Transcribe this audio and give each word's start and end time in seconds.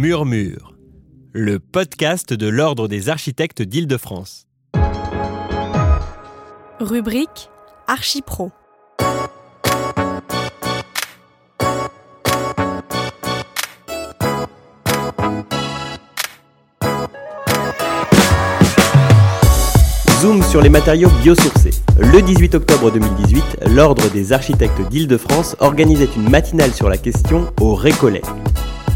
Murmure, 0.00 0.72
le 1.34 1.58
podcast 1.58 2.32
de 2.32 2.48
l'Ordre 2.48 2.88
des 2.88 3.10
architectes 3.10 3.60
d'Île-de-France. 3.60 4.46
Rubrique 6.80 7.50
Archipro. 7.86 8.50
Zoom 20.20 20.42
sur 20.44 20.62
les 20.62 20.70
matériaux 20.70 21.10
biosourcés. 21.22 21.72
Le 21.98 22.22
18 22.22 22.54
octobre 22.54 22.90
2018, 22.90 23.58
l'Ordre 23.74 24.10
des 24.10 24.32
architectes 24.32 24.80
d'Île-de-France 24.88 25.56
organisait 25.60 26.08
une 26.16 26.30
matinale 26.30 26.72
sur 26.72 26.88
la 26.88 26.96
question 26.96 27.52
au 27.60 27.74
Récollet. 27.74 28.22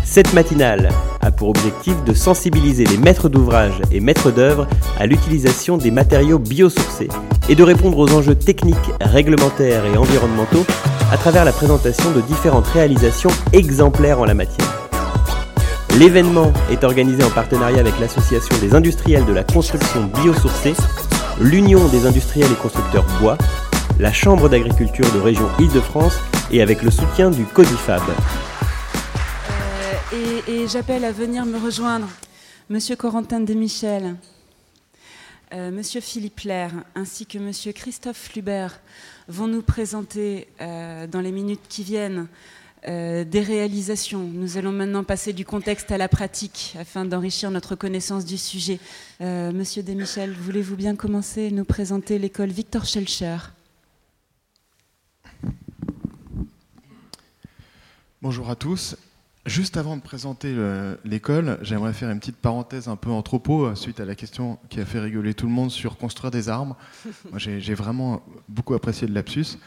Cette 0.04 0.34
matinale 0.34 0.90
a 1.22 1.30
pour 1.32 1.48
objectif 1.48 2.04
de 2.04 2.12
sensibiliser 2.12 2.84
les 2.84 2.98
maîtres 2.98 3.28
d'ouvrage 3.28 3.80
et 3.90 4.00
maîtres 4.00 4.30
d'œuvre 4.30 4.68
à 4.98 5.06
l'utilisation 5.06 5.76
des 5.76 5.90
matériaux 5.90 6.38
biosourcés 6.38 7.08
et 7.48 7.54
de 7.54 7.62
répondre 7.62 7.98
aux 7.98 8.12
enjeux 8.12 8.34
techniques, 8.34 8.76
réglementaires 9.00 9.84
et 9.86 9.96
environnementaux 9.96 10.64
à 11.10 11.16
travers 11.16 11.44
la 11.44 11.52
présentation 11.52 12.10
de 12.12 12.20
différentes 12.20 12.66
réalisations 12.68 13.30
exemplaires 13.52 14.20
en 14.20 14.24
la 14.24 14.34
matière. 14.34 14.68
L'événement 15.98 16.52
est 16.70 16.84
organisé 16.84 17.24
en 17.24 17.30
partenariat 17.30 17.80
avec 17.80 17.98
l'Association 17.98 18.56
des 18.58 18.74
industriels 18.74 19.24
de 19.24 19.32
la 19.32 19.42
construction 19.42 20.04
biosourcée, 20.04 20.74
l'Union 21.40 21.86
des 21.88 22.06
industriels 22.06 22.52
et 22.52 22.62
constructeurs 22.62 23.06
bois, 23.20 23.38
la 23.98 24.12
Chambre 24.12 24.48
d'agriculture 24.48 25.10
de 25.12 25.20
région 25.20 25.48
Île-de-France 25.58 26.18
et 26.50 26.62
avec 26.62 26.82
le 26.82 26.90
soutien 26.90 27.30
du 27.30 27.44
Codifab. 27.44 28.02
Et, 30.46 30.68
j'appelle 30.68 31.04
à 31.04 31.12
venir 31.12 31.46
me 31.46 31.58
rejoindre 31.58 32.08
Monsieur 32.68 32.96
Corentin 32.96 33.40
Desmichel, 33.40 34.16
euh, 35.52 35.70
Monsieur 35.70 36.00
Philippe 36.02 36.40
Lair, 36.40 36.72
ainsi 36.94 37.24
que 37.24 37.38
Monsieur 37.38 37.72
Christophe 37.72 38.18
Flubert 38.18 38.80
vont 39.28 39.46
nous 39.46 39.62
présenter 39.62 40.48
euh, 40.60 41.06
dans 41.06 41.20
les 41.20 41.32
minutes 41.32 41.62
qui 41.68 41.82
viennent 41.82 42.26
euh, 42.86 43.24
des 43.24 43.40
réalisations. 43.40 44.20
Nous 44.20 44.58
allons 44.58 44.72
maintenant 44.72 45.02
passer 45.02 45.32
du 45.32 45.46
contexte 45.46 45.90
à 45.90 45.98
la 45.98 46.08
pratique 46.08 46.76
afin 46.78 47.06
d'enrichir 47.06 47.50
notre 47.50 47.74
connaissance 47.74 48.26
du 48.26 48.36
sujet. 48.36 48.80
Monsieur 49.20 49.82
Desmichel, 49.82 50.32
voulez-vous 50.32 50.76
bien 50.76 50.94
commencer 50.94 51.42
et 51.42 51.50
nous 51.50 51.64
présenter 51.64 52.18
l'école 52.18 52.50
Victor 52.50 52.84
Schellcher 52.84 53.38
Bonjour 58.20 58.50
à 58.50 58.56
tous. 58.56 58.96
Juste 59.46 59.76
avant 59.76 59.96
de 59.96 60.00
présenter 60.02 60.54
le- 60.54 60.98
l'école, 61.04 61.58
j'aimerais 61.60 61.92
faire 61.92 62.10
une 62.10 62.18
petite 62.18 62.36
parenthèse 62.38 62.88
un 62.88 62.96
peu 62.96 63.10
anthropo 63.10 63.66
euh, 63.66 63.74
suite 63.74 64.00
à 64.00 64.06
la 64.06 64.14
question 64.14 64.58
qui 64.70 64.80
a 64.80 64.86
fait 64.86 65.00
rigoler 65.00 65.34
tout 65.34 65.44
le 65.46 65.52
monde 65.52 65.70
sur 65.70 65.98
construire 65.98 66.30
des 66.30 66.48
arbres. 66.48 66.76
Moi, 67.30 67.38
j'ai 67.38 67.74
vraiment 67.74 68.22
beaucoup 68.48 68.72
apprécié 68.72 69.06
le 69.06 69.12
lapsus 69.12 69.58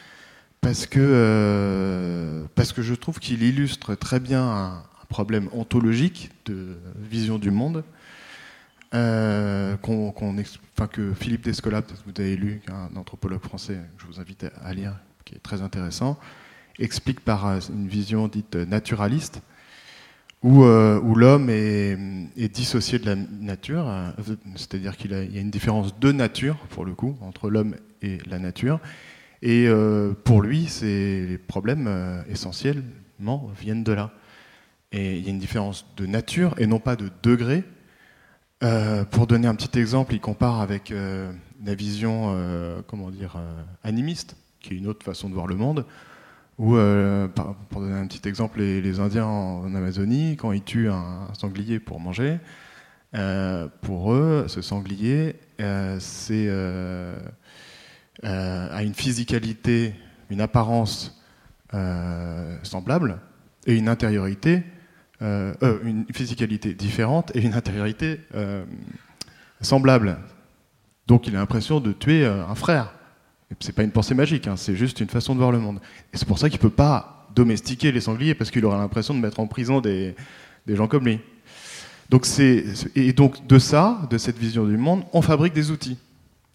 parce 0.61 0.88
que, 0.88 1.00
euh, 1.00 2.45
parce 2.55 2.73
que 2.73 2.81
je 2.81 2.95
trouve 2.95 3.20
qu'il 3.20 3.44
illustre 3.44 3.94
très 3.94 4.20
bien 4.20 4.42
un, 4.44 4.78
un 4.78 5.05
problème 5.09 5.48
ontologique 5.53 6.31
de 6.48 6.78
vision 7.00 7.38
du 7.38 7.52
monde. 7.52 7.83
euh, 8.95 9.75
enfin, 9.83 10.88
que 10.88 11.14
Philippe 11.14 11.44
Descola, 11.44 11.83
peut-être 11.83 12.03
que 12.03 12.09
vous 12.09 12.20
avez 12.22 12.36
lu, 12.36 12.61
un 12.72 12.95
anthropologue 12.98 13.42
français 13.44 13.75
que 13.98 14.02
je 14.03 14.08
vous 14.08 14.20
invite 14.20 14.48
à 14.64 14.73
lire, 14.73 14.95
qui 15.23 15.36
est 15.36 15.39
très 15.44 15.61
intéressant, 15.61 16.17
explique 16.80 17.20
par 17.20 17.45
euh, 17.45 17.59
une 17.70 17.88
vision 17.88 18.28
dite 18.28 18.55
naturaliste, 18.55 19.42
où, 20.43 20.63
euh, 20.63 20.99
où 21.02 21.16
l'homme 21.16 21.49
est, 21.49 22.53
dissocié 22.53 22.99
de 22.99 23.05
la 23.05 23.16
nature, 23.16 23.88
euh, 23.88 24.11
c'est-à-dire 24.55 24.97
qu'il 24.97 25.11
y 25.11 25.38
a 25.38 25.41
une 25.41 25.52
différence 25.52 25.99
de 25.99 26.11
nature, 26.11 26.58
pour 26.70 26.86
le 26.86 26.93
coup, 26.93 27.17
entre 27.21 27.49
l'homme 27.49 27.75
et 28.02 28.20
la 28.30 28.39
nature. 28.39 28.80
Et 29.42 29.67
euh, 29.67 30.14
pour 30.14 30.42
lui, 30.42 30.70
les 30.81 31.37
problèmes 31.37 32.23
essentiellement 32.30 33.52
viennent 33.59 33.83
de 33.83 33.92
là. 33.92 34.11
Et 34.92 35.17
il 35.17 35.23
y 35.23 35.27
a 35.27 35.31
une 35.31 35.39
différence 35.39 35.86
de 35.98 36.05
nature 36.05 36.55
et 36.58 36.67
non 36.67 36.80
pas 36.80 36.95
de 36.95 37.09
degré. 37.23 37.64
Pour 39.11 39.27
donner 39.27 39.48
un 39.48 39.54
petit 39.54 39.77
exemple, 39.77 40.15
il 40.15 40.19
compare 40.19 40.61
avec 40.61 40.92
la 41.64 41.75
vision, 41.75 42.36
comment 42.87 43.11
dire, 43.11 43.37
animiste, 43.83 44.36
qui 44.61 44.73
est 44.73 44.77
une 44.77 44.87
autre 44.87 45.05
façon 45.05 45.30
de 45.30 45.36
voir 45.36 45.45
le 45.45 45.55
monde, 45.55 45.86
où, 46.57 46.75
euh, 46.75 47.27
pour 47.69 47.81
donner 47.81 47.93
un 47.93 48.07
petit 48.07 48.27
exemple, 48.27 48.59
les, 48.59 48.99
Indiens 48.99 49.25
en, 49.25 49.73
Amazonie, 49.75 50.35
quand 50.37 50.51
ils 50.51 50.63
tuent 50.63 50.89
un, 50.89 51.27
sanglier 51.33 51.79
pour 51.79 51.99
manger, 51.99 52.39
euh, 53.15 53.67
pour 53.81 54.11
eux, 54.13 54.45
ce 54.47 54.61
sanglier, 54.61 55.35
euh, 55.59 55.99
a 58.23 58.83
une 58.83 58.93
physicalité, 58.93 59.93
une 60.29 60.41
apparence 60.41 61.13
semblable 62.63 63.19
et 63.67 63.75
une 63.75 63.89
intériorité, 63.89 64.63
une 65.21 66.05
physicalité 66.11 66.73
différente 66.73 67.35
et 67.35 67.41
une 67.41 67.53
intériorité 67.53 68.21
semblable. 69.61 70.17
Donc 71.05 71.27
il 71.27 71.35
a 71.35 71.39
l'impression 71.39 71.79
de 71.79 71.91
tuer 71.91 72.25
un 72.25 72.55
frère. 72.55 72.96
C'est 73.59 73.73
pas 73.73 73.83
une 73.83 73.91
pensée 73.91 74.13
magique, 74.13 74.47
hein, 74.47 74.58
c'est 74.58 74.75
juste 74.75 74.99
une 74.99 75.08
façon 75.08 75.33
de 75.33 75.39
voir 75.39 75.52
le 75.52 75.59
monde. 75.59 75.80
Et 76.13 76.17
c'est 76.17 76.27
pour 76.27 76.37
ça 76.37 76.49
qu'il 76.49 76.59
peut 76.59 76.69
pas 76.69 77.27
domestiquer 77.33 77.91
les 77.91 78.02
sangliers 78.02 78.35
parce 78.35 78.52
qu'il 78.52 78.65
aura 78.65 78.77
l'impression 78.77 79.13
de 79.13 79.19
mettre 79.19 79.39
en 79.39 79.47
prison 79.47 79.80
des, 79.80 80.15
gens 80.67 80.87
comme 80.87 81.05
lui. 81.05 81.19
Donc 82.09 82.25
c'est 82.25 82.65
et 82.95 83.13
donc 83.13 83.47
de 83.47 83.59
ça, 83.59 84.02
de 84.09 84.17
cette 84.17 84.37
vision 84.37 84.65
du 84.65 84.77
monde, 84.77 85.03
on 85.13 85.21
fabrique 85.21 85.53
des 85.53 85.71
outils. 85.71 85.97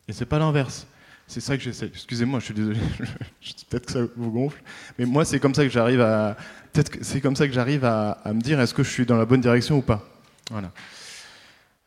Et 0.08 0.12
c'est 0.12 0.26
pas 0.26 0.38
l'inverse. 0.38 0.86
C'est 1.26 1.41
ça 1.41 1.56
que 1.56 1.62
j'essaie. 1.62 1.86
Excusez-moi, 1.86 2.41
je 2.41 2.47
suis 2.47 2.54
désolé. 2.54 2.78
Peut-être 3.70 3.86
que 3.86 3.92
ça 3.92 4.00
vous 4.16 4.31
gonfle, 4.31 4.60
mais 4.98 5.06
moi 5.06 5.25
c'est 5.25 5.41
comme 5.41 5.54
ça 5.54 5.62
que 5.62 5.70
j'arrive 5.70 6.00
à. 6.00 6.36
Peut-être 6.72 6.98
c'est 7.00 7.20
comme 7.20 7.36
ça 7.36 7.47
que 7.47 7.54
j'arrive 7.54 7.84
à 7.84 8.19
me 8.26 8.41
dire 8.41 8.60
est-ce 8.60 8.75
que 8.75 8.82
je 8.82 8.91
suis 8.91 9.06
dans 9.06 9.16
la 9.16 9.25
bonne 9.25 9.41
direction 9.41 9.78
ou 9.78 9.82
pas? 9.82 10.06
Voilà. 10.50 10.70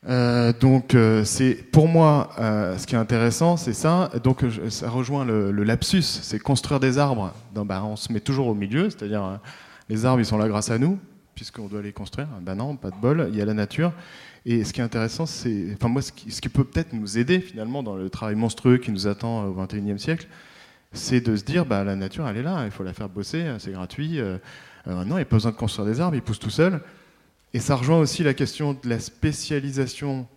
Euh, 0.08 0.54
donc 0.54 0.94
euh, 0.94 1.24
c'est 1.24 1.56
pour 1.72 1.88
moi 1.88 2.30
euh, 2.38 2.78
ce 2.78 2.86
qui 2.86 2.96
est 2.96 2.98
intéressant, 2.98 3.58
c'est 3.58 3.74
ça. 3.74 4.12
Donc 4.24 4.44
ça 4.70 4.90
rejoint 4.90 5.26
le, 5.26 5.52
lapsus, 5.64 6.02
c'est 6.04 6.40
construire 6.40 6.80
des 6.80 6.98
arbres. 6.98 7.34
Donc, 7.54 7.68
bah, 7.68 7.84
on 7.84 7.96
se 7.96 8.12
met 8.14 8.20
toujours 8.20 8.48
au 8.48 8.54
milieu, 8.54 8.90
c'est-à-dire 8.90 9.40
les 9.90 10.06
arbres 10.06 10.22
ils 10.22 10.26
sont 10.26 10.38
là 10.38 10.48
grâce 10.48 10.70
à 10.70 10.78
nous 10.78 11.00
puisqu'on 11.36 11.68
doit 11.68 11.82
les 11.82 11.92
construire. 11.92 12.28
Ben 12.42 12.56
non, 12.56 12.78
pas 12.78 12.92
de 12.92 12.96
bol, 12.96 13.28
il 13.30 13.38
y 13.38 13.42
a 13.42 13.46
la 13.46 13.54
nature. 13.54 13.92
Et 14.46 14.64
ce 14.64 14.74
qui 14.74 14.80
est 14.80 14.84
intéressant, 14.84 15.26
c'est, 15.26 15.68
enfin 15.74 15.90
moi, 15.90 16.02
ce 16.02 16.12
qui, 16.12 16.50
peut 16.50 16.64
peut-être 16.64 16.94
nous 16.94 17.18
aider 17.18 17.40
finalement 17.40 17.84
dans 17.84 17.96
le 17.96 18.10
travail 18.10 18.36
monstrueux 18.36 18.78
qui 18.78 18.92
nous 18.92 19.08
attend 19.08 19.46
au 19.46 19.54
XXIe 19.54 20.00
siècle, 20.00 20.28
c'est 20.94 21.20
de 21.20 21.36
se 21.36 21.44
dire, 21.44 21.66
bah, 21.66 21.84
la 21.84 21.96
nature, 21.96 22.28
elle 22.28 22.38
est 22.38 22.44
là, 22.44 22.64
il 22.64 22.72
faut 22.72 22.84
la 22.84 22.94
faire 22.94 23.10
bosser, 23.10 23.46
c'est 23.60 23.72
gratuit. 23.72 24.20
Euh, 24.20 24.38
non, 24.88 25.04
il 25.04 25.16
n'y 25.16 25.22
a 25.22 25.26
pas 25.26 25.36
besoin 25.36 25.52
de 25.52 25.58
construire 25.58 25.88
des 25.88 26.00
arbres, 26.00 26.16
ils 26.16 26.22
poussent 26.22 26.40
tout 26.40 26.50
seuls. 26.50 26.80
Et 27.56 27.60
ça 27.60 27.78
rejoint 27.78 28.00
aussi 28.00 28.22
la 28.22 28.34
question 28.34 28.74
de 28.74 28.90
la 28.90 29.00
spécialisation 29.00 30.28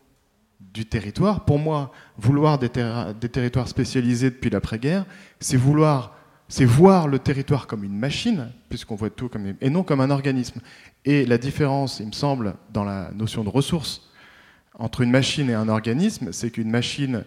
du 0.61 0.87
territoire. 0.87 1.45
Pour 1.45 1.59
moi, 1.59 1.91
vouloir 2.17 2.61
des, 2.61 2.69
territoires 2.69 3.67
spécialisés 3.67 4.31
depuis 4.31 4.51
l'après-guerre, 4.51 5.05
c'est 5.41 5.57
vouloir, 5.57 6.17
c'est 6.47 6.65
voir 6.65 7.09
le 7.09 7.19
territoire 7.19 7.67
comme 7.67 7.83
une 7.83 7.99
machine, 7.99 8.53
puisqu'on 8.69 8.95
voit 8.95 9.11
tout 9.11 9.29
comme 9.29 9.53
et 9.61 9.69
non 9.69 9.83
comme 9.83 10.01
un 10.01 10.11
organisme. 10.11 10.61
Et 11.05 11.27
la 11.27 11.39
différence, 11.39 11.99
il 11.99 12.07
me 12.07 12.13
semble, 12.13 12.55
dans 12.73 12.85
la 12.85 13.11
notion 13.11 13.43
de 13.43 13.49
ressources 13.49 14.09
entre 14.75 15.01
une 15.01 15.11
machine 15.11 15.51
et 15.51 15.55
un 15.55 15.69
organisme, 15.69 16.31
c'est 16.31 16.53
qu'une 16.53 16.71
machine, 16.71 17.25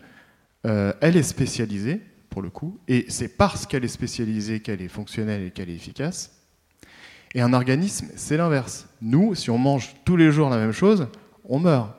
euh, 0.66 0.94
elle 1.01 1.18
est 1.18 1.24
spécialisée 1.24 2.00
pour 2.30 2.41
le 2.41 2.50
coup, 2.50 2.80
et 2.88 3.07
c'est 3.09 3.35
parce 3.35 3.66
qu'elle 3.66 3.84
est 3.84 3.90
spécialisée 3.90 4.62
qu'elle 4.62 4.81
est 4.81 4.88
fonctionnelle 4.88 5.44
et 5.44 5.51
qu'elle 5.51 5.69
est 5.69 5.75
efficace. 5.75 6.41
Et 7.34 7.42
un 7.42 7.53
organisme, 7.53 8.08
c'est 8.16 8.38
l'inverse. 8.38 8.88
Nous, 9.01 9.36
si 9.36 9.50
on 9.50 9.57
mange 9.57 9.95
tous 10.06 10.18
les 10.18 10.31
jours 10.31 10.50
la 10.50 10.57
même 10.57 10.72
chose, 10.72 11.07
on 11.45 11.60
meurt. 11.60 11.92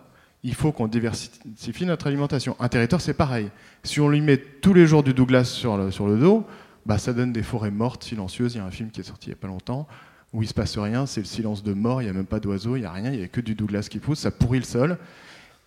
Il 0.44 0.54
faut 0.54 0.72
qu'on 0.72 0.88
diversifie 0.88 1.86
notre 1.86 2.08
alimentation. 2.08 2.56
Un 2.58 2.68
territoire, 2.68 3.00
c'est 3.00 3.14
pareil. 3.14 3.48
Si 3.84 4.00
on 4.00 4.08
lui 4.08 4.20
met 4.20 4.36
tous 4.36 4.74
les 4.74 4.86
jours 4.86 5.02
du 5.02 5.14
Douglas 5.14 5.44
sur 5.44 5.76
le, 5.76 6.18
dos, 6.18 6.44
bah, 6.84 6.98
ça 6.98 7.12
donne 7.12 7.32
des 7.32 7.44
forêts 7.44 7.70
mortes, 7.70 8.02
silencieuses. 8.02 8.54
Il 8.54 8.58
y 8.58 8.60
a 8.60 8.64
un 8.64 8.70
film 8.70 8.90
qui 8.90 9.00
est 9.00 9.04
sorti 9.04 9.28
il 9.28 9.30
n'y 9.30 9.34
a 9.34 9.40
pas 9.40 9.48
longtemps 9.48 9.86
où 10.32 10.42
il 10.42 10.48
se 10.48 10.54
passe 10.54 10.78
rien, 10.78 11.06
c'est 11.06 11.20
le 11.20 11.26
silence 11.26 11.62
de 11.62 11.74
mort, 11.74 12.00
il 12.00 12.06
n'y 12.06 12.10
a 12.10 12.14
même 12.14 12.26
pas 12.26 12.40
d'oiseaux, 12.40 12.76
il 12.76 12.80
n'y 12.80 12.86
a 12.86 12.92
rien, 12.92 13.12
il 13.12 13.18
n'y 13.18 13.24
a 13.24 13.28
que 13.28 13.40
du 13.40 13.54
Douglas 13.54 13.86
qui 13.90 13.98
pousse, 13.98 14.20
ça 14.20 14.30
pourrit 14.30 14.60
le 14.60 14.64
sol. 14.64 14.96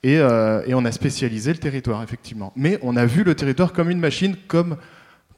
Euh, 0.05 0.63
et 0.67 0.73
on 0.73 0.85
a 0.85 0.91
spécialisé 0.91 1.51
le 1.51 1.57
territoire, 1.57 2.03
effectivement. 2.03 2.53
Mais 2.55 2.77
on 2.81 2.95
a 2.95 3.05
vu 3.05 3.23
le 3.23 3.33
territoire 3.33 3.73
comme 3.73 3.89
une 3.89 3.99
machine, 3.99 4.35
comme, 4.47 4.77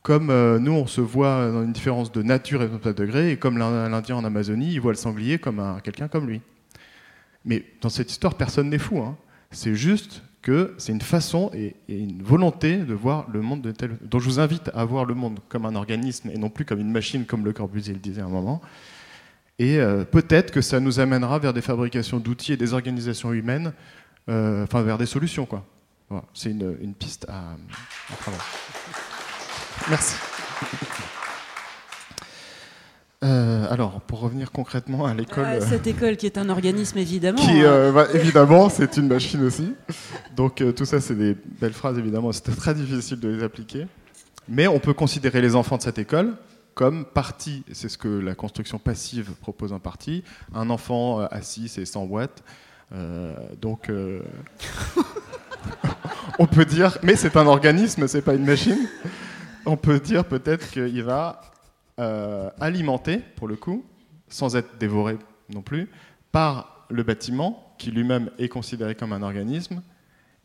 comme 0.07 0.29
euh, 0.29 0.57
nous, 0.57 0.71
on 0.71 0.87
se 0.87 1.01
voit 1.01 1.51
dans 1.51 1.63
une 1.65 1.73
différence 1.73 2.13
de 2.13 2.23
nature 2.23 2.61
et 2.63 2.69
de 2.69 2.91
degré, 2.93 3.31
et 3.31 3.35
comme 3.37 3.57
l'In- 3.57 3.89
l'Indien 3.89 4.15
en 4.15 4.23
Amazonie, 4.23 4.71
il 4.71 4.79
voit 4.79 4.93
le 4.93 4.97
sanglier 4.97 5.37
comme 5.37 5.59
un- 5.59 5.81
quelqu'un 5.81 6.07
comme 6.07 6.27
lui. 6.29 6.39
Mais 7.43 7.65
dans 7.81 7.89
cette 7.89 8.09
histoire, 8.09 8.35
personne 8.35 8.69
n'est 8.69 8.77
fou. 8.77 8.99
hein. 8.99 9.17
C'est 9.51 9.75
juste 9.75 10.21
que 10.41 10.73
c'est 10.77 10.93
une 10.93 11.01
façon 11.01 11.51
et, 11.53 11.75
une 11.89 12.23
volonté 12.23 12.77
de 12.77 12.93
voir 12.93 13.25
le 13.29 13.41
monde 13.41 13.61
de 13.61 13.71
tel. 13.73 13.97
Donc 14.01 14.21
je 14.21 14.27
vous 14.27 14.39
invite 14.39 14.71
à 14.73 14.85
voir 14.85 15.03
le 15.03 15.13
monde 15.13 15.41
comme 15.49 15.65
un 15.65 15.75
organisme 15.75 16.29
et 16.33 16.37
non 16.37 16.49
plus 16.49 16.63
comme 16.63 16.79
une 16.79 16.91
machine, 16.91 17.25
comme 17.25 17.43
Le 17.43 17.51
Corbusier 17.51 17.93
le 17.93 17.99
disait 17.99 18.21
à 18.21 18.25
un 18.27 18.29
moment. 18.29 18.61
Et 19.59 19.77
peut-être 20.11 20.51
que 20.51 20.61
ça 20.61 20.79
nous 20.79 21.01
amènera 21.01 21.37
vers 21.39 21.51
des 21.51 21.61
fabrications 21.61 22.19
d'outils 22.19 22.53
et 22.53 22.57
des 22.57 22.73
organisations 22.73 23.33
humaines, 23.33 23.73
enfin 24.29 24.83
vers 24.83 24.97
des 24.97 25.05
solutions. 25.05 25.45
C'est 26.33 26.51
une, 26.51 26.93
piste 26.93 27.25
à, 27.27 27.55
à 28.13 28.15
travailler. 28.15 28.43
Merci. 29.89 30.15
Euh, 33.23 33.65
alors, 33.71 34.01
pour 34.01 34.19
revenir 34.19 34.51
concrètement 34.51 35.05
à 35.05 35.13
l'école. 35.13 35.45
Euh, 35.45 35.61
cette 35.61 35.87
école 35.87 36.17
qui 36.17 36.27
est 36.27 36.37
un 36.37 36.49
organisme, 36.49 36.99
évidemment. 36.99 37.39
Qui, 37.39 37.63
euh, 37.63 37.91
bah, 37.91 38.05
évidemment, 38.13 38.69
c'est 38.69 38.97
une 38.97 39.07
machine 39.07 39.43
aussi. 39.43 39.73
Donc, 40.35 40.63
tout 40.75 40.85
ça, 40.85 41.01
c'est 41.01 41.15
des 41.15 41.35
belles 41.59 41.73
phrases, 41.73 41.97
évidemment. 41.97 42.31
C'était 42.31 42.51
très 42.51 42.75
difficile 42.75 43.19
de 43.19 43.29
les 43.29 43.43
appliquer. 43.43 43.87
Mais 44.47 44.67
on 44.67 44.79
peut 44.79 44.93
considérer 44.93 45.41
les 45.41 45.55
enfants 45.55 45.77
de 45.77 45.81
cette 45.81 45.97
école 45.99 46.35
comme 46.73 47.05
partie, 47.05 47.63
c'est 47.71 47.89
ce 47.89 47.97
que 47.97 48.07
la 48.07 48.35
construction 48.35 48.77
passive 48.77 49.31
propose 49.41 49.73
en 49.73 49.79
partie, 49.79 50.23
un 50.53 50.69
enfant 50.69 51.21
assis, 51.21 51.69
c'est 51.69 51.85
100 51.85 52.03
watts. 52.03 52.43
donc, 53.59 53.91
on 56.37 56.45
peut 56.45 56.65
dire, 56.65 56.99
mais 57.01 57.15
c'est 57.15 57.35
un 57.35 57.47
organisme, 57.47 58.07
c'est 58.07 58.21
pas 58.21 58.35
une 58.35 58.45
machine. 58.45 58.77
On 59.67 59.75
peut 59.75 59.99
dire 59.99 60.23
peut-être 60.23 60.71
qu'il 60.71 61.03
va 61.03 61.41
euh, 61.99 62.49
alimenté, 62.61 63.17
pour 63.35 63.49
le 63.49 63.57
coup, 63.57 63.83
sans 64.29 64.55
être 64.55 64.77
dévoré 64.79 65.17
non 65.53 65.61
plus, 65.61 65.89
par 66.31 66.85
le 66.89 67.03
bâtiment, 67.03 67.75
qui 67.77 67.91
lui-même 67.91 68.31
est 68.39 68.47
considéré 68.47 68.95
comme 68.95 69.11
un 69.11 69.21
organisme. 69.21 69.81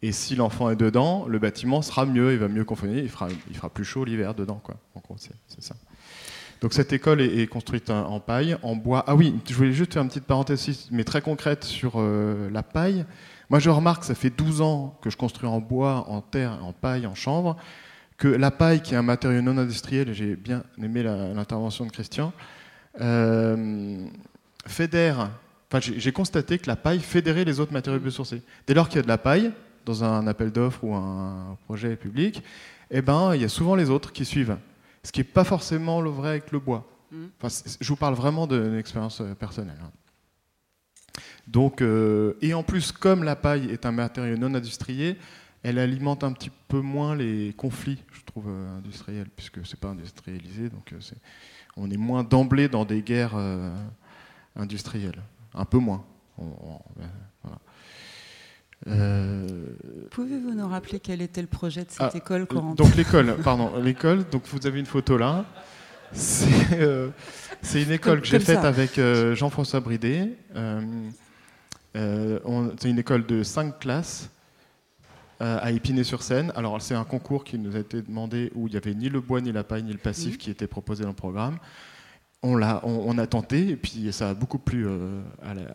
Et 0.02 0.10
si 0.10 0.34
l'enfant 0.34 0.70
est 0.70 0.76
dedans, 0.76 1.24
le 1.28 1.38
bâtiment 1.38 1.82
sera 1.82 2.04
mieux, 2.04 2.32
il 2.32 2.38
va 2.40 2.48
mieux 2.48 2.64
confonner, 2.64 2.98
il 2.98 3.08
fera, 3.08 3.28
il 3.48 3.56
fera 3.56 3.70
plus 3.70 3.84
chaud 3.84 4.04
l'hiver 4.04 4.34
dedans. 4.34 4.60
Quoi. 4.60 4.74
C'est 5.16 5.62
ça. 5.62 5.76
Donc 6.60 6.72
cette 6.72 6.92
école 6.92 7.20
est, 7.20 7.46
construite 7.46 7.90
en, 7.90 8.19
paille, 8.19 8.56
en 8.64 8.74
bois. 8.74 9.04
Ah 9.06 9.14
oui, 9.14 9.36
je 9.48 9.54
voulais 9.54 9.72
juste 9.72 9.92
faire 9.92 10.02
une 10.02 10.08
petite 10.08 10.26
parenthèse, 10.26 10.88
mais 10.90 11.04
très 11.04 11.22
concrète 11.22 11.62
sur 11.62 11.92
euh, 11.96 12.50
la 12.50 12.64
paille. 12.64 13.04
Moi, 13.50 13.60
je 13.60 13.70
remarque, 13.70 14.02
ça 14.02 14.16
fait 14.16 14.30
12 14.30 14.62
ans 14.62 14.98
que 15.00 15.10
je 15.10 15.16
construis 15.16 15.48
en 15.48 15.60
bois, 15.60 16.06
en 16.08 16.22
terre, 16.22 16.58
en 16.64 16.72
paille, 16.72 17.06
en 17.06 17.14
chanvre 17.14 17.56
que 18.22 18.28
la 18.28 18.52
paille, 18.52 18.80
qui 18.80 18.94
est 18.94 18.96
un 18.96 19.02
matériau 19.02 19.42
non 19.42 19.58
industriel, 19.58 20.08
et 20.08 20.14
j'ai 20.14 20.36
bien 20.36 20.62
aimé 20.80 21.02
l'intervention 21.02 21.86
de 21.86 21.90
Christian, 21.90 22.32
euh, 23.00 24.06
fédère. 24.64 25.32
Enfin, 25.69 25.80
j'ai 25.80 26.12
constaté 26.12 26.60
que 26.60 26.69
la 26.69 26.76
paille 26.76 27.00
fédérait 27.00 27.44
les 27.44 27.58
autres 27.58 27.72
matériaux 27.72 27.98
biosourcés. 27.98 28.42
Dès 28.64 28.74
lors 28.74 28.88
qu'il 28.88 28.98
y 28.98 29.00
a 29.00 29.02
de 29.02 29.08
la 29.08 29.19
paille 29.19 29.50
dans 29.84 30.04
un 30.04 30.28
appel 30.28 30.52
d'offres 30.52 30.84
ou 30.84 30.94
un 30.94 31.58
projet 31.64 31.96
public, 31.96 32.44
eh 32.92 33.02
ben, 33.02 33.34
il 33.34 33.42
y 33.42 33.44
a 33.44 33.48
souvent 33.48 33.74
les 33.74 33.90
autres 33.90 34.12
qui 34.12 34.24
suivent. 34.24 34.56
Ce 35.02 35.10
qui 35.10 35.19
n'est 35.19 35.24
pas 35.24 35.42
forcément 35.42 36.00
le 36.00 36.10
vrai 36.10 36.28
avec 36.28 36.52
le 36.52 36.60
bois. 36.60 36.88
Mm. 37.10 37.24
Enfin, 37.42 37.72
je 37.80 37.88
vous 37.88 37.96
parle 37.96 38.14
vraiment 38.14 38.46
d'une 38.46 38.78
expérience 38.78 39.20
euh, 39.20 39.34
personnelle. 39.34 39.80
Hein. 39.82 39.90
Donc, 41.48 41.82
euh, 41.82 42.34
et 42.40 42.54
en 42.54 42.62
plus, 42.62 42.92
comme 42.92 43.24
la 43.24 43.34
paille 43.34 43.69
est 43.72 43.84
un 43.84 43.90
matériau 43.90 44.36
non 44.36 44.54
industriel, 44.54 45.16
elle 45.62 45.79
alimente 45.79 46.25
un 46.25 46.32
petit 46.32 46.50
peu 46.69 46.81
moins 46.81 47.14
les 47.14 47.55
conflits, 47.56 48.03
je 48.12 48.23
trouve, 48.25 48.47
euh, 48.49 48.79
industriels, 48.79 49.29
puisque 49.35 49.64
c'est 49.64 49.79
pas 49.79 49.88
industrialisé, 49.88 50.69
donc 50.69 50.93
euh, 50.93 50.99
on 51.76 51.91
est 51.91 51.97
moins 51.97 52.25
d'emblée 52.25 52.69
dans 52.69 52.85
des 52.85 53.03
guerres 53.03 53.37
euh, 53.37 53.73
industrielles, 54.56 55.23
un 55.55 55.64
peu 55.64 55.79
moins. 55.79 56.05
Pouvez-vous 60.11 60.55
nous 60.55 60.69
rappeler 60.69 60.99
quel 60.99 61.23
était 61.23 61.41
le 61.41 61.47
projet 61.47 61.85
de 61.85 61.91
cette 61.91 62.00
ah, 62.00 62.11
école, 62.17 62.47
Corentin 62.47 62.82
Donc 62.82 62.97
l'école, 62.97 63.37
pardon, 63.44 63.79
l'école. 63.81 64.29
Donc 64.31 64.43
vous 64.49 64.67
avez 64.67 64.81
une 64.81 64.87
photo 64.87 65.17
là. 65.17 65.44
C'est 66.12 67.82
une 67.82 67.93
école 67.93 68.20
que 68.20 68.26
j'ai 68.26 68.41
faite 68.41 68.65
avec 68.65 69.00
Jean-François 69.35 69.79
Bridet. 69.81 70.37
c'est 71.94 72.91
une 72.91 72.99
école 72.99 73.25
de 73.25 73.44
cinq 73.44 73.79
classes 73.79 74.29
euh, 75.43 75.59
à 75.61 75.73
Épinay-sur-Seine. 75.73 76.53
Alors, 76.55 76.81
c'est 76.81 76.94
un 76.94 77.03
concours 77.03 77.43
qui 77.43 77.59
nous 77.59 77.75
a 77.75 77.81
été 77.81 78.00
demandé 78.00 78.53
où 78.55 78.69
il 78.69 78.71
n'y 78.71 78.77
avait 78.77 78.94
ni 78.94 79.09
le 79.09 79.21
bois, 79.21 79.41
ni 79.41 79.50
la 79.50 79.65
paille, 79.65 79.83
ni 79.83 79.91
le 79.91 79.99
passif 79.99 80.39
qui 80.39 80.50
était 80.50 80.69
proposé 80.69 81.03
dans 81.03 81.09
le 81.09 81.17
programme. 81.17 81.59
On 82.44 82.62
a, 82.62 82.81
on, 82.85 83.19
a 83.19 83.27
tenté, 83.27 83.71
et 83.71 83.77
puis 83.77 84.12
ça 84.12 84.31
a 84.31 84.35
beaucoup 84.35 84.59
plu 84.59 84.87
euh, 84.87 85.21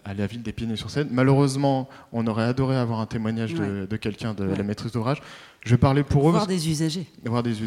à, 0.06 0.14
la, 0.14 0.28
ville 0.28 0.42
d'Épinay-sur-Seine. 0.42 1.10
Malheureusement, 1.12 1.90
on 2.14 2.26
aurait 2.28 2.46
adoré 2.46 2.78
avoir 2.78 3.02
un 3.02 3.06
témoignage 3.06 3.54
de, 3.56 3.96
quelqu'un 3.98 4.34
de 4.34 4.46
la 4.46 4.64
maîtrise 4.64 4.94
d'ouvrage. 4.94 5.22
Je 5.66 5.72
vais 5.72 5.78
parler 5.78 6.04
pour 6.04 6.30
eux. 6.30 6.32
Voir 6.32 6.48
des 6.48 6.70
usagers. 6.70 7.06
Voir 7.26 7.44
des 7.44 7.58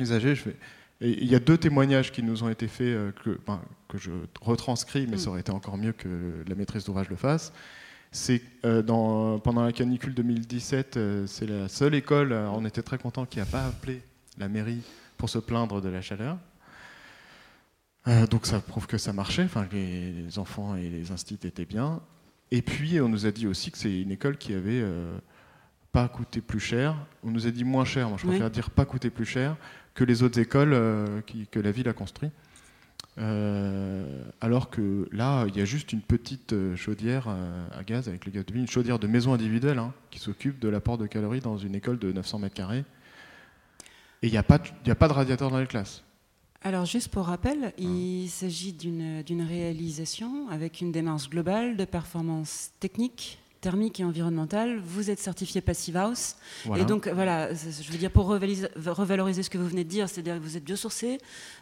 usagers. 0.00 0.34
Je 0.34 0.44
vais... 0.44 0.56
il 1.00 1.30
y 1.30 1.34
a 1.34 1.40
deux 1.40 1.56
témoignages 1.56 2.12
qui 2.12 2.22
nous 2.22 2.42
ont 2.42 2.50
été 2.50 2.68
faits 2.68 2.86
euh, 2.88 3.10
que, 3.24 3.38
que 3.88 3.96
je 3.96 4.10
retranscris, 4.42 5.06
mais 5.08 5.16
mm. 5.16 5.18
ça 5.18 5.30
aurait 5.30 5.40
été 5.40 5.52
encore 5.52 5.78
mieux 5.78 5.92
que 5.92 6.08
la 6.46 6.54
maîtrise 6.54 6.84
d'ouvrage 6.84 7.08
le 7.08 7.16
fasse 7.16 7.52
c'est 8.12 8.42
euh, 8.66 8.82
pendant 9.38 9.64
la 9.64 9.72
canicule 9.72 10.14
2017, 10.14 10.96
euh, 10.96 11.26
c'est 11.26 11.46
la 11.46 11.68
seule 11.68 11.94
école, 11.94 12.32
euh, 12.32 12.48
on 12.50 12.64
était 12.66 12.82
très 12.82 12.98
content, 12.98 13.24
qui 13.24 13.38
n'a 13.38 13.46
pas 13.46 13.64
appelé 13.64 14.02
la 14.38 14.48
mairie 14.48 14.82
pour 15.16 15.30
se 15.30 15.38
plaindre 15.38 15.80
de 15.80 15.88
la 15.88 16.02
chaleur. 16.02 16.36
donc 18.30 18.46
ça 18.46 18.60
prouve 18.60 18.86
que 18.86 18.98
ça 18.98 19.12
marchait, 19.12 19.44
enfin, 19.44 19.66
les, 19.72 20.38
enfants 20.38 20.76
et 20.76 20.88
les 20.90 21.10
instituts 21.10 21.46
étaient 21.46 21.64
bien. 21.64 22.00
Et 22.50 22.60
puis 22.60 23.00
on 23.00 23.08
nous 23.08 23.24
a 23.24 23.30
dit 23.30 23.46
aussi 23.46 23.70
que 23.70 23.78
c'est 23.78 24.02
une 24.02 24.10
école 24.10 24.36
qui 24.36 24.52
avait 24.52 24.84
pas 25.90 26.08
coûté 26.08 26.40
plus 26.40 26.60
cher. 26.60 26.96
On 27.22 27.30
nous 27.30 27.46
a 27.46 27.50
dit 27.50 27.64
moins 27.64 27.84
cher, 27.84 28.08
moi 28.08 28.18
je 28.20 28.26
préfère 28.26 28.50
dire 28.50 28.70
pas 28.70 28.84
coûté 28.84 29.10
plus 29.10 29.24
cher 29.24 29.56
que 29.94 30.04
les 30.04 30.22
autres 30.22 30.40
écoles 30.40 30.72
que 31.50 31.60
la 31.60 31.70
ville 31.70 31.88
a 31.88 31.92
construites. 31.92 32.32
Euh, 33.18 34.24
alors 34.40 34.70
que 34.70 35.08
là, 35.12 35.44
il 35.46 35.56
y 35.56 35.60
a 35.60 35.66
juste 35.66 35.92
une 35.92 36.00
petite 36.00 36.54
euh, 36.54 36.76
chaudière 36.76 37.26
euh, 37.28 37.68
à 37.78 37.84
gaz 37.84 38.08
avec 38.08 38.24
le 38.24 38.32
gaz 38.32 38.46
de 38.46 38.54
vie, 38.54 38.60
une 38.60 38.68
chaudière 38.68 38.98
de 38.98 39.06
maison 39.06 39.34
individuelle 39.34 39.78
hein, 39.78 39.92
qui 40.10 40.18
s'occupe 40.18 40.58
de 40.58 40.68
l'apport 40.68 40.96
de 40.96 41.06
calories 41.06 41.40
dans 41.40 41.58
une 41.58 41.74
école 41.74 41.98
de 41.98 42.10
900 42.10 42.38
mètres 42.38 42.54
carrés. 42.54 42.84
Et 44.22 44.28
il 44.28 44.30
n'y 44.30 44.38
a, 44.38 44.42
pas 44.42 44.58
de, 44.58 44.90
a 44.90 44.94
pas 44.94 45.08
de 45.08 45.12
radiateur 45.12 45.50
dans 45.50 45.58
les 45.58 45.66
classes. 45.66 46.02
Alors 46.62 46.86
juste 46.86 47.08
pour 47.08 47.26
rappel, 47.26 47.74
il 47.76 48.28
s'agit 48.28 48.72
d'une 48.72 49.42
réalisation 49.42 50.48
avec 50.48 50.80
une 50.80 50.92
démarche 50.92 51.28
globale 51.28 51.76
de 51.76 51.84
performance 51.84 52.70
technique, 52.78 53.40
thermique 53.62 54.00
et 54.00 54.04
environnementale, 54.04 54.80
vous 54.84 55.08
êtes 55.08 55.20
certifié 55.20 55.60
Passive 55.60 55.96
House. 55.96 56.36
Et 56.76 56.84
donc, 56.84 57.08
voilà, 57.08 57.54
je 57.54 57.92
veux 57.92 57.98
dire, 57.98 58.10
pour 58.10 58.26
revaloriser 58.26 59.42
ce 59.42 59.48
que 59.48 59.56
vous 59.56 59.68
venez 59.68 59.84
de 59.84 59.88
dire, 59.88 60.08
c'est-à-dire 60.08 60.34
que 60.34 60.42
vous 60.42 60.56
êtes 60.56 60.64
biosourcé, 60.64 61.18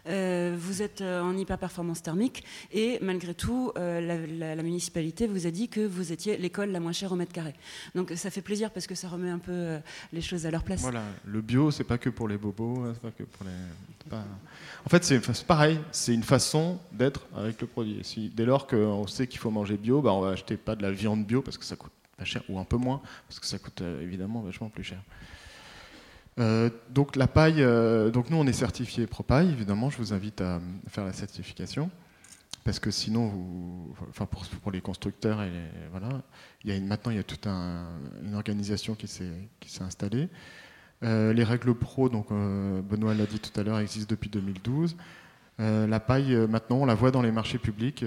euh, 0.09 0.57
vous 0.59 0.81
êtes 0.83 1.03
euh, 1.03 1.21
en 1.21 1.37
hyper-performance 1.37 2.03
thermique, 2.03 2.43
et 2.73 2.99
malgré 3.03 3.35
tout, 3.35 3.71
euh, 3.77 4.27
la, 4.57 4.63
municipalité 4.63 5.27
vous 5.27 5.47
a 5.47 5.51
dit 5.51 5.69
que 5.69 5.81
vous 5.87 6.11
étiez 6.11 6.39
l'école 6.39 6.71
la 6.71 6.81
moins 6.81 6.93
chère 6.93 7.13
au 7.13 7.17
mètre 7.17 7.33
carré. 7.33 7.55
Donc, 7.95 8.13
ça 8.17 8.31
fait 8.31 8.43
plaisir 8.43 8.71
parce 8.71 8.87
que 8.87 8.95
ça 8.95 9.09
remet 9.09 9.31
un 9.31 9.39
peu 9.39 9.79
les 10.13 10.23
choses 10.23 10.47
à 10.47 10.51
leur 10.51 10.65
place. 10.65 10.81
Voilà, 10.81 11.05
le 11.27 11.43
bio, 11.43 11.71
c'est 11.71 11.85
pas 11.85 11.99
que 11.99 12.09
pour 12.09 12.29
les 12.29 12.39
bobos, 12.39 12.81
hein, 12.81 12.93
c'est 12.95 13.03
pas 13.03 13.11
que 13.11 13.25
pour 13.25 13.45
les. 13.45 14.17
En 14.87 14.89
fait, 14.89 15.05
c'est 15.05 15.45
pareil, 15.45 15.79
c'est 15.93 16.15
une 16.15 16.23
façon 16.23 16.79
d'être 16.93 17.27
avec 17.37 17.61
le 17.61 17.67
produit. 17.67 18.03
Dès 18.35 18.45
lors 18.45 18.67
qu'on 18.67 19.07
sait 19.07 19.27
qu'il 19.27 19.39
faut 19.39 19.51
manger 19.51 19.77
bio, 19.77 20.01
bah, 20.01 20.13
on 20.13 20.21
va 20.21 20.31
acheter 20.31 20.57
pas 20.57 20.75
de 20.75 20.83
la 20.83 20.91
viande 20.91 21.25
bio 21.25 21.43
parce 21.43 21.59
que 21.59 21.65
ça 21.65 21.77
coûte 21.77 21.93
pas 22.21 22.25
cher, 22.25 22.43
ou 22.49 22.59
un 22.59 22.65
peu 22.65 22.77
moins, 22.77 23.01
parce 23.29 23.41
que 23.41 23.47
ça 23.47 23.59
coûte 23.59 23.81
euh, 23.81 24.03
évidemment 24.03 24.43
vachement 24.43 24.69
plus 24.69 24.85
cher. 24.85 25.03
Euh, 26.39 26.71
donc 26.91 27.17
la 27.17 27.27
paille, 27.27 27.63
euh, 27.63 28.11
donc 28.11 28.31
nous 28.31 28.37
on 28.37 28.47
est 28.47 28.53
certifié 28.53 29.07
ProPaille, 29.07 29.51
évidemment, 29.51 29.91
je 29.91 29.97
vous 29.97 30.13
invite 30.13 30.41
à 30.43 30.61
faire 30.89 31.05
la 31.05 31.13
certification, 31.13 31.91
parce 32.65 32.79
que 32.79 32.91
sinon, 32.91 33.33
enfin 34.11 34.27
pour, 34.27 34.71
les 34.71 34.83
constructeurs, 34.83 35.43
voilà, 35.91 36.09
maintenant 36.65 37.11
il 37.11 37.17
y 37.17 37.21
a 37.21 37.23
toute 37.23 37.47
une 37.47 38.35
organisation 38.35 38.95
qui 38.95 39.09
s'est 39.09 39.83
installée. 39.83 40.29
Euh, 41.03 41.33
les 41.33 41.45
règles 41.45 41.75
pro, 41.75 42.09
donc 42.11 42.27
euh, 42.31 42.83
Benoît 42.83 43.15
l'a 43.15 43.27
dit 43.27 43.41
tout 43.41 43.59
à 43.59 43.63
l'heure, 43.63 43.79
existent 43.79 44.11
depuis 44.11 44.29
2012. 44.29 44.97
Euh, 45.59 45.87
la 45.87 46.01
paille, 46.01 46.35
maintenant, 46.49 46.79
on 46.79 46.87
la 46.87 46.95
voit 46.95 47.11
dans 47.11 47.23
les 47.23 47.33
marchés 47.33 47.59
publics. 47.59 48.05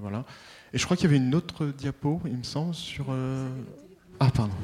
voilà. 0.00 0.24
Et 0.72 0.78
je 0.78 0.84
crois 0.84 0.96
qu'il 0.96 1.10
y 1.10 1.14
avait 1.14 1.24
une 1.24 1.34
autre 1.34 1.66
diapo, 1.66 2.20
il 2.26 2.36
me 2.36 2.42
semble, 2.42 2.74
sur. 2.74 3.06
Ah, 4.20 4.30
pardon. 4.30 4.54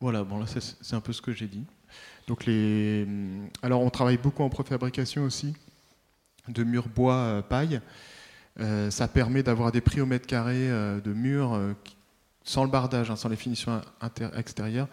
Voilà, 0.00 0.24
bon 0.24 0.38
là 0.38 0.46
c'est 0.46 0.96
un 0.96 1.00
peu 1.00 1.12
ce 1.12 1.20
que 1.20 1.32
j'ai 1.32 1.46
dit. 1.46 1.64
Donc 2.26 2.46
les, 2.46 3.06
alors 3.62 3.82
on 3.82 3.90
travaille 3.90 4.16
beaucoup 4.16 4.42
en 4.42 4.48
préfabrication 4.48 5.24
aussi 5.24 5.54
de 6.48 6.64
murs 6.64 6.88
bois 6.88 7.44
paille. 7.48 7.80
Euh, 8.58 8.90
ça 8.90 9.08
permet 9.08 9.42
d'avoir 9.42 9.72
des 9.72 9.80
prix 9.80 10.00
au 10.00 10.06
mètre 10.06 10.26
carré 10.26 10.70
euh, 10.70 11.00
de 11.00 11.12
murs 11.12 11.54
euh, 11.54 11.72
sans 12.42 12.64
le 12.64 12.70
bardage, 12.70 13.10
hein, 13.10 13.16
sans 13.16 13.28
les 13.28 13.36
finitions 13.36 13.80
extérieures, 14.36 14.88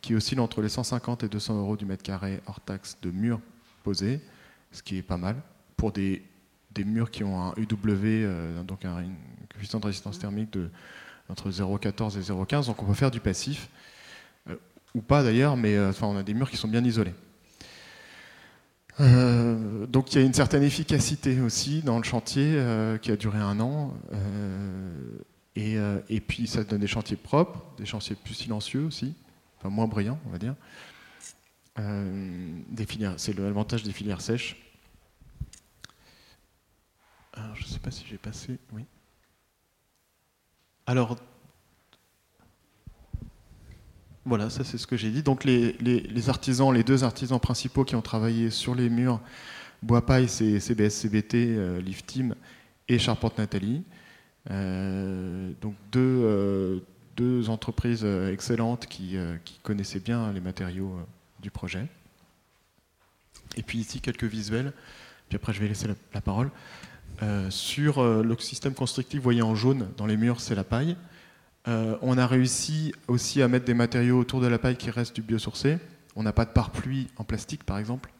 qui 0.00 0.14
oscillent 0.14 0.40
entre 0.40 0.60
les 0.60 0.68
150 0.68 1.24
et 1.24 1.28
200 1.28 1.58
euros 1.58 1.76
du 1.76 1.86
mètre 1.86 2.02
carré 2.02 2.40
hors 2.46 2.60
taxe 2.60 2.98
de 3.02 3.10
murs 3.10 3.40
posés, 3.82 4.20
ce 4.72 4.82
qui 4.82 4.98
est 4.98 5.02
pas 5.02 5.16
mal 5.16 5.36
pour 5.76 5.92
des, 5.92 6.22
murs 6.84 7.10
qui 7.10 7.24
ont 7.24 7.40
un 7.40 7.54
UW, 7.56 8.64
donc 8.64 8.84
un, 8.84 9.00
une 9.00 9.14
coefficient 9.52 9.80
de 9.80 9.86
résistance 9.86 10.18
thermique 10.18 10.52
de 10.52 10.70
entre 11.28 11.50
0,14 11.50 12.18
et 12.18 12.22
0,15, 12.22 12.66
donc 12.66 12.82
on 12.82 12.86
peut 12.86 12.94
faire 12.94 13.10
du 13.10 13.20
passif, 13.20 13.68
ou 14.94 15.00
pas 15.00 15.22
d'ailleurs, 15.22 15.56
mais 15.56 15.78
on 16.02 16.16
a 16.16 16.22
des 16.22 16.34
murs 16.34 16.50
qui 16.50 16.56
sont 16.56 16.68
bien 16.68 16.84
isolés. 16.84 17.14
Euh, 19.00 19.86
donc 19.86 20.12
il 20.12 20.20
y 20.20 20.22
a 20.22 20.26
une 20.26 20.34
certaine 20.34 20.62
efficacité 20.62 21.40
aussi 21.40 21.82
dans 21.82 21.96
le 21.96 22.04
chantier 22.04 22.54
euh, 22.56 22.98
qui 22.98 23.10
a 23.10 23.16
duré 23.16 23.38
un 23.38 23.58
an. 23.60 23.94
Et, 25.56 25.76
et, 26.08 26.20
puis 26.20 26.46
ça 26.46 26.64
donne 26.64 26.80
des 26.80 26.86
chantiers 26.86 27.16
propres, 27.16 27.62
des 27.76 27.84
chantiers 27.84 28.16
plus 28.16 28.34
silencieux 28.34 28.84
aussi, 28.84 29.14
enfin 29.58 29.68
moins 29.68 29.86
bruyants 29.86 30.18
on 30.26 30.30
va 30.30 30.38
dire. 30.38 30.54
c'est 33.18 33.38
l'avantage 33.38 33.82
des 33.82 33.92
filières 33.92 34.22
sèches. 34.22 34.56
Alors 37.34 37.54
je 37.56 37.64
ne 37.64 37.68
sais 37.68 37.78
pas 37.78 37.90
si 37.90 38.06
j'ai 38.08 38.16
passé. 38.16 38.58
Oui. 38.72 38.84
Alors 40.86 41.16
voilà, 44.26 44.50
ça 44.50 44.64
c'est 44.64 44.78
ce 44.78 44.86
que 44.86 44.96
j'ai 44.96 45.10
dit. 45.10 45.22
Donc 45.22 45.44
les, 45.44 46.28
artisans, 46.28 46.72
les 46.72 46.84
deux 46.84 47.04
artisans 47.04 47.40
principaux 47.40 47.84
qui 47.84 47.96
ont 47.96 48.02
travaillé 48.02 48.50
sur 48.50 48.74
les 48.74 48.90
murs, 48.90 49.20
Bois 49.82 50.04
Paille, 50.04 50.28
c'est 50.28 50.60
CBS 50.60 50.90
CBT, 50.90 51.34
euh, 51.34 51.80
Lift 51.80 52.06
Team 52.06 52.34
et 52.88 52.98
Charpente 52.98 53.38
Nathalie. 53.38 53.82
Euh, 54.50 55.52
donc 55.62 55.74
deux, 55.90 56.00
euh, 56.00 56.78
deux, 57.16 57.48
entreprises 57.48 58.04
excellentes 58.04 58.86
qui, 58.86 59.16
connaissaient 59.62 60.00
bien 60.00 60.32
les 60.32 60.40
matériaux 60.40 60.98
du 61.40 61.50
projet. 61.50 61.86
Et 63.56 63.62
puis 63.62 63.78
ici 63.78 64.00
quelques 64.00 64.24
visuels, 64.24 64.72
puis 65.28 65.36
après 65.36 65.52
je 65.52 65.60
vais 65.60 65.68
laisser 65.68 65.88
la, 66.12 66.20
parole. 66.20 66.50
sur 67.48 68.04
le 68.04 68.36
système 68.38 68.74
constructif, 68.74 69.18
vous 69.18 69.24
voyez 69.24 69.42
en 69.42 69.54
jaune 69.54 69.88
dans 69.96 70.06
les 70.06 70.16
murs, 70.18 70.40
c'est 70.40 70.54
la 70.54 70.64
paille. 70.64 70.96
Euh, 71.68 71.96
on 72.00 72.16
a 72.16 72.26
réussi 72.26 72.92
aussi 73.06 73.42
à 73.42 73.48
mettre 73.48 73.66
des 73.66 73.74
matériaux 73.74 74.18
autour 74.18 74.40
de 74.40 74.46
la 74.46 74.58
paille 74.58 74.76
qui 74.76 74.90
restent 74.90 75.14
du 75.14 75.22
biosourcé. 75.22 75.78
On 76.16 76.22
n'a 76.22 76.32
pas 76.32 76.44
de 76.44 76.50
pare-pluie 76.50 77.08
en 77.16 77.24
plastique, 77.24 77.64
par 77.64 77.78
exemple, 77.78 78.10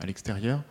à 0.00 0.06
l'extérieur. 0.06 0.62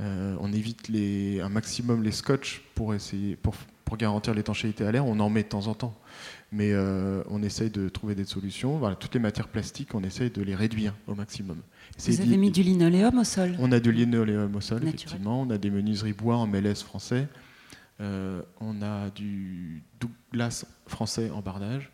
Euh, 0.00 0.36
on 0.40 0.52
évite 0.52 0.90
un 0.90 1.48
maximum 1.48 2.04
les 2.04 2.12
scotch 2.12 2.62
pour, 2.76 2.94
essayer, 2.94 3.36
pour, 3.36 3.54
garantir 3.96 4.32
l'étanchéité 4.34 4.84
à 4.84 4.92
l'air. 4.92 5.04
On 5.04 5.18
en 5.18 5.28
met 5.28 5.42
de 5.42 5.48
temps 5.48 5.66
en 5.66 5.74
temps. 5.74 5.98
Mais 6.52 6.72
euh, 6.72 7.22
on 7.28 7.42
essaye 7.42 7.70
de 7.70 7.88
trouver 7.88 8.14
des 8.14 8.24
solutions. 8.24 8.78
Voilà, 8.78 8.94
toutes 8.94 9.14
les 9.14 9.20
matières 9.20 9.48
plastiques, 9.48 9.94
on 9.94 10.04
essaye 10.04 10.30
de 10.30 10.42
les 10.42 10.54
réduire 10.54 10.94
au 11.08 11.14
maximum. 11.14 11.58
Vous 11.98 12.20
avez 12.20 12.36
mis 12.36 12.52
du 12.52 12.62
linoléum 12.62 13.18
au 13.18 13.24
sol? 13.24 13.56
On 13.58 13.72
a 13.72 13.80
du 13.80 13.90
linoléum 13.90 14.54
au 14.54 14.60
sol, 14.60 14.86
effectivement. 14.86 15.42
On 15.42 15.50
a 15.50 15.58
des 15.58 15.70
menuiseries 15.70 16.12
bois 16.12 16.36
en 16.36 16.46
MLS 16.46 16.84
français. 16.84 17.26
Euh, 18.00 18.42
on 18.60 18.80
a 18.82 19.10
du 19.10 19.82
Douglas 20.00 20.64
français 20.86 21.30
en 21.30 21.40
bardage. 21.40 21.90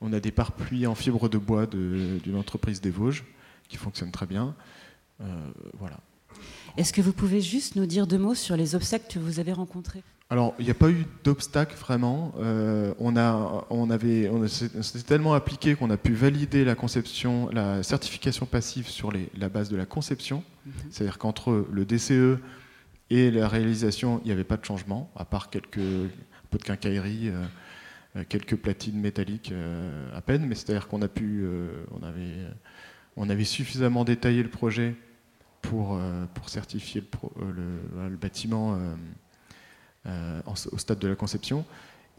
On 0.00 0.12
a 0.12 0.20
des 0.20 0.30
pare-pluies 0.30 0.86
en 0.86 0.94
fibre 0.94 1.28
de 1.28 1.38
bois 1.38 1.66
d'une 1.66 2.36
entreprise 2.36 2.80
des 2.80 2.90
Vosges 2.90 3.24
qui 3.68 3.76
fonctionnent 3.76 4.12
très 4.12 4.26
bien. 4.26 4.54
Euh, 5.20 5.24
voilà. 5.78 5.98
Est-ce 6.76 6.92
que 6.92 7.00
vous 7.00 7.12
pouvez 7.12 7.40
juste 7.40 7.74
nous 7.74 7.86
dire 7.86 8.06
deux 8.06 8.18
mots 8.18 8.34
sur 8.34 8.56
les 8.56 8.76
obstacles 8.76 9.12
que 9.12 9.18
vous 9.18 9.40
avez 9.40 9.52
rencontrés? 9.52 10.04
Alors, 10.30 10.54
il 10.58 10.66
n'y 10.66 10.70
a 10.70 10.74
pas 10.74 10.90
eu 10.90 11.06
d'obstacles 11.24 11.74
vraiment. 11.74 12.34
Euh, 12.38 12.92
on 12.98 13.16
a, 13.16 13.66
on 13.70 13.90
avait, 13.90 14.28
on 14.28 14.46
s'est 14.46 14.68
tellement 15.06 15.32
appliqué 15.32 15.74
qu'on 15.74 15.90
a 15.90 15.96
pu 15.96 16.12
valider 16.12 16.64
la 16.64 16.74
conception, 16.74 17.48
la 17.50 17.82
certification 17.82 18.44
passive 18.44 18.88
sur 18.88 19.10
la 19.10 19.48
base 19.48 19.70
de 19.70 19.76
la 19.76 19.86
conception. 19.86 20.44
Mhm. 20.66 20.72
C'est-à-dire 20.90 21.18
qu'entre 21.18 21.66
le 21.72 21.84
DCE 21.84 22.38
et 23.10 23.30
la 23.30 23.48
réalisation, 23.48 24.20
il 24.24 24.26
n'y 24.26 24.32
avait 24.32 24.44
pas 24.44 24.56
de 24.56 24.64
changement, 24.64 25.10
à 25.16 25.24
part 25.24 25.50
quelques 25.50 25.80
peu 26.48 26.58
de 26.58 26.64
quincaillerie, 26.64 27.28
euh, 27.28 27.44
euh, 28.16 28.24
quelques 28.28 28.56
platines 28.56 28.98
métalliques 28.98 29.52
euh, 29.52 30.16
à 30.16 30.20
peine. 30.20 30.46
Mais 30.46 30.54
c'est-à-dire 30.54 30.88
qu'on 30.88 31.02
a 31.02 31.08
pu, 31.08 31.46
on 31.90 32.04
avait, 32.04 32.36
on 33.16 33.28
avait 33.30 33.44
suffisamment 33.44 34.04
détaillé 34.04 34.42
le 34.42 34.50
projet 34.50 34.94
pour, 35.62 36.00
pour 36.34 36.48
certifier 36.48 37.02
le, 37.40 38.08
le, 38.08 38.16
bâtiment 38.16 38.78
au 40.06 40.78
stade 40.78 40.98
de 40.98 41.08
la 41.08 41.16
conception. 41.16 41.64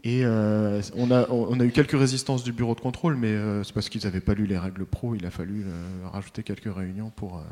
Et 0.04 0.24
on, 0.24 1.10
a, 1.10 1.28
on, 1.30 1.58
a, 1.58 1.64
eu 1.64 1.72
quelques 1.72 1.98
résistances 1.98 2.44
du 2.44 2.52
bureau 2.52 2.74
de 2.74 2.80
contrôle, 2.80 3.16
mais 3.16 3.34
c'est 3.64 3.72
parce 3.72 3.88
qu'ils 3.88 4.04
n'avaient 4.04 4.20
pas 4.20 4.34
lu 4.34 4.46
les 4.46 4.58
règles 4.58 4.84
pro. 4.84 5.14
Il 5.14 5.24
a 5.26 5.30
fallu 5.30 5.64
rajouter 6.04 6.42
quelques 6.42 6.72
réunions 6.72 7.10
pour, 7.10 7.42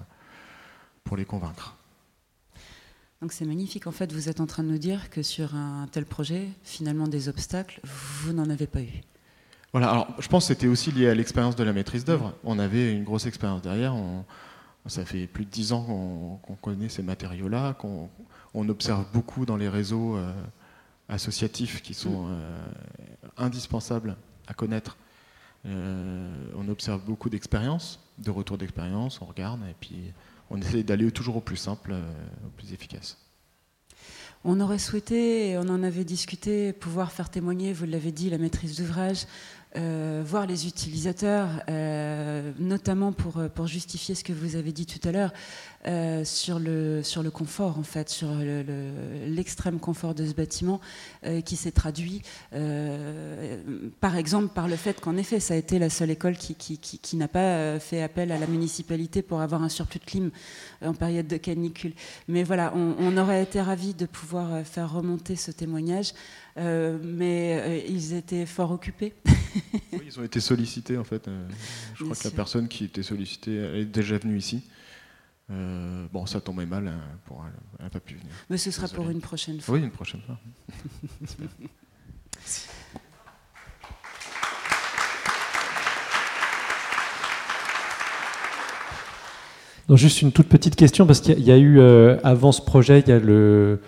pour 1.04 1.16
les 1.16 1.25
convaincre. 1.25 1.77
Donc 3.21 3.33
c'est 3.33 3.45
magnifique. 3.45 3.87
En 3.87 3.93
fait, 3.93 4.13
vous 4.13 4.29
êtes 4.29 4.41
en 4.41 4.47
train 4.47 4.63
de 4.63 4.69
nous 4.69 4.79
dire 4.79 5.11
que 5.11 5.23
sur 5.23 5.55
un 5.55 5.89
tel 5.91 6.05
projet, 6.05 6.49
finalement, 6.63 7.09
des 7.09 7.29
obstacles, 7.29 7.81
vous 7.85 8.33
n'en 8.33 8.49
avez 8.49 8.67
pas 8.67 8.81
eu. 8.81 9.03
Voilà. 9.73 9.91
Alors, 9.91 10.09
je 10.19 10.29
pense 10.29 10.45
que 10.45 10.55
c'était 10.55 10.69
aussi 10.69 10.93
lié 10.93 11.09
à 11.09 11.15
l'expérience 11.15 11.57
de 11.57 11.65
la 11.65 11.73
maîtrise 11.73 12.05
d'œuvre. 12.05 12.35
On 12.45 12.59
avait 12.59 12.93
une 12.93 13.05
grosse 13.05 13.27
expérience 13.27 13.63
derrière. 13.63 13.95
ça 14.87 15.05
fait 15.05 15.27
plus 15.27 15.45
de 15.45 15.51
dix 15.51 15.73
ans 15.73 16.41
qu'on 16.43 16.55
connaît 16.55 16.89
ces 16.89 17.03
matériaux-là, 17.03 17.75
qu'on 17.75 18.09
on 18.55 18.69
observe 18.69 19.05
beaucoup 19.13 19.45
dans 19.45 19.57
les 19.57 19.69
réseaux 19.69 20.17
euh, 20.17 20.33
associatifs 21.09 21.83
qui 21.83 21.95
sont 21.95 22.27
mm. 22.27 22.31
euh, 22.31 22.67
indispensables 23.37 24.17
à 24.47 24.55
connaître. 24.55 24.97
Euh, 25.67 26.31
on 26.57 26.69
observe 26.69 27.03
beaucoup 27.05 27.29
d'expériences, 27.29 28.01
de 28.19 28.31
retours 28.31 28.59
d'expérience, 28.59 29.21
on 29.21 29.27
regarde 29.27 29.61
et 29.69 29.75
puis 29.79 30.13
on 30.50 30.61
essaie 30.61 30.83
d'aller 30.83 31.11
toujours 31.11 31.37
au 31.37 31.40
plus 31.40 31.57
simple, 31.57 31.93
euh, 31.93 32.02
au 32.47 32.50
plus 32.50 32.73
efficace. 32.73 33.19
On 34.45 34.61
aurait 34.61 34.78
souhaité, 34.78 35.59
on 35.59 35.69
en 35.69 35.83
avait 35.83 36.05
discuté, 36.05 36.73
pouvoir 36.73 37.11
faire 37.11 37.28
témoigner, 37.28 37.73
vous 37.73 37.87
l'avez 37.87 38.12
dit, 38.12 38.31
la 38.31 38.38
maîtrise 38.38 38.76
d'ouvrage, 38.76 39.26
euh, 39.77 40.23
voir 40.25 40.47
les 40.47 40.67
utilisateurs, 40.67 41.49
euh, 41.69 42.53
notamment 42.59 43.13
pour, 43.13 43.43
pour 43.55 43.67
justifier 43.67 44.15
ce 44.15 44.25
que 44.25 44.33
vous 44.33 44.57
avez 44.57 44.73
dit 44.73 44.87
tout 44.87 45.07
à 45.07 45.13
l'heure, 45.13 45.33
euh, 45.87 46.25
sur, 46.25 46.59
le, 46.59 47.05
sur 47.05 47.23
le 47.23 47.31
confort, 47.31 47.79
en 47.79 47.85
fait, 47.85 48.09
sur 48.09 48.29
l'extrême 49.27 49.79
confort 49.79 50.13
de 50.13 50.27
ce 50.27 50.33
bâtiment, 50.35 50.81
euh, 51.25 51.41
qui 51.41 51.55
s'est 51.55 51.71
traduit, 51.71 52.23
euh, 52.53 53.63
par 54.01 54.17
exemple, 54.17 54.49
par 54.49 54.67
le 54.67 54.75
fait 54.75 55.01
qu'en 55.01 55.17
effet, 55.17 55.39
ça 55.39 55.55
a 55.55 55.57
été 55.57 55.79
la 55.79 55.89
seule 55.89 56.11
école 56.11 56.37
qui, 56.37 56.57
qui, 56.57 57.17
n'a 57.17 57.29
pas 57.29 57.79
fait 57.79 58.03
appel 58.03 58.33
à 58.33 58.39
la 58.39 58.49
municipalité 58.49 59.23
pour 59.23 59.41
avoir 59.41 59.63
un 59.63 59.69
surplus 59.69 60.01
de 60.01 60.05
clim 60.05 60.31
en 60.85 60.95
période 60.95 61.29
de 61.29 61.37
canicule. 61.37 61.93
Mais 62.27 62.43
voilà, 62.43 62.75
on, 62.75 63.17
aurait 63.17 63.43
été 63.43 63.61
ravis 63.61 63.95
de 63.95 64.07
pouvoir 64.07 64.65
faire 64.67 64.93
remonter 64.93 65.37
ce 65.37 65.53
témoignage, 65.53 66.13
mais 66.59 67.85
ils 67.88 68.15
étaient 68.15 68.47
fort 68.47 68.73
occupés. 68.73 69.15
oui, 69.93 70.03
ils 70.07 70.19
ont 70.19 70.25
été 70.25 70.41
sollicités, 70.41 70.97
en 70.97 71.05
fait. 71.05 71.29
je 71.95 72.05
crois 72.05 72.17
que 72.17 72.25
la 72.25 72.31
personne 72.31 72.69
qui 72.69 72.85
était 72.85 73.03
sollicitée 73.03 73.57
est 73.81 73.85
déjà 73.85 74.19
venue 74.19 74.37
ici. 74.37 74.62
Euh, 75.50 76.07
bon, 76.12 76.27
ça 76.27 76.41
tombait 76.41 76.67
mal, 76.67 76.88
hein, 76.88 77.00
pour, 77.25 77.43
elle 77.79 77.85
n'a 77.85 77.91
pas 77.91 78.00
pu 78.00 78.15
venir. 78.15 78.33
Mais 78.50 78.59
ce 78.59 78.71
sera 78.71 78.87
pour 78.88 79.09
une 79.09 79.21
prochaine 79.21 79.61
fois. 79.61 79.75
Oui, 79.75 79.83
une 79.83 79.91
prochaine 79.91 80.21
fois. 80.21 80.38
Donc, 89.88 89.97
juste 89.97 90.21
une 90.21 90.33
toute 90.33 90.49
petite 90.49 90.77
question, 90.77 91.07
parce 91.07 91.23
qu'il 91.23 91.41
y, 91.41 91.50
a 91.50 91.57
eu, 91.57 91.79
euh, 91.79 92.19
avant 92.23 92.53
ce 92.53 92.61
projet, 92.61 93.00
il 93.00 93.09
y 93.09 93.12
a 93.12 93.19
le, 93.19 93.81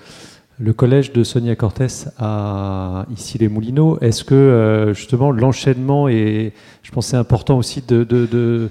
le 0.61 0.75
collège 0.75 1.13
de 1.13 1.25
Sonia 1.25 1.57
Cortés 1.57 1.87
à 2.19 3.07
ici 3.11 3.39
les 3.39 3.49
Moulineaux. 3.49 3.99
Est-ce 4.01 4.25
que, 4.25 4.35
euh, 4.35 4.93
justement, 4.93 5.31
l'enchaînement 5.31 6.07
est, 6.07 6.53
je 6.83 6.91
pense, 6.93 7.09
c'est 7.09 7.17
important 7.17 7.57
aussi 7.57 7.81
de, 7.81 8.69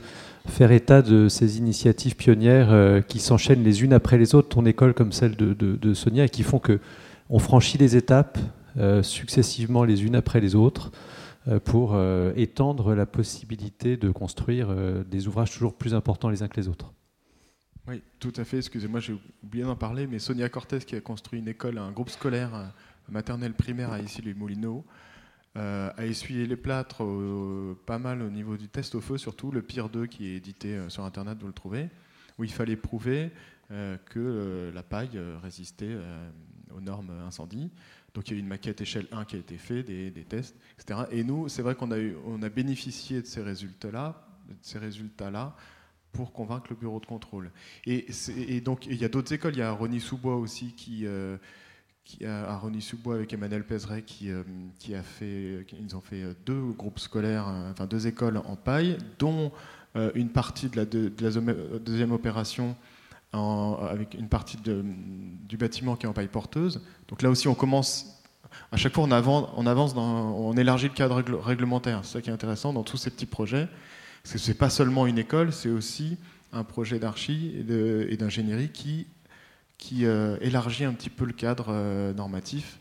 faire 0.48 0.72
état 0.72 1.02
de 1.02 1.28
ces 1.30 1.58
initiatives 1.58 2.16
pionnières 2.16 2.72
euh, 2.72 3.02
qui 3.02 3.20
s'enchaînent 3.20 3.64
les 3.64 3.84
unes 3.84 3.94
après 3.94 4.18
les 4.18 4.34
autres, 4.36 4.50
ton 4.50 4.66
école 4.66 4.94
comme 4.94 5.12
celle 5.12 5.36
de, 5.36 5.94
Sonia, 5.94 6.26
et 6.26 6.30
qui 6.30 6.44
font 6.44 6.60
que 6.60 6.80
on 7.32 7.40
franchit 7.40 7.78
les 7.78 7.96
étapes 7.96 8.38
euh, 8.78 9.04
successivement 9.04 9.84
les 9.84 10.04
unes 10.04 10.16
après 10.16 10.40
les 10.40 10.56
autres 10.56 10.92
pour 11.64 11.98
étendre 12.36 12.94
la 12.94 13.08
possibilité 13.08 13.98
de 13.98 14.12
construire 14.12 14.68
des 15.10 15.28
ouvrages 15.28 15.52
toujours 15.52 15.74
plus 15.74 15.96
importants 15.96 16.30
les 16.30 16.44
uns 16.44 16.48
que 16.48 16.60
les 16.60 16.68
autres. 16.68 16.94
Oui, 17.90 18.04
tout 18.20 18.34
à 18.36 18.44
fait. 18.44 18.58
Excusez-moi, 18.58 19.00
j'ai 19.00 19.20
oublié 19.44 19.64
d'en 19.64 19.76
parler, 19.76 20.06
mais 20.06 20.20
Sonia 20.20 20.48
Cortés 20.48 20.78
qui 20.78 20.96
a 20.96 21.02
construit 21.02 21.40
une 21.40 21.48
école, 21.48 21.80
un 21.80 21.92
groupe 21.92 22.12
scolaire 22.12 22.72
maternelle 23.08 23.54
primaire 23.54 23.92
à 23.92 24.00
ici 24.00 24.22
les 24.22 24.36
Moulineaux, 24.36 24.86
euh, 25.58 25.90
à 25.98 26.06
essuyer 26.06 26.46
les 26.46 26.56
plâtres 26.56 27.04
pas 27.88 27.98
mal 27.98 28.22
au 28.22 28.30
niveau 28.30 28.58
du 28.58 28.68
test 28.68 28.94
au 28.94 29.02
feu, 29.02 29.18
surtout 29.18 29.50
le 29.50 29.64
pire 29.64 29.90
2 29.90 30.06
qui 30.06 30.28
est 30.28 30.36
édité 30.36 30.76
euh, 30.76 30.90
sur 30.90 31.04
Internet, 31.04 31.40
vous 31.42 31.48
le 31.48 31.54
trouvez, 31.54 31.90
où 32.38 32.44
il 32.44 32.52
fallait 32.52 32.76
prouver 32.76 33.32
euh, 33.72 33.98
que 34.06 34.72
la 34.72 34.84
paille 34.84 35.20
résistait 35.42 35.98
aux 36.78 36.82
normes 36.82 37.10
incendie. 37.26 37.72
Donc 38.14 38.28
il 38.28 38.34
y 38.34 38.36
a 38.36 38.38
eu 38.38 38.42
une 38.42 38.48
maquette 38.48 38.82
échelle 38.82 39.08
1 39.12 39.26
qui 39.26 39.36
a 39.36 39.40
été 39.40 39.58
faite, 39.58 39.88
des, 39.88 40.26
tests, 40.30 40.56
etc. 40.78 41.06
Et 41.10 41.24
nous, 41.24 41.50
c'est 41.50 41.64
vrai 41.64 41.74
qu'on 41.74 41.90
a, 41.90 41.96
a 41.98 42.50
bénéficié 42.50 43.24
de 43.24 43.26
ces 43.26 43.42
résultats-là, 43.42 44.28
ces 44.62 44.78
résultats-là 44.78 45.56
pour 46.12 46.34
convaincre 46.34 46.68
le 46.70 46.76
bureau 46.76 47.00
de 47.00 47.06
contrôle. 47.06 47.52
Et, 47.86 48.08
donc 48.62 48.86
il 48.86 48.96
y 48.96 49.06
a 49.06 49.10
d'autres 49.10 49.34
écoles, 49.34 49.54
il 49.54 49.60
y 49.60 49.64
a 49.64 49.72
Rony 49.72 50.00
Soubois 50.00 50.36
aussi 50.36 50.74
qui 50.74 51.06
qui 52.10 52.26
a, 52.26 52.50
à 52.50 52.58
Rony-sous-Bois 52.58 53.16
avec 53.16 53.32
Emmanuel 53.34 53.64
Pézeret 53.64 54.02
qui, 54.02 54.32
euh, 54.32 54.42
qui, 54.80 54.96
a 54.96 55.04
fait, 55.04 55.66
ils 55.80 55.96
ont 55.96 56.02
fait 56.02 56.24
deux 56.44 56.72
groupes 56.72 56.98
scolaires, 56.98 57.48
euh, 57.48 57.72
enfin 57.72 57.86
deux 57.86 58.08
écoles 58.08 58.38
en 58.38 58.56
paille, 58.56 58.98
dont 59.20 59.52
euh, 59.96 60.12
une 60.16 60.30
partie 60.30 60.70
de 60.70 60.78
la, 60.78 60.86
de, 60.86 61.12
la 61.22 61.80
deuxième 61.80 62.12
opération 62.12 62.76
avec 63.32 64.16
une 64.16 64.28
partie 64.28 64.58
du 64.58 65.56
bâtiment 65.56 65.96
qui 65.96 66.08
est 66.08 66.10
en 66.10 66.14
paille 66.14 66.28
porteuse. 66.28 66.82
Donc 67.08 67.22
là 67.22 67.30
aussi, 67.30 67.48
on 67.48 67.54
commence. 67.54 68.24
À 68.72 68.78
chaque 68.78 68.96
fois, 68.96 69.04
on 69.04 69.12
avance, 69.12 69.94
on 69.96 70.58
élargit 70.58 70.88
le 70.88 70.96
cadre 70.96 71.22
réglementaire. 71.40 72.00
C'est 72.04 72.14
ça 72.14 72.22
qui 72.24 72.32
est 72.32 72.34
intéressant 72.34 72.74
dans 72.74 72.82
tous 72.82 72.98
ces 72.98 73.12
petits 73.12 73.28
projets. 73.28 73.70
Ce 74.24 74.48
n'est 74.48 74.58
pas 74.58 74.70
seulement 74.70 75.08
une 75.08 75.18
école, 75.18 75.54
c'est 75.54 75.70
aussi 75.70 76.18
un 76.52 76.64
projet 76.64 77.00
d'archi 77.00 77.54
et 77.58 78.18
d'ingénierie 78.18 78.70
qui, 78.70 79.08
qui 79.78 80.06
euh, 80.06 80.38
élargit 80.42 80.86
un 80.86 80.94
petit 80.94 81.10
peu 81.10 81.26
le 81.26 81.34
cadre 81.34 81.68
euh, 81.70 82.14
normatif 82.14 82.80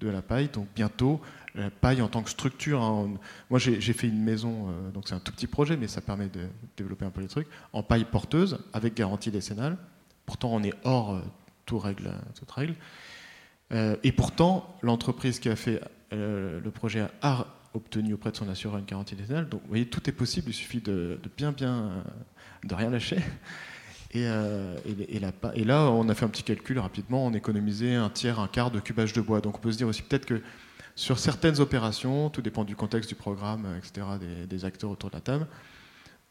de 0.00 0.08
la 0.08 0.22
paille. 0.22 0.48
Donc 0.48 0.68
bientôt, 0.74 1.20
la 1.54 1.70
paille 1.70 2.02
en 2.02 2.08
tant 2.08 2.22
que 2.22 2.30
structure. 2.30 2.82
Hein, 2.82 3.10
moi, 3.50 3.58
j'ai 3.58 3.92
fait 3.92 4.08
une 4.08 4.22
maison, 4.22 4.68
euh, 4.68 4.90
donc 4.90 5.08
c'est 5.08 5.14
un 5.14 5.20
tout 5.20 5.32
petit 5.32 5.46
projet, 5.46 5.76
mais 5.76 5.88
ça 5.88 6.00
permet 6.00 6.28
de 6.28 6.46
développer 6.76 7.04
un 7.04 7.10
peu 7.10 7.20
les 7.20 7.28
trucs, 7.28 7.48
en 7.72 7.82
paille 7.82 8.04
porteuse, 8.04 8.58
avec 8.72 8.94
garantie 8.94 9.30
décennale. 9.30 9.76
Pourtant, 10.24 10.50
on 10.52 10.62
est 10.62 10.74
hors 10.84 11.20
toute 11.66 11.82
règle. 11.82 12.12
Toute 12.34 12.50
règle. 12.50 12.74
et 13.70 14.12
pourtant, 14.12 14.76
l'entreprise 14.82 15.38
qui 15.38 15.48
a 15.48 15.56
fait 15.56 15.80
le 16.10 16.68
projet 16.70 17.06
a 17.22 17.46
obtenu 17.76 18.14
auprès 18.14 18.30
de 18.32 18.36
son 18.36 18.48
assureur 18.48 18.78
une 18.78 18.84
garantie 18.84 19.14
décennale. 19.14 19.48
Donc, 19.48 19.62
vous 19.62 19.68
voyez, 19.68 19.86
tout 19.86 20.08
est 20.08 20.12
possible, 20.12 20.50
il 20.50 20.54
suffit 20.54 20.80
de, 20.80 21.20
bien, 21.36 21.52
bien, 21.52 22.04
de 22.64 22.74
rien 22.74 22.90
lâcher. 22.90 23.18
Euh, 24.14 24.76
et, 25.54 25.64
là, 25.64 25.90
on 25.90 26.08
a 26.08 26.14
fait 26.14 26.24
un 26.24 26.28
petit 26.28 26.42
calcul 26.42 26.78
rapidement, 26.78 27.26
on 27.26 27.32
économisait 27.32 27.94
un 27.94 28.08
tiers, 28.08 28.40
un 28.40 28.48
quart 28.48 28.70
de 28.70 28.80
cubage 28.80 29.12
de 29.12 29.20
bois. 29.20 29.40
Donc 29.40 29.56
on 29.56 29.60
peut 29.60 29.72
se 29.72 29.76
dire 29.76 29.88
aussi 29.88 30.02
peut-être 30.02 30.26
que 30.26 30.42
sur 30.94 31.18
certaines 31.18 31.60
opérations, 31.60 32.30
tout 32.30 32.42
dépend 32.42 32.64
du 32.64 32.76
contexte 32.76 33.08
du 33.08 33.14
programme, 33.14 33.66
etc., 33.76 34.06
des, 34.48 34.64
acteurs 34.64 34.90
autour 34.90 35.10
de 35.10 35.16
la 35.16 35.20
table, 35.20 35.46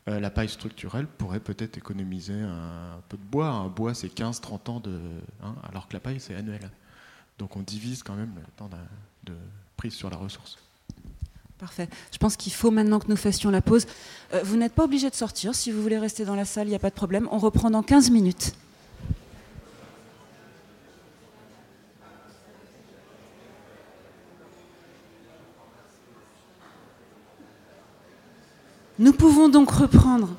euh, 0.07 0.19
la 0.19 0.29
paille 0.29 0.49
structurelle 0.49 1.07
pourrait 1.07 1.39
peut-être 1.39 1.77
économiser 1.77 2.39
un, 2.39 3.01
peu 3.09 3.17
de 3.17 3.23
bois. 3.23 3.47
Un 3.47 3.67
bois, 3.67 3.93
c'est 3.93 4.07
15-30 4.07 4.71
ans, 4.71 4.79
de, 4.79 4.99
hein, 5.43 5.55
alors 5.69 5.87
que 5.87 5.93
la 5.93 5.99
paille, 5.99 6.19
c'est 6.19 6.35
annuel. 6.35 6.71
Donc 7.37 7.55
on 7.57 7.61
divise 7.61 8.01
quand 8.01 8.15
même 8.15 8.33
le 8.35 8.51
temps 8.55 8.69
de 9.23 9.33
prise 9.75 9.93
sur 9.93 10.09
la 10.09 10.17
ressource. 10.17 10.57
Parfait. 11.59 11.87
Je 12.11 12.17
pense 12.17 12.35
qu'il 12.35 12.51
faut 12.51 12.69
maintenant 12.69 12.99
que 12.99 13.07
nous 13.07 13.15
fassions 13.15 13.49
la 13.49 13.61
pause. 13.61 13.85
Euh, 14.33 14.41
vous 14.43 14.57
n'êtes 14.57 14.73
pas 14.73 14.83
obligé 14.83 15.09
de 15.09 15.15
sortir. 15.15 15.55
Si 15.55 15.71
vous 15.71 15.81
voulez 15.81 15.97
rester 15.97 16.25
dans 16.25 16.35
la 16.35 16.43
salle, 16.43 16.67
il 16.67 16.71
n'y 16.71 16.75
a 16.75 16.79
pas 16.79 16.89
de 16.89 16.95
problème. 16.95 17.29
On 17.31 17.37
reprend 17.37 17.69
dans 17.69 17.81
15 17.81 18.11
minutes. 18.11 18.53
Nous 28.99 29.13
pouvons 29.13 29.47
donc 29.47 29.71
reprendre. 29.71 30.35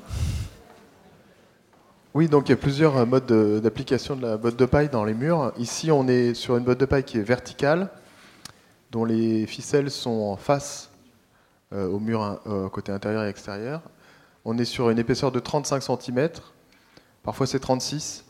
Oui, 2.13 2.27
donc 2.27 2.49
il 2.49 2.51
y 2.51 2.53
a 2.53 2.57
plusieurs 2.57 3.05
modes 3.07 3.61
d'application 3.61 4.15
de 4.15 4.21
la 4.21 4.37
botte 4.37 4.55
de 4.55 4.65
paille 4.65 4.89
dans 4.89 5.03
les 5.03 5.13
murs. 5.15 5.51
Ici, 5.57 5.91
on 5.91 6.07
est 6.07 6.35
sur 6.35 6.57
une 6.57 6.63
botte 6.63 6.79
de 6.79 6.85
paille 6.85 7.03
qui 7.03 7.17
est 7.17 7.23
verticale, 7.23 7.89
dont 8.91 9.05
les 9.05 9.47
ficelles 9.47 9.89
sont 9.89 10.09
en 10.09 10.37
face 10.37 10.89
euh, 10.89 10.96
au 11.71 11.99
mur 11.99 12.39
euh, 12.47 12.69
côté 12.69 12.91
intérieur 12.91 13.23
et 13.23 13.29
extérieur. 13.29 13.81
On 14.45 14.57
est 14.57 14.65
sur 14.65 14.89
une 14.89 14.99
épaisseur 14.99 15.31
de 15.31 15.39
35 15.39 15.83
cm, 15.83 16.29
parfois 17.23 17.47
c'est 17.47 17.59
36. 17.59 18.25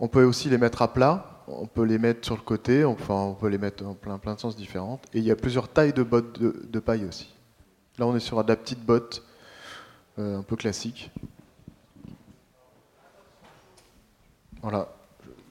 On 0.00 0.08
peut 0.08 0.24
aussi 0.24 0.48
les 0.48 0.58
mettre 0.58 0.82
à 0.82 0.92
plat, 0.92 1.42
on 1.48 1.66
peut 1.66 1.84
les 1.84 1.98
mettre 1.98 2.24
sur 2.24 2.36
le 2.36 2.42
côté, 2.42 2.84
enfin, 2.84 3.14
on 3.14 3.34
peut 3.34 3.48
les 3.48 3.58
mettre 3.58 3.84
en 3.84 3.94
plein, 3.94 4.18
plein 4.18 4.34
de 4.34 4.40
sens 4.40 4.56
différents. 4.56 5.00
Et 5.12 5.18
il 5.18 5.24
y 5.24 5.30
a 5.30 5.36
plusieurs 5.36 5.68
tailles 5.68 5.92
de 5.92 6.02
bottes 6.02 6.40
de, 6.40 6.80
paille 6.80 7.04
aussi. 7.04 7.34
Là, 7.98 8.06
on 8.06 8.16
est 8.16 8.20
sur 8.20 8.42
de 8.42 8.48
la 8.48 8.56
petite 8.56 8.84
botte, 8.84 9.22
euh, 10.18 10.38
un 10.38 10.42
peu 10.42 10.56
classique. 10.56 11.10
Voilà. 14.62 14.88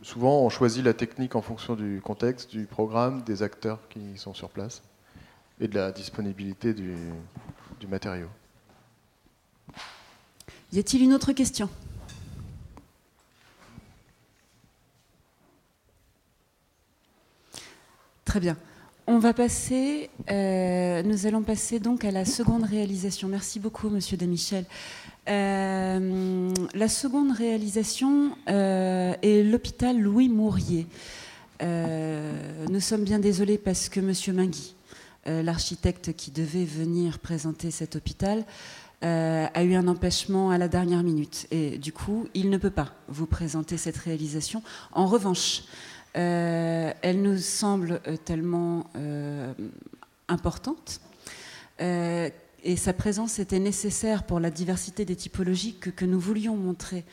Souvent, 0.02 0.42
on 0.42 0.50
choisit 0.50 0.84
la 0.84 0.94
technique 0.94 1.36
en 1.36 1.42
fonction 1.42 1.76
du 1.76 2.02
contexte, 2.04 2.52
du 2.52 2.66
programme, 2.66 3.24
des 3.24 3.42
acteurs 3.42 3.80
qui 3.90 4.18
sont 4.18 4.34
sur 4.36 4.50
place 4.50 4.84
et 5.60 5.68
de 5.68 5.76
la 5.76 5.92
disponibilité 5.92 6.74
du, 6.74 6.96
matériau. 7.88 8.28
Y 10.74 10.80
a-t-il 10.80 11.04
une 11.04 11.14
autre 11.14 11.34
question? 11.34 11.70
Très 18.26 18.40
bien. 18.40 18.58
On 19.06 19.20
va 19.20 19.34
passer, 19.34 20.10
euh, 20.32 21.04
nous 21.04 21.28
allons 21.28 21.44
passer 21.44 21.80
donc 21.80 22.04
à 22.04 22.10
la 22.10 22.26
seconde 22.26 22.64
réalisation. 22.64 23.28
Merci 23.28 23.60
beaucoup, 23.60 23.90
Monsieur 23.90 24.18
Demichel. 24.18 24.66
Euh, 25.30 26.52
la 26.74 26.88
seconde 26.88 27.32
réalisation 27.32 28.36
euh, 28.50 29.14
est 29.22 29.44
l'hôpital 29.44 30.00
Louis 30.00 30.28
Mourier. 30.28 30.88
nous 31.62 32.80
sommes 32.80 33.04
bien 33.04 33.20
désolés 33.20 33.60
parce 33.60 33.90
que 33.90 34.00
Monsieur 34.00 34.34
Mingui 34.34 34.76
euh, 34.76 34.85
l'architecte 35.26 36.14
qui 36.14 36.32
devait 36.32 36.66
venir 36.66 37.20
présenter 37.20 37.72
cet 37.72 37.96
hôpital 37.96 38.46
euh, 39.04 39.46
a 39.54 39.64
eu 39.64 39.76
un 39.76 39.88
empêchement 39.88 40.52
à 40.52 40.58
la 40.58 40.68
dernière 40.68 41.04
minute. 41.04 41.48
Et 41.52 41.78
du 41.78 41.92
coup, 41.92 42.28
il 42.34 42.50
ne 42.50 42.58
peut 42.58 42.72
pas 42.72 42.94
vous 43.08 43.26
présenter 43.26 43.78
cette 43.78 43.98
réalisation. 43.98 44.64
En 44.94 45.06
revanche, 45.06 45.64
euh, 46.16 46.92
elle 47.02 47.22
nous 47.22 47.38
semble 47.38 48.02
tellement 48.24 48.86
importante 50.28 51.02
et 51.78 52.78
sa 52.78 52.94
présence 52.94 53.38
était 53.38 53.60
nécessaire 53.60 54.24
pour 54.24 54.40
la 54.40 54.50
diversité 54.50 55.06
des 55.06 55.16
typologies 55.16 55.76
que, 55.76 55.90
que 55.90 56.06
nous 56.06 56.20
voulions 56.20 56.56
montrer 56.56 57.04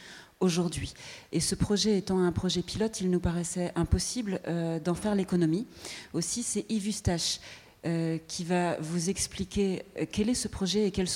aujourd'hui. 0.40 0.94
Et 1.32 1.40
ce 1.40 1.54
projet 1.54 1.98
étant 1.98 2.20
un 2.20 2.32
projet 2.32 2.62
pilote, 2.62 3.00
il 3.00 3.10
nous 3.10 3.20
paraissait 3.20 3.72
impossible 3.74 4.40
d'en 4.84 4.94
faire 4.94 5.14
l'économie. 5.14 5.66
Aussi, 6.14 6.42
c'est 6.42 6.64
Yves 6.70 6.88
Eustache 6.88 7.40
euh, 7.84 8.18
qui 8.28 8.44
va 8.44 8.76
vous 8.80 9.10
expliquer 9.10 9.82
euh, 9.98 10.04
quel 10.10 10.28
est 10.28 10.34
ce 10.34 10.48
projet 10.48 10.86
et 10.86 10.90
quelles, 10.92 11.08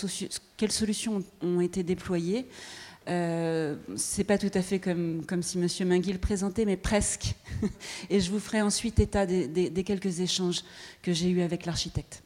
solutions 0.72 1.22
ont 1.42 1.60
été 1.60 1.82
déployées. 1.82 2.46
Euh, 3.08 3.76
c'est 3.94 4.24
pas 4.24 4.36
tout 4.36 4.50
à 4.52 4.62
fait 4.62 4.80
comme, 4.80 5.24
comme 5.26 5.42
si 5.42 5.58
M. 5.58 5.88
Mingui 5.88 6.12
le 6.12 6.18
présentait, 6.18 6.64
mais 6.64 6.76
presque. 6.76 7.34
et 8.10 8.20
je 8.20 8.30
vous 8.30 8.40
ferai 8.40 8.62
ensuite 8.62 8.98
état 8.98 9.26
des 9.26 9.84
quelques 9.84 10.20
échanges 10.20 10.62
que 11.02 11.12
j'ai 11.12 11.28
eus 11.28 11.42
avec 11.42 11.66
l'architecte. 11.66 12.24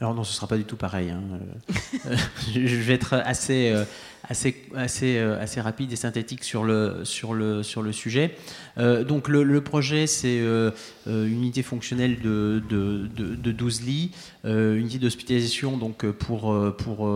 Alors 0.00 0.14
non, 0.14 0.24
ce 0.24 0.30
ne 0.30 0.34
sera 0.36 0.46
pas 0.46 0.56
du 0.56 0.64
tout 0.64 0.76
pareil. 0.76 1.10
Hein. 1.10 1.22
je 2.54 2.76
vais 2.76 2.94
être 2.94 3.14
assez, 3.14 3.70
euh, 3.70 3.84
assez, 4.28 4.54
assez, 4.74 5.16
euh, 5.18 5.40
assez 5.40 5.60
rapide 5.60 5.92
et 5.92 5.96
synthétique 5.96 6.44
sur 6.44 6.64
le, 6.64 7.04
sur 7.04 7.34
le, 7.34 7.62
sur 7.62 7.82
le 7.82 7.92
sujet. 7.92 8.36
Euh, 8.78 9.04
donc 9.04 9.28
le, 9.28 9.60
projet, 9.60 10.06
c'est 10.06 10.38
une 10.38 10.72
unité 11.06 11.62
fonctionnelle 11.62 12.20
de, 12.20 12.62
de, 12.68 13.06
de, 13.16 13.52
12 13.52 13.82
lits, 13.82 14.10
unité 14.44 14.98
d'hospitalisation 14.98 15.76
donc 15.76 16.06
pour, 16.10 16.56
pour, 16.76 17.10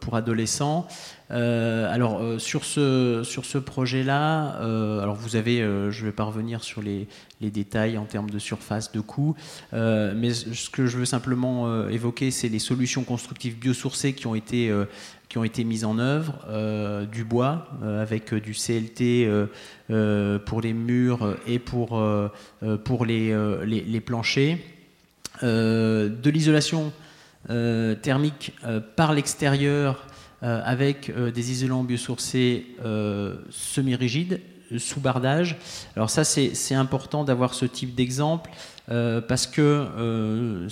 pour 0.00 0.16
adolescents. 0.16 0.88
Euh, 1.32 1.92
alors 1.92 2.20
euh, 2.20 2.38
sur 2.38 2.64
ce, 2.64 3.22
sur 3.24 3.44
ce 3.44 3.58
projet-là, 3.58 4.60
euh, 4.60 5.00
alors 5.00 5.16
vous 5.16 5.34
avez, 5.34 5.58
je 5.58 6.00
ne 6.00 6.06
vais 6.06 6.12
pas 6.12 6.22
revenir 6.24 6.62
sur 6.62 6.82
les, 6.82 7.08
les, 7.40 7.50
détails 7.50 7.98
en 7.98 8.04
termes 8.04 8.30
de 8.30 8.38
surface, 8.38 8.92
de 8.92 9.00
coûts, 9.00 9.34
mais 9.72 10.32
ce 10.32 10.70
que 10.70 10.86
je 10.86 10.98
veux 10.98 11.04
simplement 11.04 11.88
évoquer, 11.88 12.30
c'est 12.30 12.48
les 12.48 12.58
solutions 12.58 13.04
constructives 13.04 13.58
biosourcées 13.58 14.12
qui 14.12 14.26
ont 14.26 14.34
été 14.34 14.72
qui 15.28 15.38
ont 15.38 15.44
été 15.44 15.64
mises 15.64 15.84
en 15.84 15.98
œuvre, 15.98 16.34
du 17.10 17.24
bois 17.24 17.66
avec 17.82 18.32
du 18.32 18.52
CLT 18.52 19.28
pour 20.46 20.60
les 20.60 20.72
murs 20.72 21.36
et 21.46 21.58
pour, 21.58 22.00
pour 22.84 23.04
les, 23.04 23.36
les, 23.66 23.80
les 23.80 24.00
planchers, 24.00 24.58
de 25.42 26.30
l'isolation 26.30 26.92
thermique 27.48 28.56
par 28.94 29.12
l'extérieur 29.14 30.06
euh, 30.42 30.60
avec 30.64 31.08
euh, 31.08 31.30
des 31.30 31.50
isolants 31.50 31.82
biosourcés 31.82 32.66
euh, 32.84 33.36
semi-rigides 33.48 34.42
sous 34.76 35.00
bardage. 35.00 35.56
Alors 35.96 36.10
ça, 36.10 36.24
c'est 36.24 36.74
important 36.74 37.24
d'avoir 37.24 37.54
ce 37.54 37.64
type 37.64 37.94
d'exemple 37.94 38.50
parce 39.28 39.46
que 39.46 40.66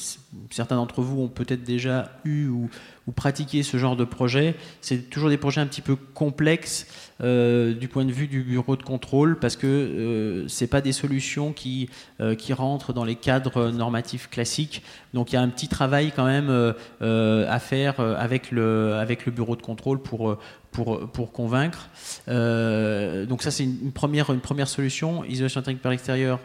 certains 0.50 0.74
d'entre 0.74 1.00
vous 1.00 1.22
ont 1.22 1.28
peut-être 1.28 1.62
déjà 1.62 2.10
eu 2.24 2.48
ou, 2.48 2.68
ou, 3.06 3.12
pratiqué 3.12 3.62
ce 3.62 3.76
genre 3.76 3.96
de 3.96 4.04
projet. 4.04 4.54
C'est 4.80 5.10
toujours 5.10 5.30
des 5.30 5.36
projets 5.36 5.60
un 5.60 5.66
petit 5.66 5.80
peu 5.80 5.96
complexes 5.96 6.86
euh, 7.20 7.74
du 7.74 7.88
point 7.88 8.04
de 8.04 8.12
vue 8.12 8.26
du 8.26 8.42
bureau 8.42 8.76
de 8.76 8.82
contrôle 8.82 9.38
parce 9.38 9.56
que 9.56 9.66
euh, 9.66 10.48
c'est 10.48 10.66
pas 10.66 10.80
des 10.80 10.92
solutions 10.92 11.52
qui, 11.52 11.88
euh, 12.20 12.34
qui 12.34 12.52
rentrent 12.52 12.92
dans 12.92 13.04
les 13.04 13.14
cadres 13.14 13.70
normatifs 13.70 14.28
classiques. 14.28 14.82
Donc 15.12 15.32
il 15.32 15.36
y 15.36 15.38
a 15.38 15.42
un 15.42 15.48
petit 15.48 15.68
travail 15.68 16.12
quand 16.14 16.24
même 16.24 16.74
à 17.00 17.58
faire 17.58 18.00
avec 18.00 18.50
le, 18.50 18.94
avec 18.94 19.26
le 19.26 19.32
bureau 19.32 19.56
de 19.56 19.62
contrôle 19.62 20.00
pour, 20.00 20.36
pour, 20.72 21.08
pour 21.10 21.32
convaincre. 21.32 21.88
donc 22.26 23.42
ça 23.42 23.50
c'est 23.50 23.64
une, 23.64 23.92
première, 23.92 24.30
une 24.30 24.40
première 24.40 24.68
solution, 24.68 25.24
isolation 25.24 25.62
thermique 25.62 25.82
par 25.82 25.92
l'extérieur, 25.92 26.40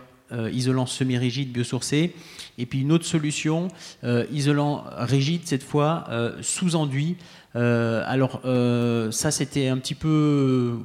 isolant 0.52 0.86
semi-rigide 0.86 1.52
biosourcé. 1.52 2.14
Et 2.58 2.66
puis 2.66 2.82
une 2.82 2.92
autre 2.92 3.06
solution, 3.06 3.70
isolant 4.32 4.84
rigide 4.98 5.42
cette 5.46 5.64
fois, 5.64 6.06
sous 6.42 6.76
enduit. 6.76 7.18
Euh, 7.56 8.04
alors, 8.06 8.42
euh, 8.46 9.12
ça, 9.12 9.32
c'était 9.32 9.68
un 9.68 9.78
petit 9.78 9.96
peu 9.96 10.78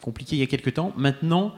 compliqué 0.00 0.36
il 0.36 0.40
y 0.40 0.42
a 0.42 0.46
quelques 0.46 0.74
temps. 0.74 0.92
Maintenant, 0.96 1.54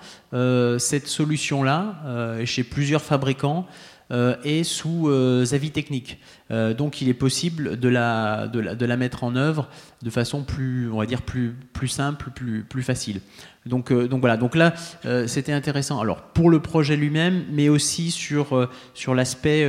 cette 0.79 1.07
solution-là, 1.07 2.37
chez 2.45 2.63
plusieurs 2.63 3.03
fabricants, 3.03 3.67
est 4.11 4.65
sous 4.65 5.09
avis 5.09 5.71
technique. 5.71 6.19
donc 6.51 7.01
il 7.01 7.09
est 7.09 7.15
possible 7.15 7.81
de 7.81 7.89
la, 7.89 8.97
mettre 8.99 9.25
en 9.25 9.35
œuvre 9.35 9.71
de 10.03 10.11
façon 10.11 10.43
plus, 10.43 10.91
on 10.93 10.99
va 10.99 11.07
dire, 11.07 11.23
plus, 11.23 11.55
simple, 11.89 12.31
plus 12.69 12.83
facile. 12.83 13.23
Donc, 13.67 13.91
euh, 13.91 14.09
donc 14.09 14.21
voilà, 14.21 14.37
donc 14.37 14.55
là, 14.55 14.75
euh, 15.07 15.27
c'était 15.27 15.53
intéressant. 15.53 16.01
Alors 16.01 16.21
pour 16.21 16.51
le 16.51 16.61
projet 16.61 16.97
lui-même, 16.97 17.45
mais 17.51 17.69
aussi 17.69 18.11
sur, 18.11 18.57
euh, 18.57 18.69
sur 18.93 19.15
l'aspect 19.15 19.67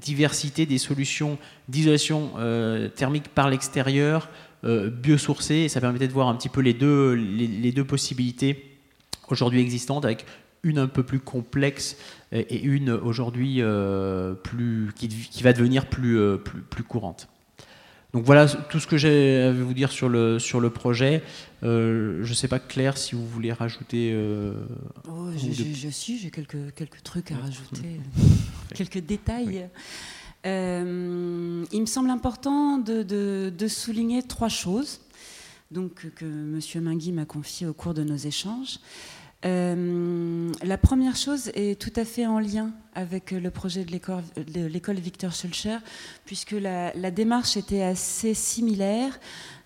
diversité 0.00 0.66
des 0.66 0.78
solutions 0.78 1.38
d'isolation 1.68 2.32
thermique 2.94 3.28
par 3.28 3.48
l'extérieur, 3.48 4.28
biosourcées, 4.64 5.54
et 5.54 5.68
ça 5.68 5.80
permettait 5.80 6.08
de 6.08 6.12
voir 6.12 6.28
un 6.28 6.34
petit 6.34 6.48
peu 6.48 6.60
les 6.60 6.74
deux, 6.74 7.14
les, 7.14 7.72
deux 7.72 7.84
possibilités 7.84 8.78
aujourd'hui 9.28 9.60
existantes, 9.60 10.04
avec 10.04 10.26
une 10.62 10.78
un 10.78 10.86
peu 10.86 11.02
plus 11.02 11.18
complexe 11.18 11.96
et 12.32 12.60
une 12.62 12.90
aujourd'hui 12.90 13.62
plus 14.42 14.92
qui, 14.94 15.08
qui, 15.08 15.42
va 15.42 15.52
devenir 15.52 15.86
plus, 15.86 16.38
plus, 16.44 16.62
plus 16.62 16.84
courante. 16.84 17.28
Donc 18.12 18.24
voilà 18.24 18.46
tout 18.46 18.78
ce 18.78 18.86
que 18.86 18.98
j'ai 18.98 19.40
à 19.40 19.52
vous 19.52 19.72
dire 19.72 19.90
sur 19.90 20.10
le, 20.10 20.38
sur 20.38 20.60
le 20.60 20.68
projet. 20.68 21.22
Euh, 21.62 22.22
je 22.22 22.28
ne 22.28 22.34
sais 22.34 22.48
pas, 22.48 22.58
Claire, 22.58 22.98
si 22.98 23.14
vous 23.14 23.26
voulez 23.26 23.52
rajouter. 23.52 24.10
Euh, 24.12 24.52
oh, 25.08 25.30
je, 25.34 25.88
suis, 25.88 26.18
j'ai 26.18 26.30
quelques, 26.30 26.74
quelques 26.74 27.02
trucs 27.02 27.32
à 27.32 27.36
rajouter, 27.36 28.00
quelques 28.74 28.98
détails. 28.98 29.68
Euh, 30.44 31.64
il 31.72 31.80
me 31.80 31.86
semble 31.86 32.10
important 32.10 32.76
de, 32.76 33.02
de, 33.02 33.68
souligner 33.68 34.22
trois 34.22 34.48
choses 34.48 35.00
donc, 35.70 36.08
que 36.16 36.24
M. 36.24 36.82
Mingui 36.82 37.12
m'a 37.12 37.24
confiées 37.24 37.66
au 37.66 37.72
cours 37.72 37.94
de 37.94 38.02
nos 38.02 38.16
échanges. 38.16 38.78
Euh, 39.44 40.52
la 40.62 40.78
première 40.78 41.16
chose 41.16 41.50
est 41.54 41.80
tout 41.80 41.92
à 41.96 42.04
fait 42.04 42.26
en 42.26 42.38
lien 42.38 42.72
avec 42.94 43.32
le 43.32 43.50
projet 43.50 43.84
de 43.84 44.66
l'école 44.66 44.96
Victor 44.96 45.32
Schulcher, 45.32 45.78
puisque 46.24 46.52
la, 46.52 47.10
démarche 47.10 47.56
était 47.56 47.82
assez 47.82 48.34
similaire, 48.34 49.18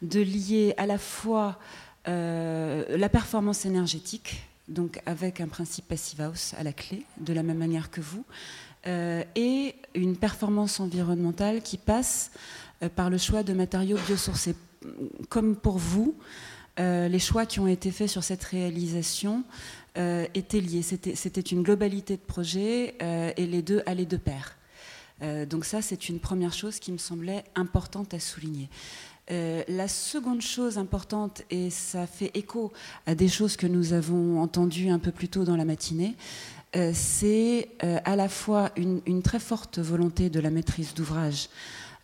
de 0.02 0.20
lier 0.20 0.74
à 0.78 0.86
la 0.86 0.98
fois 0.98 1.58
euh, 2.08 2.96
la 2.96 3.08
performance 3.08 3.66
énergétique, 3.66 4.42
donc 4.68 5.00
avec 5.04 5.40
un 5.40 5.48
principe 5.48 5.88
passive 5.88 6.20
house 6.22 6.54
à 6.58 6.62
la 6.62 6.72
clé, 6.72 7.04
de 7.18 7.32
la 7.32 7.42
même 7.42 7.58
manière 7.58 7.90
que 7.90 8.00
vous, 8.00 8.24
euh, 8.86 9.24
et 9.34 9.74
une 9.94 10.16
performance 10.16 10.80
environnementale 10.80 11.60
qui 11.60 11.76
passe 11.76 12.30
par 12.94 13.10
le 13.10 13.18
choix 13.18 13.42
de 13.42 13.52
matériaux 13.52 13.98
biosourcés. 14.06 14.54
Comme 15.28 15.56
pour 15.56 15.78
vous, 15.78 16.14
euh, 16.78 17.08
les 17.08 17.18
choix 17.18 17.46
qui 17.46 17.60
ont 17.60 17.66
été 17.66 17.90
faits 17.90 18.08
sur 18.08 18.22
cette 18.22 18.44
réalisation 18.44 19.44
euh, 19.96 20.26
étaient 20.34 20.60
liés. 20.60 20.82
C'était 20.82 21.40
une 21.40 21.62
globalité 21.62 22.16
de 22.16 22.22
projet 22.22 22.94
euh, 23.02 23.32
et 23.36 23.46
les 23.46 23.62
deux 23.62 23.82
allaient 23.86 24.04
de 24.04 24.16
pair. 24.16 24.56
donc 25.48 25.64
ça, 25.64 25.80
c'est 25.80 26.10
une 26.10 26.20
première 26.20 26.52
chose 26.52 26.78
qui 26.78 26.92
me 26.92 26.98
semblait 26.98 27.44
importante 27.54 28.12
à 28.12 28.20
souligner. 28.20 28.68
la 29.30 29.88
seconde 29.88 30.42
chose 30.42 30.76
importante, 30.76 31.42
et 31.50 31.70
ça 31.70 32.06
fait 32.06 32.30
écho 32.34 32.72
à 33.06 33.14
des 33.14 33.28
choses 33.28 33.56
que 33.56 33.66
nous 33.66 33.94
avons 33.94 34.42
entendues 34.42 34.90
un 34.90 34.98
peu 34.98 35.12
plus 35.12 35.28
tôt 35.28 35.44
dans 35.44 35.56
la 35.56 35.64
matinée, 35.64 36.14
c'est 36.92 37.70
à 37.80 38.14
la 38.14 38.28
fois 38.28 38.70
une, 38.76 39.22
très 39.22 39.40
forte 39.40 39.78
volonté 39.78 40.28
de 40.28 40.38
la 40.40 40.50
maîtrise 40.50 40.92
d'ouvrage 40.92 41.48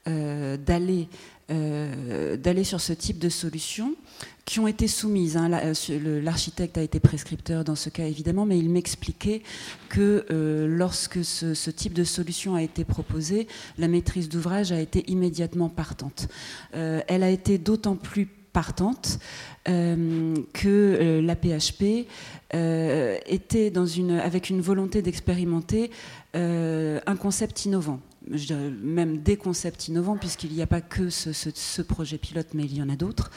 d'aller 0.06 1.08
euh, 1.52 2.36
d'aller 2.36 2.64
sur 2.64 2.80
ce 2.80 2.92
type 2.92 3.18
de 3.18 3.28
solutions 3.28 3.94
qui 4.44 4.58
ont 4.58 4.66
été 4.66 4.88
soumises. 4.88 5.36
Hein. 5.36 5.50
Euh, 5.52 6.22
l'architecte 6.22 6.78
a 6.78 6.82
été 6.82 6.98
prescripteur 6.98 7.62
dans 7.62 7.74
ce 7.74 7.90
cas 7.90 8.06
évidemment, 8.06 8.46
mais 8.46 8.58
il 8.58 8.70
m'expliquait 8.70 9.42
que 9.90 10.24
euh, 10.30 10.66
lorsque 10.66 11.22
ce, 11.24 11.70
type 11.70 11.92
de 11.92 12.04
solution 12.04 12.54
a 12.54 12.62
été 12.62 12.84
proposé, 12.84 13.48
la 13.76 13.88
maîtrise 13.88 14.28
d'ouvrage 14.28 14.72
a 14.72 14.80
été 14.80 15.04
immédiatement 15.10 15.68
partante. 15.68 16.28
elle 16.72 17.22
a 17.22 17.30
été 17.30 17.58
d'autant 17.58 17.96
plus 17.96 18.26
partante 18.52 19.18
que 19.64 21.20
la 21.22 21.36
PHP 21.36 22.06
était 23.26 23.70
dans 23.70 23.86
une, 23.86 24.12
avec 24.12 24.50
une 24.50 24.60
volonté 24.60 25.02
d'expérimenter 25.02 25.90
un 26.34 27.16
concept 27.16 27.64
innovant 27.64 28.00
même 28.28 29.18
des 29.18 29.36
concepts 29.36 29.88
innovants, 29.88 30.16
puisqu'il 30.16 30.52
n'y 30.52 30.62
a 30.62 30.66
pas 30.66 30.80
que 30.80 31.10
ce, 31.10 31.82
projet 31.82 32.18
pilote, 32.18 32.48
mais 32.54 32.64
il 32.64 32.76
y 32.76 32.82
en 32.82 32.88
a 32.88 32.96
d'autres, 32.96 33.30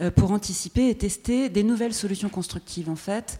euh, 0.00 0.10
pour 0.10 0.32
anticiper 0.32 0.88
et 0.88 0.94
tester 0.94 1.48
des 1.48 1.62
nouvelles 1.62 1.94
solutions 1.94 2.28
constructives, 2.28 2.88
en 2.88 2.96
fait. 2.96 3.38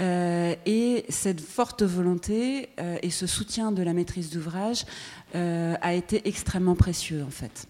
Euh, 0.00 0.54
et 0.66 1.04
cette 1.08 1.40
forte 1.40 1.82
volonté 1.82 2.68
euh, 2.80 2.98
et 3.02 3.10
ce 3.10 3.26
soutien 3.26 3.72
de 3.72 3.82
la 3.82 3.92
maîtrise 3.92 4.30
d'ouvrage 4.30 4.84
a 5.34 5.92
été 5.92 6.26
extrêmement 6.26 6.76
précieux, 6.76 7.22
en 7.22 7.30
fait. 7.30 7.68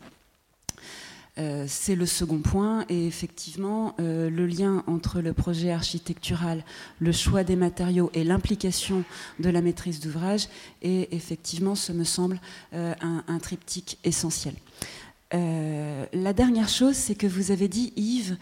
Euh, 1.38 1.66
c'est 1.68 1.94
le 1.94 2.07
second 2.07 2.38
point. 2.38 2.85
Et 2.88 3.07
effectivement, 3.07 3.94
euh, 4.01 4.31
le 4.31 4.46
lien 4.46 4.83
entre 4.87 5.20
le 5.20 5.33
projet 5.33 5.70
architectural, 5.70 6.64
le 6.99 7.12
choix 7.12 7.44
des 7.44 7.57
matériaux 7.57 8.11
et 8.14 8.25
l'implication 8.25 9.05
de 9.38 9.51
la 9.51 9.61
maîtrise 9.61 10.01
d'ouvrage 10.01 10.49
est 10.83 11.12
effectivement, 11.12 11.75
ce 11.75 11.92
me 11.92 12.05
semble, 12.05 12.40
euh, 12.75 12.94
un, 13.01 13.38
triptyque 13.38 13.99
essentiel. 14.03 14.55
la 15.33 16.33
dernière 16.33 16.68
chose, 16.68 16.96
c'est 16.96 17.14
que 17.14 17.27
vous 17.27 17.51
avez 17.51 17.68
dit, 17.68 17.92
Yves, 17.96 18.38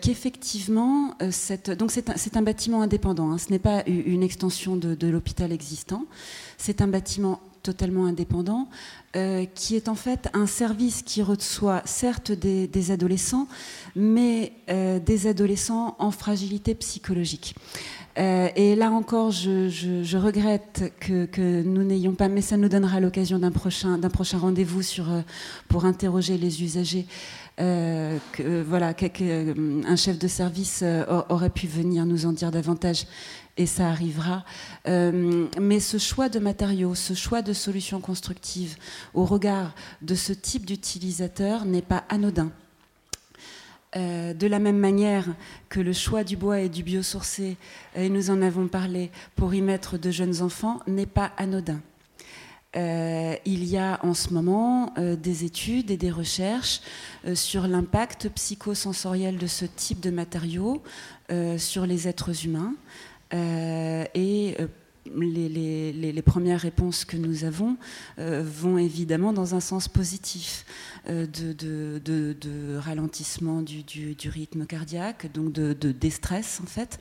qu'effectivement, 0.00 1.14
c'est 1.30 1.68
un, 1.68 2.42
bâtiment 2.42 2.82
indépendant, 2.82 3.30
hein. 3.30 3.38
ce 3.38 3.50
n'est 3.50 3.60
pas 3.60 3.84
une 3.86 4.22
extension 4.22 4.76
de 4.76 5.06
l'hôpital 5.06 5.52
existant, 5.52 6.04
c'est 6.58 6.80
un 6.80 6.88
bâtiment 6.88 7.40
totalement 7.62 8.06
indépendant, 8.06 8.68
euh, 9.14 9.44
qui 9.54 9.76
est 9.76 9.88
en 9.88 9.94
fait 9.94 10.28
un 10.32 10.46
service 10.46 11.02
qui 11.02 11.22
reçoit 11.22 11.82
certes 11.84 12.32
des, 12.32 12.90
adolescents, 12.90 13.46
mais 13.94 14.52
euh, 14.70 14.98
des 14.98 15.26
adolescents 15.26 15.96
en 15.98 16.10
fragilité 16.10 16.74
psychologique. 16.74 17.54
Euh, 18.18 18.48
et 18.56 18.74
là 18.74 18.90
encore, 18.90 19.30
je, 19.30 20.16
regrette 20.16 20.92
que, 21.00 21.62
nous 21.62 21.82
n'ayons 21.82 22.14
pas, 22.14 22.28
mais 22.28 22.42
ça 22.42 22.56
nous 22.56 22.68
donnera 22.68 23.00
l'occasion 23.00 23.38
d'un 23.38 23.50
prochain, 23.50 23.98
prochain 24.00 24.38
rendez-vous 24.38 24.82
sur, 24.82 25.06
pour 25.68 25.84
interroger 25.84 26.38
les 26.38 26.62
usagers. 26.62 27.06
que, 27.58 28.62
voilà, 28.62 28.94
un 29.86 29.96
chef 29.96 30.18
de 30.18 30.28
service 30.28 30.82
aurait 31.28 31.50
pu 31.50 31.66
venir 31.66 32.06
nous 32.06 32.26
en 32.26 32.32
dire 32.32 32.50
davantage 32.50 33.06
et 33.56 33.66
ça 33.66 33.88
arrivera. 33.88 34.44
Euh, 34.88 35.46
mais 35.60 35.80
ce 35.80 35.98
choix 35.98 36.28
de 36.28 36.38
matériaux, 36.38 36.94
ce 36.94 37.14
choix 37.14 37.42
de 37.42 37.52
solutions 37.52 38.00
constructives 38.00 38.76
au 39.14 39.24
regard 39.24 39.74
de 40.00 40.14
ce 40.14 40.32
type 40.32 40.66
d'utilisateur 40.66 41.64
n'est 41.64 41.82
pas 41.82 42.04
anodin. 42.08 42.50
Euh, 43.94 44.32
de 44.32 44.46
la 44.46 44.58
même 44.58 44.78
manière 44.78 45.26
que 45.68 45.78
le 45.78 45.92
choix 45.92 46.24
du 46.24 46.36
bois 46.38 46.60
et 46.60 46.70
du 46.70 46.82
biosourcé, 46.82 47.58
et 47.94 48.08
nous 48.08 48.30
en 48.30 48.40
avons 48.40 48.66
parlé, 48.66 49.10
pour 49.36 49.52
y 49.52 49.60
mettre 49.60 49.98
de 49.98 50.10
jeunes 50.10 50.40
enfants, 50.40 50.80
n'est 50.86 51.04
pas 51.04 51.32
anodin. 51.36 51.80
Euh, 52.74 53.34
il 53.44 53.64
y 53.64 53.76
a 53.76 54.00
en 54.02 54.14
ce 54.14 54.30
moment 54.30 54.94
des 54.96 55.44
études 55.44 55.90
et 55.90 55.98
des 55.98 56.10
recherches 56.10 56.80
sur 57.34 57.68
l'impact 57.68 58.30
psychosensoriel 58.30 59.36
de 59.36 59.46
ce 59.46 59.66
type 59.66 60.00
de 60.00 60.08
matériaux 60.08 60.82
sur 61.58 61.84
les 61.84 62.08
êtres 62.08 62.46
humains. 62.46 62.72
Euh, 63.34 64.04
et 64.14 64.56
euh, 64.60 64.66
les, 65.14 66.22
premières 66.22 66.60
réponses 66.60 67.04
que 67.04 67.16
nous 67.16 67.44
avons 67.44 67.76
euh, 68.18 68.42
vont 68.44 68.78
évidemment 68.78 69.32
dans 69.32 69.54
un 69.54 69.60
sens 69.60 69.88
positif 69.88 70.64
de, 71.08 72.76
ralentissement 72.78 73.62
du, 73.62 74.16
rythme 74.28 74.66
cardiaque, 74.66 75.32
donc 75.32 75.52
de, 75.52 75.92
déstress 75.92 76.60
en 76.62 76.66
fait. 76.66 76.98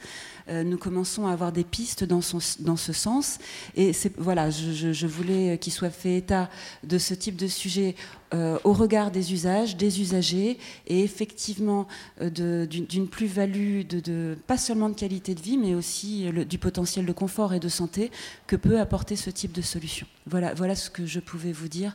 nous 0.50 0.78
commençons 0.78 1.28
à 1.28 1.34
avoir 1.34 1.52
des 1.52 1.64
pistes 1.64 2.04
dans, 2.04 2.22
ce 2.22 2.94
sens. 2.94 3.40
Et 3.76 3.92
voilà, 4.18 4.50
je, 4.50 5.08
voulais 5.08 5.58
qu'il 5.58 5.74
soit 5.74 5.90
fait 5.90 6.18
état 6.18 6.50
de 6.84 6.98
ce 6.98 7.14
type 7.14 7.36
de 7.36 7.48
sujet 7.48 7.96
euh, 8.34 8.58
au 8.64 8.72
regard 8.72 9.12
des 9.12 9.34
usages, 9.34 9.76
des 9.76 10.00
usagers, 10.00 10.58
et 10.88 11.04
effectivement 11.04 11.86
euh, 12.22 12.66
d'une 12.66 13.10
plus-value, 13.10 13.82
de, 13.82 14.38
pas 14.48 14.58
seulement 14.58 14.88
de 14.88 14.96
qualité 14.96 15.36
de 15.36 15.42
vie, 15.42 15.58
mais 15.58 15.76
aussi 15.76 16.30
euh, 16.30 16.46
du 16.46 16.58
potentiel 16.58 17.06
de 17.06 17.12
confort 17.12 17.54
et 17.54 17.60
de 17.60 17.68
santé 17.68 18.10
que 18.48 18.56
peut 18.56 18.80
apporter 18.80 19.18
ce 19.18 19.30
type 19.30 19.52
de 19.52 19.62
solution. 19.62 20.08
Voilà, 20.28 20.54
voilà 20.54 20.76
ce 20.76 20.90
que 20.90 21.06
je 21.06 21.20
pouvais 21.20 21.52
vous 21.52 21.68
dire 21.68 21.94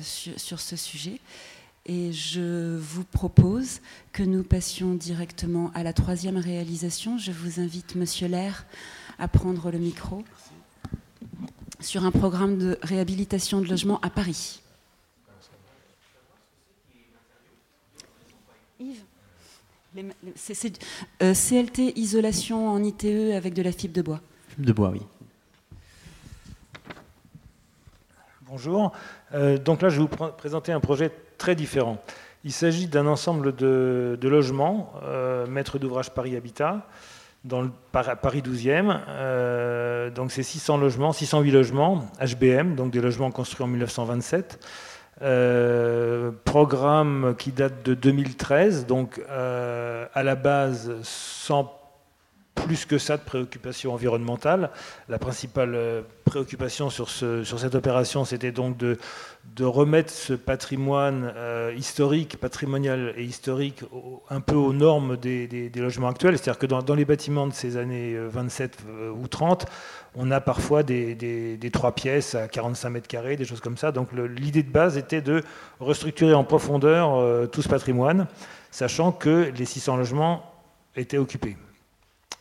sur, 0.00 0.60
ce 0.60 0.76
sujet. 0.76 1.20
Et 1.86 2.12
je 2.12 2.78
vous 2.78 3.04
propose 3.04 3.80
que 4.12 4.22
nous 4.22 4.42
passions 4.42 4.94
directement 4.94 5.70
à 5.74 5.82
la 5.82 5.92
troisième 5.92 6.38
réalisation. 6.38 7.18
Je 7.18 7.30
vous 7.30 7.60
invite, 7.60 7.94
Monsieur 7.94 8.26
Lair, 8.26 8.64
à 9.18 9.28
prendre 9.28 9.70
le 9.70 9.78
micro 9.78 10.24
sur 11.80 12.04
un 12.04 12.10
programme 12.10 12.56
de 12.56 12.78
réhabilitation 12.82 13.60
de 13.60 13.68
logement 13.68 14.00
à 14.00 14.08
Paris. 14.08 14.60
C'est 20.34 20.78
CLT 21.20 21.92
isolation 21.96 22.68
en 22.68 22.82
ITE 22.82 23.34
avec 23.34 23.54
de 23.54 23.62
la 23.62 23.72
fibre 23.72 23.94
de 23.94 24.02
bois. 24.02 24.20
Fibre 24.48 24.66
de 24.66 24.72
bois, 24.72 24.90
oui. 24.90 25.00
Bonjour. 28.46 28.92
donc 29.64 29.80
là, 29.80 29.88
je 29.88 30.00
vais 30.00 30.06
vous 30.06 30.32
présenter 30.32 30.70
un 30.70 30.80
projet 30.80 31.10
très 31.38 31.54
différent. 31.54 31.98
Il 32.44 32.52
s'agit 32.52 32.88
d'un 32.88 33.06
ensemble 33.06 33.56
de, 33.56 34.18
logements, 34.22 34.92
euh, 35.02 35.46
maître 35.46 35.78
d'ouvrage 35.78 36.10
Paris 36.10 36.36
Habitat, 36.36 36.86
dans 37.44 37.62
le 37.62 37.70
Paris 37.90 38.42
12e. 38.42 39.00
Euh, 39.08 40.10
donc 40.10 40.30
c'est 40.30 40.42
600 40.42 40.76
logements, 40.76 41.12
608 41.12 41.50
logements, 41.50 42.04
HBM, 42.20 42.74
donc 42.74 42.90
des 42.90 43.00
logements 43.00 43.30
construits 43.30 43.64
en 43.64 43.68
1927. 43.68 44.58
Euh, 45.22 46.32
programme 46.44 47.34
qui 47.38 47.50
date 47.50 47.82
de 47.82 47.94
2013, 47.94 48.84
donc 48.84 49.22
à 49.30 50.22
la 50.22 50.34
base 50.34 50.92
sans 51.02 51.83
plus 52.54 52.86
que 52.86 52.98
ça 52.98 53.16
de 53.16 53.22
préoccupation 53.22 53.92
environnementale. 53.92 54.70
La 55.08 55.18
principale 55.18 55.74
euh, 55.74 56.02
préoccupation 56.24 56.90
sur, 56.90 57.10
ce, 57.10 57.44
sur 57.44 57.58
cette 57.58 57.74
opération, 57.74 58.24
c'était 58.24 58.52
donc 58.52 58.76
de, 58.76 58.96
remettre 59.60 60.10
ce 60.10 60.32
patrimoine 60.32 61.32
euh, 61.36 61.72
historique, 61.76 62.38
patrimonial 62.38 63.14
et 63.16 63.24
historique 63.24 63.84
un 64.30 64.40
peu 64.40 64.54
aux 64.54 64.72
normes 64.72 65.16
des, 65.16 65.70
logements 65.76 66.08
actuels. 66.08 66.38
C'est-à-dire 66.38 66.58
que 66.58 66.66
dans, 66.66 66.94
les 66.94 67.04
bâtiments 67.04 67.46
de 67.46 67.52
ces 67.52 67.76
années 67.76 68.16
27 68.16 68.78
euh, 68.88 69.10
ou 69.10 69.28
30, 69.28 69.66
on 70.16 70.30
a 70.30 70.40
parfois 70.40 70.82
des, 70.82 71.14
des, 71.14 71.70
trois 71.70 71.92
pièces 71.92 72.34
à 72.34 72.48
45 72.48 72.90
mètres 72.90 73.08
carrés, 73.08 73.36
des 73.36 73.44
choses 73.44 73.60
comme 73.60 73.76
ça. 73.76 73.92
Donc 73.92 74.08
l'idée 74.12 74.62
de 74.62 74.70
base 74.70 74.96
était 74.96 75.20
de 75.20 75.42
restructurer 75.80 76.34
en 76.34 76.44
profondeur 76.44 77.50
tout 77.50 77.62
ce 77.62 77.68
patrimoine, 77.68 78.28
sachant 78.70 79.10
que 79.10 79.50
les 79.56 79.64
600 79.64 79.96
logements 79.96 80.52
étaient 80.94 81.18
occupés. 81.18 81.56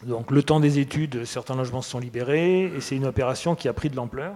Donc 0.05 0.31
le 0.31 0.43
temps 0.43 0.59
des 0.59 0.79
études, 0.79 1.25
certains 1.25 1.55
logements 1.55 1.81
se 1.81 1.91
sont 1.91 1.99
libérés, 1.99 2.63
et 2.63 2.81
c'est 2.81 2.95
une 2.95 3.05
opération 3.05 3.55
qui 3.55 3.67
a 3.67 3.73
pris 3.73 3.89
de 3.89 3.95
l'ampleur. 3.95 4.33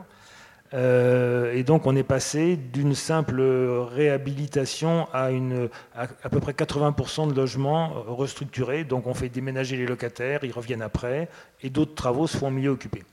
Euh, 0.73 1.53
et 1.53 1.63
donc 1.63 1.85
on 1.85 1.95
est 1.95 2.03
passé 2.03 2.57
d'une 2.57 2.93
simple 2.93 3.41
réhabilitation 3.41 5.07
à, 5.13 5.31
une, 5.31 5.69
à, 5.95 6.29
peu 6.29 6.41
près 6.41 6.51
80% 6.51 7.29
de 7.29 7.33
logements 7.33 7.89
restructurés. 8.07 8.83
Donc 8.83 9.07
on 9.07 9.13
fait 9.13 9.29
déménager 9.29 9.77
les 9.77 9.85
locataires, 9.85 10.41
ils 10.43 10.51
reviennent 10.51 10.81
après, 10.81 11.29
et 11.61 11.69
d'autres 11.69 11.95
travaux 11.95 12.27
se 12.27 12.37
font 12.37 12.47
en 12.47 12.51
milieu 12.51 12.71
occupé. 12.71 13.03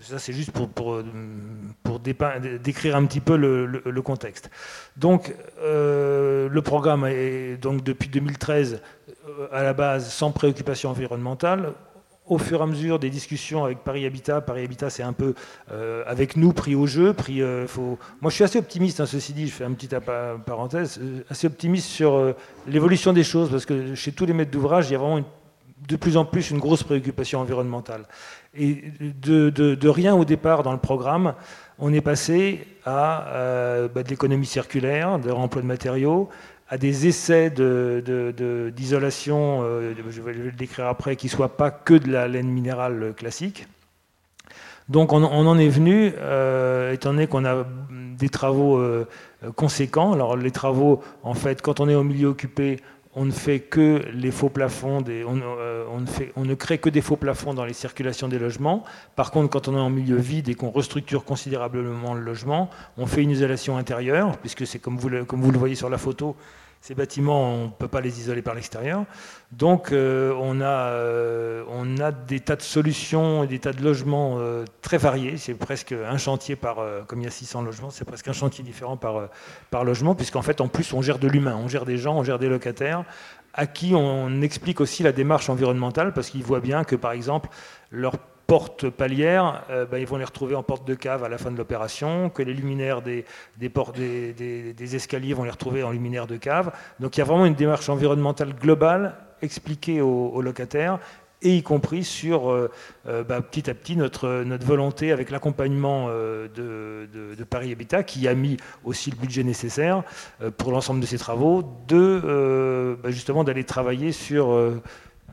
Ça, 0.00 0.18
c'est 0.18 0.32
juste 0.32 0.50
pour, 0.52 0.68
pour, 0.68 1.02
pour 1.82 2.00
décrire 2.00 2.96
un 2.96 3.04
petit 3.04 3.20
peu 3.20 3.36
le, 3.36 4.02
contexte. 4.02 4.50
Donc, 4.96 5.34
euh, 5.60 6.48
le 6.48 6.62
programme 6.62 7.04
est 7.04 7.58
donc 7.58 7.84
depuis 7.84 8.08
2013 8.08 8.80
euh, 9.28 9.48
à 9.52 9.62
la 9.62 9.74
base 9.74 10.10
sans 10.10 10.30
préoccupation 10.30 10.88
environnementale 10.88 11.74
au 12.30 12.38
fur 12.38 12.60
et 12.60 12.62
à 12.62 12.66
mesure 12.66 12.98
des 12.98 13.10
discussions 13.10 13.64
avec 13.64 13.80
Paris 13.80 14.06
Habitat, 14.06 14.40
Paris 14.40 14.64
Habitat 14.64 14.88
c'est 14.88 15.02
un 15.02 15.12
peu 15.12 15.34
euh, 15.72 16.04
avec 16.06 16.36
nous 16.36 16.52
pris 16.52 16.76
au 16.76 16.86
jeu. 16.86 17.12
Pris, 17.12 17.42
euh. 17.42 17.66
Moi 18.20 18.30
je 18.30 18.36
suis 18.36 18.44
assez 18.44 18.58
optimiste, 18.58 19.00
hein, 19.00 19.06
ceci 19.06 19.32
dit, 19.32 19.48
je 19.48 19.52
fais 19.52 19.64
une 19.64 19.74
petite 19.74 19.96
parenthèse, 20.46 21.00
euh, 21.02 21.24
assez 21.28 21.48
optimiste 21.48 21.88
sur 21.88 22.34
l'évolution 22.68 23.12
des 23.12 23.24
choses 23.24 23.50
parce 23.50 23.66
que 23.66 23.94
chez 23.96 24.12
tous 24.12 24.26
les 24.26 24.32
maîtres 24.32 24.52
d'ouvrage, 24.52 24.88
il 24.88 24.92
y 24.92 24.96
a 24.96 24.98
vraiment 24.98 25.24
de 25.88 25.96
plus 25.96 26.16
en 26.16 26.24
plus 26.24 26.50
une 26.50 26.58
grosse 26.58 26.84
préoccupation 26.84 27.40
environnementale. 27.40 28.06
Et 28.54 28.84
de, 29.00 29.50
de, 29.50 29.88
rien 29.88 30.14
au 30.14 30.24
départ 30.24 30.62
dans 30.62 30.72
le 30.72 30.78
programme, 30.78 31.34
on 31.78 31.92
est 31.92 32.00
passé 32.00 32.66
à 32.84 33.88
bah, 33.94 34.02
de 34.02 34.08
l'économie 34.08 34.46
circulaire, 34.46 35.18
de 35.18 35.30
remploi 35.30 35.62
de 35.62 35.66
matériaux, 35.66 36.28
à 36.70 36.78
des 36.78 37.08
essais 37.08 37.50
d'isolation, 37.50 39.62
de, 39.62 39.92
de, 39.92 40.10
je 40.10 40.22
vais 40.22 40.32
le 40.32 40.52
décrire 40.52 40.86
après, 40.86 41.16
qui 41.16 41.26
ne 41.26 41.32
soient 41.32 41.56
pas 41.56 41.70
que 41.70 41.94
de 41.94 42.10
la 42.10 42.28
laine 42.28 42.48
minérale 42.48 43.12
classique. 43.16 43.66
Donc 44.88 45.12
on, 45.12 45.22
en 45.22 45.58
est 45.58 45.68
venu, 45.68 46.12
euh, 46.18 46.92
étant 46.92 47.12
donné 47.12 47.28
qu'on 47.28 47.44
a 47.44 47.64
des 48.18 48.28
travaux 48.28 48.78
euh, 48.78 49.06
conséquents. 49.54 50.12
Alors 50.12 50.36
les 50.36 50.50
travaux, 50.50 51.00
en 51.22 51.34
fait, 51.34 51.62
quand 51.62 51.78
on 51.78 51.88
est 51.88 51.94
au 51.94 52.02
milieu 52.02 52.26
occupé, 52.26 52.80
on 53.16 53.24
ne 53.24 53.32
fait 53.32 53.58
que 53.58 54.04
les 54.12 54.30
faux 54.30 54.50
plafonds, 54.50 55.02
euh, 55.08 55.84
on, 56.36 56.44
ne 56.44 56.54
crée 56.54 56.78
que 56.78 56.88
des 56.88 57.00
faux 57.00 57.16
plafonds 57.16 57.54
dans 57.54 57.64
les 57.64 57.72
circulations 57.72 58.28
des 58.28 58.38
logements. 58.38 58.84
Par 59.16 59.32
contre, 59.32 59.50
quand 59.50 59.66
on 59.66 59.76
est 59.76 59.80
en 59.80 59.90
milieu 59.90 60.16
vide 60.16 60.48
et 60.48 60.54
qu'on 60.54 60.70
restructure 60.70 61.24
considérablement 61.24 62.14
le 62.14 62.20
logement, 62.20 62.70
on 62.96 63.06
fait 63.06 63.22
une 63.22 63.30
isolation 63.30 63.76
intérieure, 63.76 64.38
puisque 64.38 64.66
c'est 64.66 64.78
comme 64.78 64.96
vous 64.96 65.08
le 65.08 65.58
voyez 65.58 65.74
sur 65.74 65.90
la 65.90 65.98
photo, 65.98 66.36
ces 66.80 66.94
bâtiments, 66.94 67.52
on 67.52 67.64
ne 67.66 67.70
peut 67.70 67.88
pas 67.88 68.00
les 68.00 68.20
isoler 68.20 68.40
par 68.40 68.54
l'extérieur. 68.54 69.04
Donc 69.52 69.92
euh, 69.92 70.32
on, 70.38 70.62
a, 70.62 70.64
euh, 70.64 71.62
on 71.68 71.98
a 71.98 72.10
des 72.10 72.40
tas 72.40 72.56
de 72.56 72.62
solutions 72.62 73.44
et 73.44 73.46
des 73.46 73.58
tas 73.58 73.74
de 73.74 73.82
logements 73.82 74.36
euh, 74.38 74.64
très 74.80 74.96
variés. 74.96 75.36
C'est 75.36 75.54
presque 75.54 75.92
un 75.92 76.16
chantier 76.16 76.56
par, 76.56 76.78
comme 77.06 77.20
il 77.20 77.24
y 77.24 77.28
a 77.28 77.30
600 77.30 77.62
logements, 77.62 77.90
c'est 77.90 78.06
presque 78.06 78.28
un 78.28 78.32
chantier 78.32 78.64
différent 78.64 78.96
par, 78.96 79.28
par 79.70 79.84
logement, 79.84 80.14
puisqu'en 80.14 80.42
fait, 80.42 80.62
en 80.62 80.68
plus, 80.68 80.92
on 80.94 81.02
gère 81.02 81.18
de 81.18 81.28
l'humain, 81.28 81.56
on 81.56 81.68
gère 81.68 81.84
des 81.84 81.98
gens, 81.98 82.16
on 82.16 82.24
gère 82.24 82.38
des 82.38 82.48
locataires, 82.48 83.04
à 83.52 83.66
qui 83.66 83.94
on 83.94 84.40
explique 84.40 84.80
aussi 84.80 85.02
la 85.02 85.12
démarche 85.12 85.50
environnementale, 85.50 86.14
parce 86.14 86.30
qu'ils 86.30 86.44
voient 86.44 86.60
bien 86.60 86.84
que, 86.84 86.96
par 86.96 87.12
exemple, 87.12 87.50
leur 87.90 88.16
portes 88.50 88.90
palières, 88.90 89.62
euh, 89.70 89.86
ben, 89.86 89.98
ils 89.98 90.08
vont 90.08 90.16
les 90.16 90.24
retrouver 90.24 90.56
en 90.56 90.64
porte 90.64 90.84
de 90.84 90.94
cave 90.94 91.22
à 91.22 91.28
la 91.28 91.38
fin 91.38 91.52
de 91.52 91.56
l'opération, 91.56 92.30
que 92.30 92.42
les 92.42 92.52
luminaires 92.52 93.00
des, 93.00 93.24
des, 93.58 93.68
portes, 93.68 93.94
des, 93.94 94.32
des, 94.32 94.96
escaliers 94.96 95.34
vont 95.34 95.44
les 95.44 95.50
retrouver 95.50 95.84
en 95.84 95.92
luminaires 95.92 96.26
de 96.26 96.36
cave. 96.36 96.72
Donc 96.98 97.16
il 97.16 97.20
y 97.20 97.22
a 97.22 97.26
vraiment 97.26 97.46
une 97.46 97.54
démarche 97.54 97.88
environnementale 97.88 98.52
globale 98.54 99.14
expliquée 99.40 100.00
aux, 100.00 100.42
locataires 100.42 100.98
et 101.42 101.58
y 101.58 101.62
compris 101.62 102.02
sur 102.02 102.50
euh, 102.50 102.72
euh, 103.06 103.22
ben, 103.22 103.40
petit 103.40 103.70
à 103.70 103.74
petit 103.74 103.96
notre, 103.96 104.42
notre 104.42 104.66
volonté 104.66 105.12
avec 105.12 105.30
l'accompagnement 105.30 106.08
de, 106.08 107.08
de, 107.08 107.44
Paris 107.44 107.70
Habitat 107.70 108.02
qui 108.02 108.26
a 108.26 108.34
mis 108.34 108.56
aussi 108.82 109.12
le 109.12 109.16
budget 109.16 109.44
nécessaire 109.44 110.02
pour 110.56 110.72
l'ensemble 110.72 111.00
de 111.00 111.06
ces 111.06 111.18
travaux 111.18 111.62
de 111.86 112.98
ben, 113.00 113.10
justement 113.12 113.44
d'aller 113.44 113.64
travailler 113.64 114.10
sur 114.10 114.58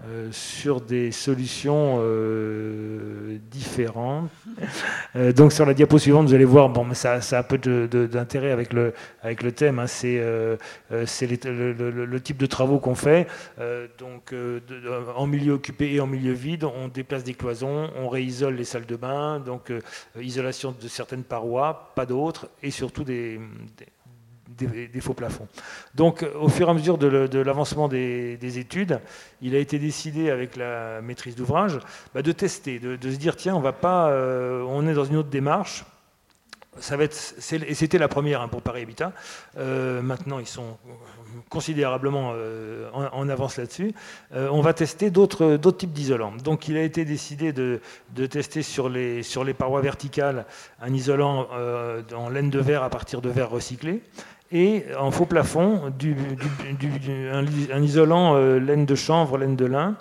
euh, 0.06 0.30
sur 0.32 0.80
des 0.80 1.12
solutions 1.12 1.98
euh, 2.00 3.38
différentes. 3.50 4.30
Euh, 5.16 5.34
donc 5.34 5.52
sur 5.52 5.66
la 5.66 5.74
diapo 5.74 5.98
suivante, 5.98 6.28
vous 6.28 6.34
allez 6.34 6.46
voir, 6.46 6.70
bon, 6.70 6.94
ça, 6.94 7.20
ça 7.22 7.40
a 7.40 7.44
peu 7.44 7.58
d'intérêt 7.58 8.52
avec 8.52 8.74
le, 8.74 8.94
avec 9.24 9.42
le 9.42 9.52
thème, 9.52 9.80
hein. 9.80 9.88
c'est 9.88 10.18
le, 10.20 12.18
type 12.20 12.38
de 12.38 12.46
travaux 12.46 12.80
qu'on 12.80 12.96
fait. 12.96 13.28
donc 13.98 14.34
en 15.16 15.28
milieu 15.28 15.54
occupé 15.54 15.94
et 15.94 16.00
en 16.00 16.08
milieu 16.08 16.34
vide, 16.34 16.64
on 16.64 16.88
déplace 16.88 17.24
des 17.24 17.34
cloisons, 17.34 17.90
on 17.96 18.08
réisole 18.08 18.56
les 18.56 18.66
salles 18.66 18.86
de 18.86 18.96
bain, 18.96 19.40
donc 19.40 19.72
isolation 20.20 20.76
de 20.80 20.88
certaines 20.88 21.24
parois, 21.24 21.92
pas 21.96 22.06
d'autres, 22.06 22.50
et 22.62 22.72
surtout 22.72 23.04
des, 23.04 23.40
faux 25.02 25.14
plafonds. 25.14 25.48
Donc, 25.96 26.26
au 26.40 26.50
fur 26.50 26.68
et 26.68 26.72
à 26.72 26.74
mesure 26.74 26.98
de, 26.98 27.40
l'avancement 27.40 27.88
des, 27.88 28.60
études, 28.60 29.00
il 29.42 29.56
a 29.56 29.60
été 29.60 29.80
décidé 29.80 30.30
avec 30.30 30.56
la 30.56 31.02
maîtrise 31.02 31.36
d'ouvrage 31.36 31.80
bah, 32.14 32.22
de 32.22 32.32
tester, 32.32 32.80
de, 32.80 32.98
se 33.12 33.18
dire 33.18 33.36
tiens, 33.36 33.56
on 33.56 33.62
va 33.62 33.74
pas, 33.74 34.10
euh, 34.10 34.64
on 34.68 34.88
est 34.88 34.94
dans 34.94 35.06
une 35.06 35.18
autre 35.18 35.30
démarche. 35.30 35.86
Ça 36.80 36.96
va 36.96 37.06
être, 37.06 37.18
et 37.52 37.74
c'était 37.74 37.98
la 37.98 38.08
première 38.08 38.42
hein, 38.42 38.48
pour 38.48 38.62
Paris 38.62 38.84
Habitat. 38.84 39.12
Euh, 39.58 40.04
maintenant, 40.04 40.38
ils 40.38 40.46
sont 40.48 40.78
considérablement 41.50 42.34
euh, 42.36 42.88
en, 42.94 43.30
avance 43.30 43.58
là-dessus. 43.58 43.94
on 44.32 44.62
va 44.62 44.74
tester 44.74 45.10
d'autres 45.10 45.58
types 45.72 45.92
d'isolants. 45.92 46.34
Donc, 46.36 46.68
il 46.68 46.78
a 46.78 46.84
été 46.84 47.04
décidé 47.04 47.52
de, 47.52 47.80
tester 48.28 48.62
sur 48.62 48.90
les, 48.90 49.24
sur 49.24 49.44
les 49.44 49.56
parois 49.56 49.82
verticales 49.82 50.46
un 50.80 50.94
isolant 50.94 51.48
en 52.16 52.30
laine 52.30 52.52
de 52.52 52.60
verre 52.60 52.84
à 52.84 52.90
partir 52.90 53.22
de 53.22 53.30
verre 53.30 53.50
recyclé 53.50 54.04
et 54.52 54.86
en 54.98 55.12
faux 55.12 55.26
plafond, 55.26 55.92
un, 57.32 57.82
isolant 57.82 58.36
euh, 58.36 58.60
laine 58.60 58.86
de 58.86 58.96
chanvre, 58.96 59.38
laine 59.38 59.56
de 59.56 59.66
lin, 59.66 59.96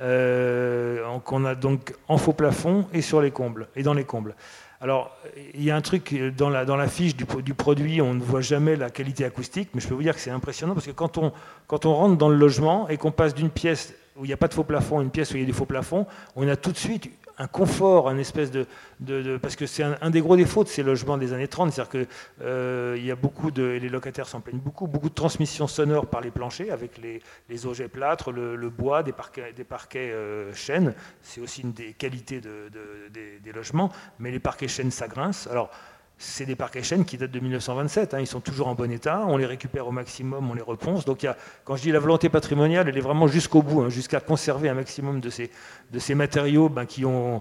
euh, 0.00 1.18
qu'on 1.24 1.44
a 1.44 1.54
donc 1.54 1.94
en 2.06 2.18
faux 2.18 2.32
plafond 2.32 2.86
et 2.92 3.02
sur 3.02 3.20
les 3.20 3.30
combles, 3.30 3.68
et 3.74 3.82
dans 3.82 3.94
les 3.94 4.04
combles. 4.04 4.34
Alors, 4.80 5.16
il 5.54 5.64
y 5.64 5.72
a 5.72 5.76
un 5.76 5.80
truc 5.80 6.14
dans 6.36 6.48
la, 6.50 6.86
fiche 6.86 7.16
du, 7.16 7.24
du, 7.42 7.54
produit, 7.54 8.00
on 8.00 8.14
ne 8.14 8.22
voit 8.22 8.42
jamais 8.42 8.76
la 8.76 8.90
qualité 8.90 9.24
acoustique, 9.24 9.70
mais 9.74 9.80
je 9.80 9.88
peux 9.88 9.94
vous 9.94 10.02
dire 10.02 10.14
que 10.14 10.20
c'est 10.20 10.30
impressionnant 10.30 10.74
parce 10.74 10.86
que 10.86 10.92
quand 10.92 11.18
on, 11.18 11.32
quand 11.66 11.84
on 11.84 11.94
rentre 11.94 12.16
dans 12.16 12.28
le 12.28 12.36
logement 12.36 12.88
et 12.88 12.96
qu'on 12.96 13.10
passe 13.10 13.34
d'une 13.34 13.50
pièce 13.50 13.92
où 14.16 14.24
il 14.24 14.28
n'y 14.28 14.34
a 14.34 14.36
pas 14.36 14.46
de 14.46 14.54
faux 14.54 14.62
plafond 14.62 15.00
à 15.00 15.02
une 15.02 15.10
pièce 15.10 15.32
où 15.32 15.36
il 15.36 15.40
y 15.40 15.42
a 15.42 15.46
des 15.46 15.52
faux 15.52 15.64
plafonds, 15.64 16.06
on 16.36 16.46
a 16.46 16.54
tout 16.54 16.70
de 16.70 16.76
suite 16.76 17.10
un 17.38 17.46
confort, 17.46 18.08
un 18.08 18.18
espèce 18.18 18.50
de, 18.50 19.36
parce 19.38 19.56
que 19.56 19.66
c'est 19.66 19.82
un, 19.82 20.10
des 20.10 20.20
gros 20.20 20.36
défauts 20.36 20.64
de 20.64 20.68
ces 20.68 20.82
logements 20.82 21.16
des 21.16 21.32
années 21.32 21.48
30, 21.48 21.72
c'est-à-dire 21.72 21.90
que 21.90 22.06
euh, 22.42 22.96
il 22.98 23.04
y 23.04 23.10
a 23.10 23.16
beaucoup 23.16 23.50
de, 23.50 23.62
les 23.62 23.88
locataires 23.88 24.26
s'en 24.26 24.40
plaignent 24.40 24.58
beaucoup, 24.58 24.86
beaucoup 24.86 25.08
de 25.08 25.14
transmissions 25.14 25.66
sonores 25.66 26.06
par 26.06 26.20
les 26.20 26.30
planchers 26.30 26.72
avec 26.72 26.98
les, 26.98 27.22
les 27.48 27.66
objets 27.66 27.88
plâtres, 27.88 28.32
le, 28.32 28.70
bois, 28.70 29.02
des 29.02 29.12
parquets, 29.12 29.52
des 29.52 29.64
parquets 29.64 30.10
euh, 30.10 30.52
chênes, 30.52 30.94
c'est 31.22 31.40
aussi 31.40 31.62
une 31.62 31.72
des 31.72 31.92
qualités 31.92 32.40
de, 32.40 32.68
des, 33.10 33.52
logements, 33.52 33.90
mais 34.18 34.30
les 34.30 34.40
parquets 34.40 34.68
chênes 34.68 34.90
ça 34.90 35.08
grince. 35.08 35.46
Alors 35.50 35.70
c'est 36.18 36.44
des 36.44 36.56
parcs 36.56 36.76
à 36.76 36.80
qui 36.80 37.16
datent 37.16 37.30
de 37.30 37.38
1927. 37.38 38.14
Hein. 38.14 38.20
ils 38.20 38.26
sont 38.26 38.40
toujours 38.40 38.66
en 38.66 38.74
bon 38.74 38.90
état. 38.90 39.24
On 39.28 39.36
les 39.36 39.46
récupère 39.46 39.86
au 39.86 39.92
maximum, 39.92 40.50
on 40.50 40.54
les 40.54 40.62
reponce. 40.62 41.04
Donc, 41.04 41.22
y 41.22 41.28
a, 41.28 41.36
quand 41.64 41.76
je 41.76 41.82
dis 41.82 41.92
la 41.92 42.00
volonté 42.00 42.28
patrimoniale, 42.28 42.88
elle 42.88 42.98
est 42.98 43.02
vraiment 43.02 43.28
jusqu'au 43.28 43.62
bout, 43.62 43.82
hein, 43.82 43.88
jusqu'à 43.88 44.18
conserver 44.18 44.68
un 44.68 44.74
maximum 44.74 45.20
de 45.20 45.30
ces, 45.30 46.14
matériaux 46.14 46.68
ben, 46.68 46.86
qui, 46.86 47.04
ont, 47.04 47.40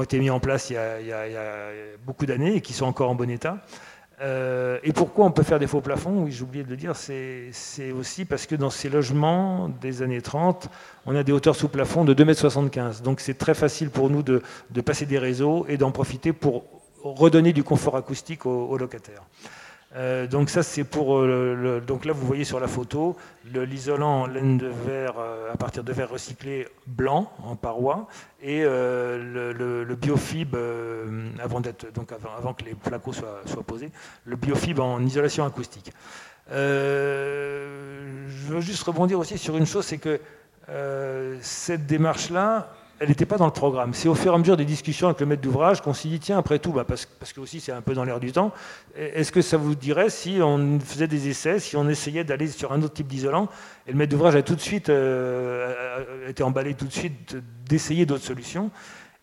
été 0.00 0.20
mis 0.20 0.30
en 0.30 0.38
place 0.38 0.70
il 0.70 0.74
y 0.74 1.12
a, 1.12 1.70
beaucoup 2.06 2.24
d'années 2.24 2.56
et 2.56 2.60
qui 2.60 2.72
sont 2.72 2.86
encore 2.86 3.10
en 3.10 3.16
bon 3.16 3.28
état. 3.28 3.58
Euh, 4.20 4.78
et 4.84 4.92
pourquoi 4.92 5.24
on 5.24 5.32
peut 5.32 5.42
faire 5.42 5.58
des 5.58 5.66
faux 5.66 5.80
plafonds? 5.80 6.22
Oui, 6.22 6.30
j'ai 6.30 6.44
oublié 6.44 6.62
de 6.62 6.70
le 6.70 6.76
dire, 6.76 6.94
c'est 6.94 7.50
aussi 7.90 8.24
parce 8.24 8.46
que 8.46 8.54
dans 8.54 8.70
ces 8.70 8.88
logements 8.88 9.68
des 9.80 10.00
années 10.00 10.22
30, 10.22 10.68
on 11.06 11.16
a 11.16 11.24
des 11.24 11.32
hauteurs 11.32 11.56
sous 11.56 11.68
plafond 11.68 12.04
de 12.04 12.14
2,75 12.14 12.78
m. 12.78 12.92
Donc 13.02 13.18
c'est 13.18 13.34
très 13.34 13.54
facile 13.54 13.90
pour 13.90 14.10
nous 14.10 14.22
de 14.22 14.40
passer 14.80 15.06
des 15.06 15.18
réseaux 15.18 15.66
et 15.68 15.76
d'en 15.76 15.90
profiter 15.90 16.32
pour 16.32 16.62
redonner 17.02 17.52
du 17.52 17.64
confort 17.64 17.96
acoustique 17.96 18.46
aux, 18.46 18.76
locataires. 18.78 19.22
Euh, 19.94 20.26
euh, 20.26 21.80
donc 21.80 22.04
là 22.06 22.12
vous 22.14 22.26
voyez 22.26 22.44
sur 22.44 22.58
la 22.58 22.66
photo 22.66 23.14
l'isolant 23.52 24.22
en 24.22 24.26
laine 24.26 24.56
de 24.56 24.68
verre 24.68 25.16
euh, 25.18 25.52
à 25.52 25.56
partir 25.58 25.84
de 25.84 25.92
verre 25.92 26.08
recyclé 26.08 26.66
blanc 26.86 27.30
en 27.44 27.56
paroi 27.56 28.08
et 28.40 28.62
le, 28.62 29.52
le, 29.52 29.94
biofib 29.94 30.56
avant 31.38 31.60
d'être 31.60 31.92
donc 31.92 32.10
avant, 32.10 32.54
que 32.54 32.64
les 32.64 32.74
flacos 32.82 33.12
soient, 33.12 33.42
soient, 33.44 33.62
posés 33.62 33.90
le 34.24 34.36
biofib 34.36 34.80
en 34.80 34.98
isolation 35.04 35.44
acoustique. 35.44 35.92
je 36.50 37.66
veux 38.48 38.60
juste 38.62 38.84
rebondir 38.84 39.18
aussi 39.18 39.36
sur 39.36 39.58
une 39.58 39.66
chose 39.66 39.84
c'est 39.84 39.98
que 39.98 40.18
cette 41.42 41.86
démarche 41.86 42.30
là 42.30 42.72
elle 43.02 43.08
n'était 43.08 43.26
pas 43.26 43.36
dans 43.36 43.46
le 43.46 43.52
programme. 43.52 43.94
C'est 43.94 44.08
au 44.08 44.14
fur 44.14 44.30
et 44.30 44.34
à 44.36 44.38
mesure 44.38 44.56
des 44.56 44.64
discussions 44.64 45.08
avec 45.08 45.18
le 45.18 45.26
maître 45.26 45.42
d'ouvrage 45.42 45.80
qu'on 45.80 45.92
s'est 45.92 46.08
dit, 46.08 46.20
tiens, 46.20 46.38
après 46.38 46.60
tout, 46.60 46.70
bah, 46.70 46.84
parce, 46.86 47.04
parce, 47.04 47.32
que 47.32 47.40
aussi 47.40 47.58
c'est 47.58 47.72
un 47.72 47.80
peu 47.80 47.94
dans 47.94 48.04
l'air 48.04 48.20
du 48.20 48.30
temps, 48.30 48.52
est-ce 48.96 49.32
que 49.32 49.42
ça 49.42 49.56
vous 49.56 49.74
dirait 49.74 50.08
si 50.08 50.38
on 50.40 50.78
faisait 50.78 51.08
des 51.08 51.28
essais, 51.28 51.58
si 51.58 51.76
on 51.76 51.88
essayait 51.88 52.22
d'aller 52.22 52.46
sur 52.46 52.72
un 52.72 52.80
autre 52.80 52.94
type 52.94 53.08
d'isolant 53.08 53.48
Et 53.88 53.90
le 53.90 53.98
maître 53.98 54.12
d'ouvrage 54.12 54.36
a 54.36 54.42
tout 54.42 54.54
de 54.54 54.60
suite 54.60 54.88
euh, 54.88 56.28
été 56.28 56.44
emballé 56.44 56.74
tout 56.74 56.86
de 56.86 56.92
suite 56.92 57.36
d'essayer 57.68 58.06
d'autres 58.06 58.24
solutions? 58.24 58.70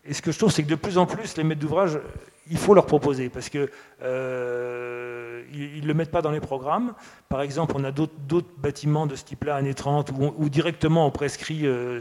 Et 0.04 0.12
ce 0.12 0.20
que 0.20 0.30
je 0.30 0.38
trouve, 0.38 0.52
c'est 0.52 0.62
que 0.62 0.68
de 0.68 0.74
plus 0.74 0.98
en 0.98 1.06
plus, 1.06 1.38
les 1.38 1.44
maîtres 1.44 1.62
d'ouvrage, 1.62 1.98
il 2.50 2.58
faut 2.58 2.74
leur 2.74 2.84
proposer, 2.84 3.30
parce 3.30 3.48
que 3.48 3.70
euh, 4.02 5.19
ils 5.52 5.82
ne 5.82 5.86
le 5.86 5.94
mettent 5.94 6.10
pas 6.10 6.22
dans 6.22 6.30
les 6.30 6.40
programmes. 6.40 6.94
Par 7.28 7.42
exemple, 7.42 7.74
on 7.76 7.84
a 7.84 7.92
d'autres 7.92 8.48
bâtiments 8.58 9.06
de 9.06 9.16
ce 9.16 9.24
type-là, 9.24 9.56
années 9.56 9.74
30, 9.74 10.12
où, 10.12 10.48
directement 10.48 11.06
on 11.06 11.10
prescrit 11.10 11.66
euh, 11.66 12.00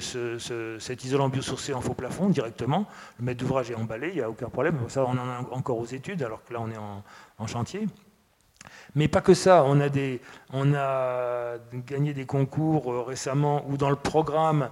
cet 0.79 1.03
isolant 1.03 1.29
biosourcé 1.29 1.73
en 1.73 1.81
faux 1.81 1.93
plafond, 1.93 2.29
directement. 2.29 2.85
Le 3.19 3.25
maître 3.25 3.39
d'ouvrage 3.39 3.71
est 3.71 3.75
emballé, 3.75 4.09
il 4.09 4.15
n'y 4.15 4.21
a 4.21 4.29
aucun 4.29 4.49
problème. 4.49 4.77
Ça, 4.87 5.03
on 5.05 5.11
en 5.11 5.17
a 5.17 5.45
encore 5.51 5.77
aux 5.77 5.85
études, 5.85 6.23
alors 6.23 6.43
que 6.43 6.53
là, 6.53 6.59
on 6.61 6.69
est 6.69 6.77
en, 6.77 7.47
chantier. 7.47 7.87
Mais 8.95 9.07
pas 9.07 9.21
que 9.21 9.33
ça, 9.33 9.63
on 9.65 9.79
a, 9.81 11.57
gagné 11.87 12.13
des 12.13 12.25
concours 12.25 12.91
euh, 12.91 13.01
récemment 13.03 13.65
où 13.69 13.77
dans 13.77 13.89
le 13.89 13.95
programme, 13.95 14.69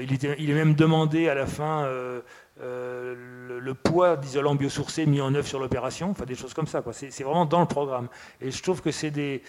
il, 0.00 0.12
est 0.12 0.54
même 0.54 0.74
demandé 0.74 1.28
à 1.28 1.34
la 1.34 1.46
fin 1.46 1.84
euh, 1.84 3.14
le, 3.46 3.74
poids 3.74 4.16
d'isolant 4.16 4.54
biosourcé 4.54 5.06
mis 5.06 5.20
en 5.20 5.34
œuvre 5.34 5.46
sur 5.46 5.58
l'opération, 5.58 6.10
enfin 6.10 6.24
des 6.24 6.34
choses 6.34 6.54
comme 6.54 6.66
ça. 6.66 6.82
C'est 6.92 7.22
vraiment 7.22 7.46
dans 7.46 7.60
le 7.60 7.66
programme. 7.66 8.08
Et 8.40 8.50
je 8.50 8.62
trouve 8.62 8.82
que 8.82 8.90
c'est 8.90 9.10
des, 9.10 9.42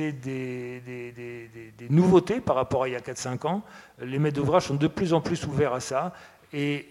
des, 0.00 0.12
des, 0.12 1.88
nouveautés 1.88 2.40
par 2.40 2.56
rapport 2.56 2.84
à 2.84 2.88
il 2.88 2.92
y 2.92 2.96
a 2.96 3.00
4-5 3.00 3.46
ans. 3.46 3.62
Les 4.00 4.18
maîtres 4.18 4.36
d'ouvrage 4.36 4.64
sont 4.64 4.74
de 4.74 4.88
plus 4.88 5.12
en 5.12 5.20
plus 5.20 5.46
ouverts 5.46 5.72
à 5.74 5.80
ça. 5.80 6.12
Et 6.52 6.86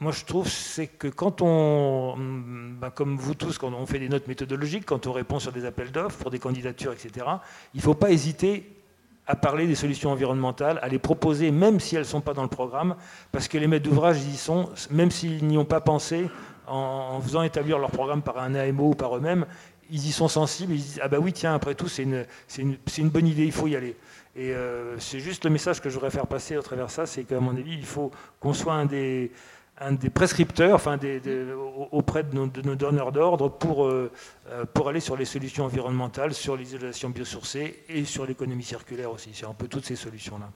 moi, 0.00 0.12
je 0.12 0.24
trouve 0.24 0.48
c'est 0.48 0.86
que 0.86 1.08
quand 1.08 1.42
on, 1.42 2.16
ben, 2.16 2.90
comme 2.90 3.16
vous 3.16 3.34
tous, 3.34 3.58
quand 3.58 3.72
on 3.72 3.86
fait 3.86 3.98
des 3.98 4.08
notes 4.08 4.28
méthodologiques, 4.28 4.86
quand 4.86 5.06
on 5.06 5.12
répond 5.12 5.38
sur 5.38 5.52
des 5.52 5.64
appels 5.64 5.90
d'offres 5.90 6.18
pour 6.18 6.30
des 6.30 6.38
candidatures, 6.38 6.92
etc., 6.92 7.26
il 7.74 7.78
ne 7.78 7.82
faut 7.82 7.94
pas 7.94 8.10
hésiter 8.10 8.77
à 9.28 9.36
parler 9.36 9.66
des 9.66 9.74
solutions 9.74 10.10
environnementales, 10.10 10.78
à 10.82 10.88
les 10.88 10.98
proposer, 10.98 11.50
même 11.50 11.80
si 11.80 11.94
elles 11.94 12.02
ne 12.02 12.06
sont 12.06 12.22
pas 12.22 12.32
dans 12.32 12.42
le 12.42 12.48
programme, 12.48 12.96
parce 13.30 13.46
que 13.46 13.58
les 13.58 13.66
maîtres 13.66 13.88
d'ouvrage 13.88 14.24
y 14.24 14.36
sont, 14.36 14.70
même 14.90 15.10
s'ils 15.10 15.46
n'y 15.46 15.58
ont 15.58 15.66
pas 15.66 15.82
pensé, 15.82 16.28
en, 16.66 17.20
faisant 17.20 17.42
établir 17.42 17.78
leur 17.78 17.90
programme 17.90 18.22
par 18.22 18.38
un 18.38 18.54
AMO 18.54 18.90
ou 18.90 18.94
par 18.94 19.16
eux-mêmes, 19.16 19.46
ils 19.90 20.06
y 20.06 20.12
sont 20.12 20.28
sensibles, 20.28 20.72
ils 20.72 20.82
disent, 20.82 21.00
ah 21.02 21.08
bah 21.08 21.18
oui, 21.20 21.32
tiens, 21.32 21.54
après 21.54 21.74
tout, 21.74 21.88
c'est 21.88 22.04
une, 22.04 23.08
bonne 23.08 23.26
idée, 23.26 23.44
il 23.44 23.52
faut 23.52 23.66
y 23.66 23.76
aller. 23.76 23.96
Et 24.34 24.52
euh, 24.52 24.98
c'est 24.98 25.20
juste 25.20 25.44
le 25.44 25.50
message 25.50 25.80
que 25.80 25.90
je 25.90 25.94
voudrais 25.94 26.10
faire 26.10 26.26
passer 26.26 26.56
au 26.56 26.62
travers 26.62 26.90
ça, 26.90 27.04
c'est 27.04 27.24
qu'à 27.24 27.40
mon 27.40 27.56
avis, 27.56 27.74
il 27.74 27.86
faut 27.86 28.10
qu'on 28.40 28.54
soit 28.54 28.74
un 28.74 28.86
des, 28.86 29.30
un 29.80 29.92
des 29.92 30.10
prescripteurs, 30.10 30.74
enfin 30.74 30.98
auprès 31.92 32.24
de 32.24 32.34
nos, 32.34 32.74
donneurs 32.74 33.12
d'ordre 33.12 33.48
pour, 33.48 33.86
euh, 33.86 34.10
euh, 34.48 34.64
pour 34.72 34.88
aller 34.88 35.00
sur 35.00 35.16
les 35.16 35.24
solutions 35.24 35.64
environnementales, 35.64 36.34
sur 36.34 36.56
l'isolation 36.56 37.10
biosourcée 37.10 37.84
et 37.88 38.04
sur 38.04 38.26
l'économie 38.26 38.64
circulaire 38.64 39.10
aussi. 39.10 39.30
C'est 39.32 39.46
un 39.46 39.54
peu 39.54 39.68
toutes 39.68 39.84
ces 39.84 39.96
solutions-là. 39.96 40.50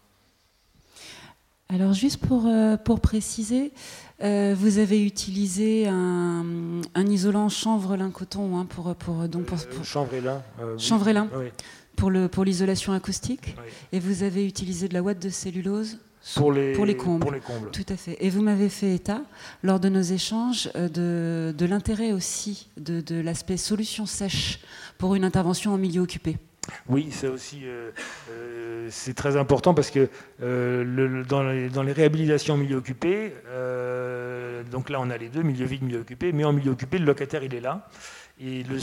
Alors 1.68 1.94
juste 1.94 2.26
pour, 2.26 2.46
euh, 2.46 2.76
pour 2.76 3.00
préciser, 3.00 3.72
vous 4.20 4.78
avez 4.78 5.04
utilisé 5.04 5.88
un, 5.88 6.44
un 6.94 7.06
isolant 7.06 7.48
chanvrelin-coton 7.48 8.56
hein, 8.56 8.66
pour, 8.66 8.94
pour, 8.94 9.28
donc 9.28 9.46
pour, 9.46 9.58
chanvrelin. 9.84 10.42
chanvrelin 10.78 11.28
pour 11.96 12.44
l'isolation 12.44 12.92
acoustique. 12.92 13.56
Et 13.90 13.98
vous 13.98 14.22
avez 14.22 14.46
utilisé 14.46 14.86
de 14.86 14.94
la 14.94 15.02
ouate 15.02 15.18
de 15.18 15.28
cellulose 15.28 15.98
pour 16.36 16.52
les, 16.52 16.72
pour 16.72 16.86
les, 16.86 16.96
combles. 16.96 17.20
pour 17.20 17.32
les 17.32 17.40
combles. 17.40 17.70
Tout 17.70 17.86
à 17.88 17.96
fait. 17.96 18.16
Et 18.20 18.30
vous 18.30 18.42
m'avez 18.42 18.68
fait 18.68 18.94
état, 18.94 19.22
lors 19.62 19.80
de 19.80 19.88
nos 19.88 20.02
échanges, 20.02 20.70
euh, 20.76 20.88
de, 20.88 21.54
de 21.56 21.66
l'intérêt 21.66 22.12
aussi 22.12 22.68
de, 22.76 23.00
de 23.00 23.20
l'aspect 23.20 23.56
solution 23.56 24.06
sèche 24.06 24.60
pour 24.98 25.14
une 25.14 25.24
intervention 25.24 25.72
en 25.72 25.78
milieu 25.78 26.00
occupé. 26.00 26.36
Oui, 26.88 27.08
c'est 27.10 27.26
aussi 27.26 27.62
euh, 27.64 27.90
euh, 28.30 28.86
c'est 28.88 29.14
très 29.14 29.36
important 29.36 29.74
parce 29.74 29.90
que 29.90 30.08
le, 30.38 31.24
dans, 31.24 31.42
les, 31.42 31.68
dans, 31.68 31.82
les, 31.82 31.92
réhabilitations 31.92 32.54
en 32.54 32.56
milieu 32.56 32.76
occupé, 32.76 33.34
donc 34.70 34.88
là 34.88 35.00
on 35.00 35.10
a 35.10 35.16
les 35.18 35.28
deux, 35.28 35.42
milieu 35.42 35.66
vide, 35.66 35.82
milieu 35.82 36.00
occupé, 36.00 36.32
mais 36.32 36.44
en 36.44 36.52
milieu 36.52 36.70
occupé, 36.70 36.98
le 36.98 37.04
locataire 37.04 37.42
il 37.42 37.52
est 37.52 37.60
là 37.60 37.88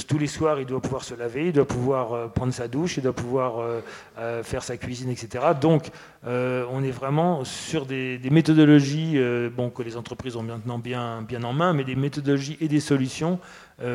tous 0.07 0.17
les 0.17 0.27
soirs, 0.27 0.59
il 0.59 0.65
doit 0.65 0.81
pouvoir 0.81 1.03
se 1.03 1.13
laver, 1.13 1.47
il 1.47 1.53
doit 1.53 1.67
pouvoir 1.67 2.13
euh, 2.13 2.27
prendre 2.27 2.53
sa 2.53 2.67
douche, 2.67 2.97
il 2.97 3.03
doit 3.03 3.13
pouvoir 3.13 3.59
euh, 3.59 3.81
euh, 4.17 4.43
faire 4.43 4.63
sa 4.63 4.77
cuisine, 4.77 5.09
etc. 5.09 5.45
Donc, 5.59 5.89
on 6.23 6.83
est 6.83 6.91
vraiment 6.91 7.43
sur 7.45 7.85
des, 7.85 8.19
méthodologies 8.29 9.17
bon, 9.55 9.69
que 9.69 9.83
les 9.83 9.97
entreprises 9.97 10.35
ont 10.35 10.43
maintenant 10.43 10.77
bien, 10.77 11.25
en 11.43 11.53
main, 11.53 11.73
mais 11.73 11.83
des 11.83 11.95
méthodologies 11.95 12.57
et 12.59 12.67
des 12.67 12.79
solutions 12.79 13.39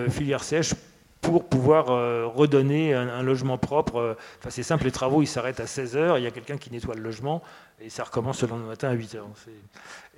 filière 0.09 0.43
sèche 0.43 0.75
pour 1.21 1.47
pouvoir 1.47 1.87
redonner 2.35 2.95
un, 2.95 3.23
logement 3.23 3.59
propre. 3.59 4.17
Enfin, 4.39 4.51
c'est 4.51 4.63
simple, 4.63 4.85
les 4.85 4.91
travaux, 4.91 5.21
ils 5.21 5.27
s'arrêtent 5.27 5.61
à 5.61 5.67
16h, 5.67 6.19
il 6.19 6.25
y 6.25 6.27
a 6.27 6.31
quelqu'un 6.31 6.57
qui 6.57 6.71
nettoie 6.73 6.95
le 6.95 7.03
logement, 7.03 7.43
et 7.81 7.91
ça 7.91 8.05
recommence 8.05 8.43
le 8.43 8.49
lendemain 8.49 8.69
matin 8.69 8.89
à 8.89 8.95
8h. 8.95 9.19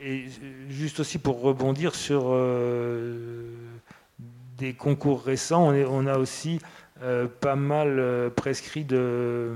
Et 0.00 0.26
juste 0.68 1.00
aussi 1.00 1.18
pour 1.18 1.40
rebondir 1.40 1.94
sur 1.96 2.32
des 4.56 4.74
concours 4.74 5.22
récents, 5.22 5.72
on, 5.72 6.06
a 6.06 6.18
aussi 6.18 6.60
euh, 7.02 7.26
pas 7.26 7.56
mal 7.56 7.98
euh, 7.98 8.30
prescrit 8.30 8.84
de, 8.84 9.52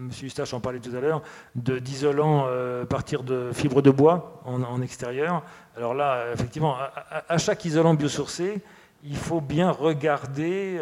M. 0.00 0.10
Eustache 0.22 0.52
en 0.52 0.60
parlait 0.60 0.80
tout 0.80 0.94
à 0.96 1.00
l'heure, 1.00 1.22
d'isolant 1.54 2.46
euh, 2.48 2.82
à 2.82 2.86
partir 2.86 3.22
de 3.22 3.50
fibres 3.52 3.82
de 3.82 3.90
bois 3.90 4.42
en, 4.44 4.82
extérieur. 4.82 5.42
Alors 5.76 5.94
là, 5.94 6.32
effectivement, 6.32 6.76
à, 7.28 7.38
chaque 7.38 7.64
isolant 7.64 7.94
biosourcé, 7.94 8.62
il 9.04 9.16
faut 9.16 9.40
bien 9.40 9.70
regarder, 9.70 10.80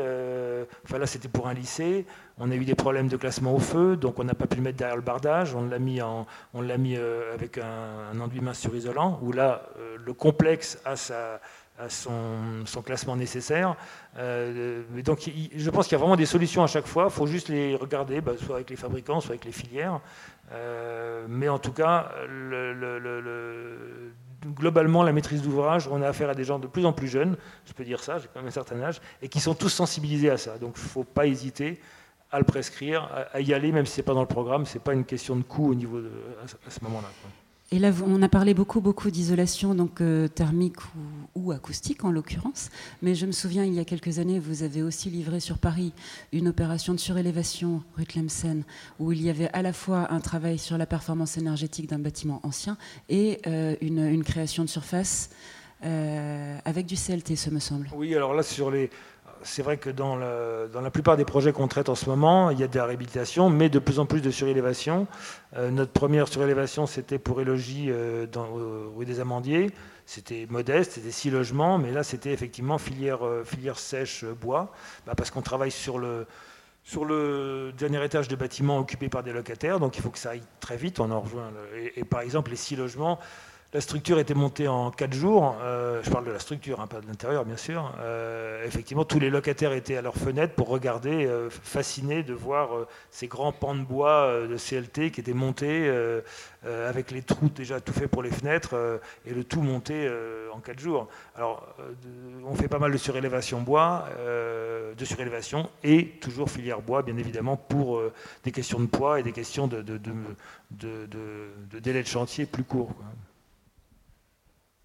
enfin 0.85 0.99
là 0.99 1.07
c'était 1.07 1.29
pour 1.29 1.49
un 1.49 1.55
lycée, 1.55 2.07
on 2.39 2.53
a 2.53 2.55
eu 2.55 2.65
des 2.65 2.77
problèmes 2.77 3.09
de 3.09 3.17
classement 3.17 3.53
au 3.53 3.59
feu, 3.59 3.97
donc 3.97 4.21
on 4.21 4.25
n'a 4.25 4.35
pas 4.35 4.47
pu 4.47 4.57
le 4.57 4.63
mettre 4.63 4.79
derrière 4.79 4.95
le 4.95 5.03
bardage, 5.03 5.57
on 5.57 5.67
l'a 5.67 5.81
mis, 5.81 6.01
en, 6.01 6.25
on 6.55 6.63
mis 6.63 6.97
avec 6.97 7.59
un, 7.59 8.15
un, 8.15 8.21
enduit 8.21 8.41
mince 8.41 8.61
sur 8.61 8.77
isolant, 8.77 9.19
où 9.23 9.33
là, 9.33 9.65
le 10.05 10.13
complexe 10.13 10.79
a 10.85 10.95
sa 10.95 11.41
son, 11.89 12.83
classement 12.85 13.17
nécessaire. 13.17 13.77
Euh, 14.19 14.83
donc, 15.05 15.31
je 15.55 15.71
pense 15.71 15.87
qu'il 15.87 15.93
y 15.93 15.97
a 15.97 15.99
vraiment 15.99 16.17
des 16.17 16.27
solutions 16.27 16.63
à 16.63 16.67
chaque 16.67 16.87
fois. 16.87 17.05
Il 17.05 17.13
faut 17.13 17.27
juste 17.27 17.49
les 17.49 17.77
regarder, 17.77 18.21
bah, 18.21 18.33
soit 18.37 18.57
avec 18.57 18.71
les 18.71 18.77
fabricants, 18.77 19.21
soit 19.21 19.33
avec 19.33 19.45
les 19.45 19.53
filières. 19.53 20.01
Euh, 20.53 21.27
mais 21.29 21.49
en 21.49 21.59
tout 21.59 21.73
cas, 21.73 22.11
globalement, 24.55 25.03
la 25.03 25.13
maîtrise 25.13 25.43
d'ouvrage, 25.43 25.89
on 25.91 26.03
a 26.03 26.09
affaire 26.09 26.31
à 26.31 26.35
des 26.35 26.45
gens 26.45 26.59
de 26.59 26.67
plus 26.67 26.85
en 26.85 26.93
plus 26.93 27.09
jeunes, 27.09 27.37
je 27.65 27.73
peux 27.73 27.85
dire 27.85 28.03
ça, 28.03 28.19
j'ai 28.19 28.27
quand 28.33 28.41
même 28.41 28.49
un 28.49 28.51
certain 28.51 28.81
âge, 28.83 29.01
et 29.23 29.29
qui 29.29 29.41
sont 29.41 29.55
tous 29.55 29.69
sensibilisés 29.69 30.31
à 30.31 30.37
ça. 30.37 30.59
Donc, 30.59 30.75
il 30.77 30.83
ne 30.83 30.89
faut 30.89 31.05
pas 31.05 31.27
hésiter 31.27 31.81
à 32.31 32.39
le 32.39 32.45
prescrire, 32.45 33.09
à, 33.33 33.41
y 33.41 33.53
aller, 33.53 33.73
même 33.73 33.87
si 33.87 33.93
ce 33.93 34.01
n'est 34.01 34.05
pas 34.05 34.15
dans 34.15 34.23
le 34.23 34.27
programme. 34.27 34.65
Ce 34.65 34.75
n'est 34.75 34.85
pas 34.85 34.95
une 34.95 35.05
question 35.05 35.37
de 35.37 35.43
coût 35.43 35.71
au 35.71 35.75
niveau 35.75 35.99
à, 35.99 36.71
ce 36.71 36.83
moment-là. 36.85 37.09
Et 37.73 37.79
là, 37.79 37.91
on 38.07 38.21
a 38.21 38.29
parlé 38.29 38.53
beaucoup, 38.53 38.83
beaucoup 38.83 39.11
d'isolation 39.11 39.75
donc 39.75 40.03
euh, 40.03 40.29
thermique 40.29 40.77
ou, 41.35 41.53
acoustique 41.53 42.05
en 42.05 42.11
l'occurrence. 42.11 42.69
Mais 43.01 43.15
je 43.15 43.25
me 43.25 43.33
souviens, 43.33 43.65
il 43.65 43.73
y 43.73 43.81
a 43.81 43.87
quelques 43.87 44.19
années, 44.19 44.39
vous 44.39 44.63
avez 44.63 44.83
aussi 44.83 45.09
livré 45.09 45.41
sur 45.41 45.57
Paris 45.57 45.95
une 46.33 46.49
opération 46.49 46.93
de 46.93 46.99
surélévation 46.99 47.83
rue 47.97 48.05
Tlemcen, 48.05 48.65
où 48.99 49.11
il 49.13 49.23
y 49.23 49.31
avait 49.31 49.49
à 49.55 49.63
la 49.63 49.73
fois 49.73 50.13
un 50.13 50.21
travail 50.21 50.59
sur 50.59 50.77
la 50.77 50.85
performance 50.85 51.39
énergétique 51.39 51.89
d'un 51.89 51.99
bâtiment 51.99 52.41
ancien 52.43 52.77
et 53.09 53.41
euh, 53.47 53.75
une, 53.81 54.23
création 54.23 54.65
de 54.65 54.69
surface 54.69 55.31
euh, 55.83 56.59
avec 56.67 56.85
du 56.85 56.95
CLT, 56.95 57.37
ce 57.37 57.49
me 57.49 57.59
semble. 57.59 57.89
Oui, 57.97 58.15
alors 58.15 58.35
là, 58.35 58.43
sur 58.43 58.71
les 58.71 58.91
c'est 59.43 59.63
vrai 59.63 59.77
que 59.77 59.91
dans, 59.91 60.17
la 60.17 60.91
plupart 60.91 61.17
des 61.17 61.25
projets 61.25 61.53
qu'on 61.53 61.69
traite 61.69 61.89
en 61.89 61.95
ce 61.95 62.09
moment, 62.09 62.51
il 62.51 62.59
y 62.59 62.63
a 62.63 62.69
de 62.69 62.77
la 62.77 62.85
réhabilitation, 62.85 63.51
mais 63.51 63.69
de 63.69 63.79
plus 63.79 63.99
en 63.99 64.07
plus 64.07 64.21
de 64.21 64.31
surélévation. 64.31 65.07
notre 65.57 65.93
première 65.93 66.29
surélévation, 66.29 66.87
c'était 66.87 67.19
pour 67.19 67.41
Élogie 67.41 67.91
dans, 68.31 68.49
rue 68.97 69.05
des 69.05 69.21
Amandiers. 69.21 69.71
C'était 70.07 70.47
modeste, 70.51 70.93
c'était 70.93 71.11
six 71.11 71.31
logements, 71.31 71.79
mais 71.79 71.93
là, 71.93 72.03
c'était 72.03 72.33
effectivement 72.33 72.79
filière, 72.79 73.21
filière 73.45 73.79
sèche 73.79 74.25
bois, 74.25 74.73
bah, 75.07 75.15
parce 75.17 75.31
qu'on 75.31 75.43
travaille 75.43 75.71
sur 75.71 75.99
le, 75.99 76.27
dernier 77.79 78.05
étage 78.05 78.29
de 78.29 78.37
bâtiment 78.37 78.79
occupé 78.79 79.09
par 79.09 79.23
des 79.23 79.33
locataires, 79.33 79.81
donc 79.81 79.97
il 79.97 80.03
faut 80.03 80.11
que 80.11 80.19
ça 80.19 80.31
aille 80.31 80.43
très 80.61 80.77
vite. 80.77 81.01
On 81.01 81.11
en 81.11 81.21
rejoint. 81.21 81.51
et, 81.97 82.05
par 82.05 82.21
exemple, 82.21 82.51
les 82.51 82.57
six 82.57 82.77
logements, 82.77 83.19
la 83.75 83.81
structure 83.81 84.19
était 84.19 84.35
montée 84.35 84.69
en 84.69 84.91
quatre 84.91 85.15
jours. 85.15 85.57
Euh, 85.63 86.03
je 86.03 86.11
parle 86.11 86.27
de 86.27 86.31
la 86.31 86.39
structure, 86.39 86.81
hein, 86.81 86.87
pas 86.87 87.01
de 87.01 87.07
l'intérieur, 87.07 87.47
bien 87.47 87.57
sûr. 87.57 87.95
Euh, 88.01 88.67
effectivement, 88.67 89.07
tous 89.07 89.19
les 89.19 89.31
locataires 89.31 89.73
étaient 89.73 89.97
à 89.97 90.03
leur 90.03 90.15
fenêtre 90.15 90.55
pour 90.55 90.69
regarder, 90.69 91.25
euh, 91.25 91.49
fascinés 91.49 92.23
de 92.23 92.35
voir 92.35 92.69
ces 93.11 93.29
grands 93.29 93.53
pans 93.53 93.75
de 93.75 93.83
bois 93.83 94.47
de 94.47 94.57
CLT 94.59 95.11
qui 95.11 95.21
étaient 95.21 95.33
montés 95.33 95.91
avec 96.65 97.11
les 97.11 97.23
trous 97.23 97.49
déjà 97.49 97.81
tout 97.81 97.93
faits 97.93 98.11
pour 98.11 98.23
les 98.23 98.31
fenêtres 98.31 99.01
et 99.27 99.33
le 99.33 99.45
tout 99.45 99.63
monté 99.63 100.11
en 100.53 100.59
quatre 100.61 100.81
jours. 100.81 101.09
Alors, 101.35 101.67
on 102.45 102.55
fait 102.55 102.69
pas 102.69 102.79
mal 102.79 102.93
de 102.93 102.97
surélévation 102.99 103.61
bois, 103.61 104.07
de 104.97 105.05
surélévation 105.05 105.71
et 105.83 106.09
toujours 106.21 106.51
filière 106.51 106.83
bois, 106.83 107.03
bien 107.03 107.17
évidemment, 107.17 107.57
pour 107.57 108.03
des 108.45 108.53
questions 108.53 108.81
de 108.81 108.87
poids 108.87 109.21
et 109.21 109.23
des 109.23 109.33
questions 109.33 109.67
de, 109.67 109.83
délai 111.81 112.03
de 112.03 112.09
chantier 112.09 112.47
plus 112.47 112.65
courts. 112.65 112.95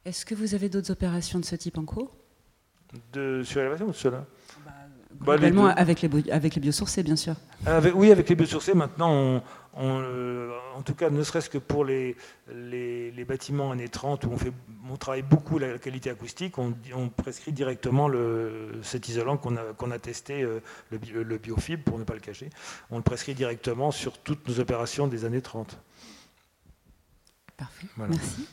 Est-ce 0.08 0.26
que 0.26 0.36
vous 0.36 0.56
avez 0.56 0.70
d'autres 0.70 0.92
opérations 0.92 1.38
de 1.38 1.44
ce 1.44 1.58
type 1.58 1.78
en 1.78 1.84
cours? 1.84 2.16
De 3.12 3.44
surélévation 3.44 3.88
ou 3.88 3.92
de 3.92 3.96
cela? 3.96 4.26
Bah, 4.66 4.72
bah 5.20 5.34
avec, 5.76 6.02
les, 6.02 6.32
avec 6.32 6.56
les 6.56 6.62
biosourcés, 6.62 7.04
bien 7.04 7.18
sûr. 7.18 7.36
oui, 7.94 8.10
avec 8.10 8.30
les 8.30 8.36
biosourcés, 8.36 8.74
maintenant, 8.74 9.44
on, 9.74 10.00
euh, 10.02 10.58
en 10.78 10.82
tout 10.82 10.94
cas, 10.94 11.10
ne 11.10 11.22
serait-ce 11.24 11.50
que 11.50 11.58
pour 11.58 11.84
les, 11.84 12.16
les, 12.50 13.26
bâtiments 13.26 13.74
années 13.74 13.90
30, 13.90 14.24
où 14.24 14.30
on, 14.32 14.38
fait, 14.38 14.54
on 14.90 14.96
travaille 14.96 15.24
beaucoup 15.24 15.60
la 15.60 15.78
qualité 15.78 16.10
acoustique, 16.10 16.58
on, 16.58 16.74
prescrit 17.10 17.52
directement 17.52 18.08
le, 18.08 18.80
cet 18.84 19.10
isolant 19.10 19.36
qu'on 19.36 19.92
a, 19.92 20.00
testé, 20.00 20.42
euh, 20.42 20.62
le, 20.90 21.24
le 21.24 21.38
biofib, 21.38 21.82
pour 21.82 22.00
ne 22.00 22.06
pas 22.06 22.14
le 22.14 22.22
cacher. 22.22 22.50
On 22.92 22.96
le 22.96 23.04
prescrit 23.04 23.36
directement 23.36 23.92
sur 23.92 24.18
toutes 24.20 24.48
nos 24.48 24.62
opérations 24.62 25.08
des 25.08 25.26
années 25.26 25.42
30. 25.42 25.78
Parfait, 27.58 27.88
merci. 27.98 28.48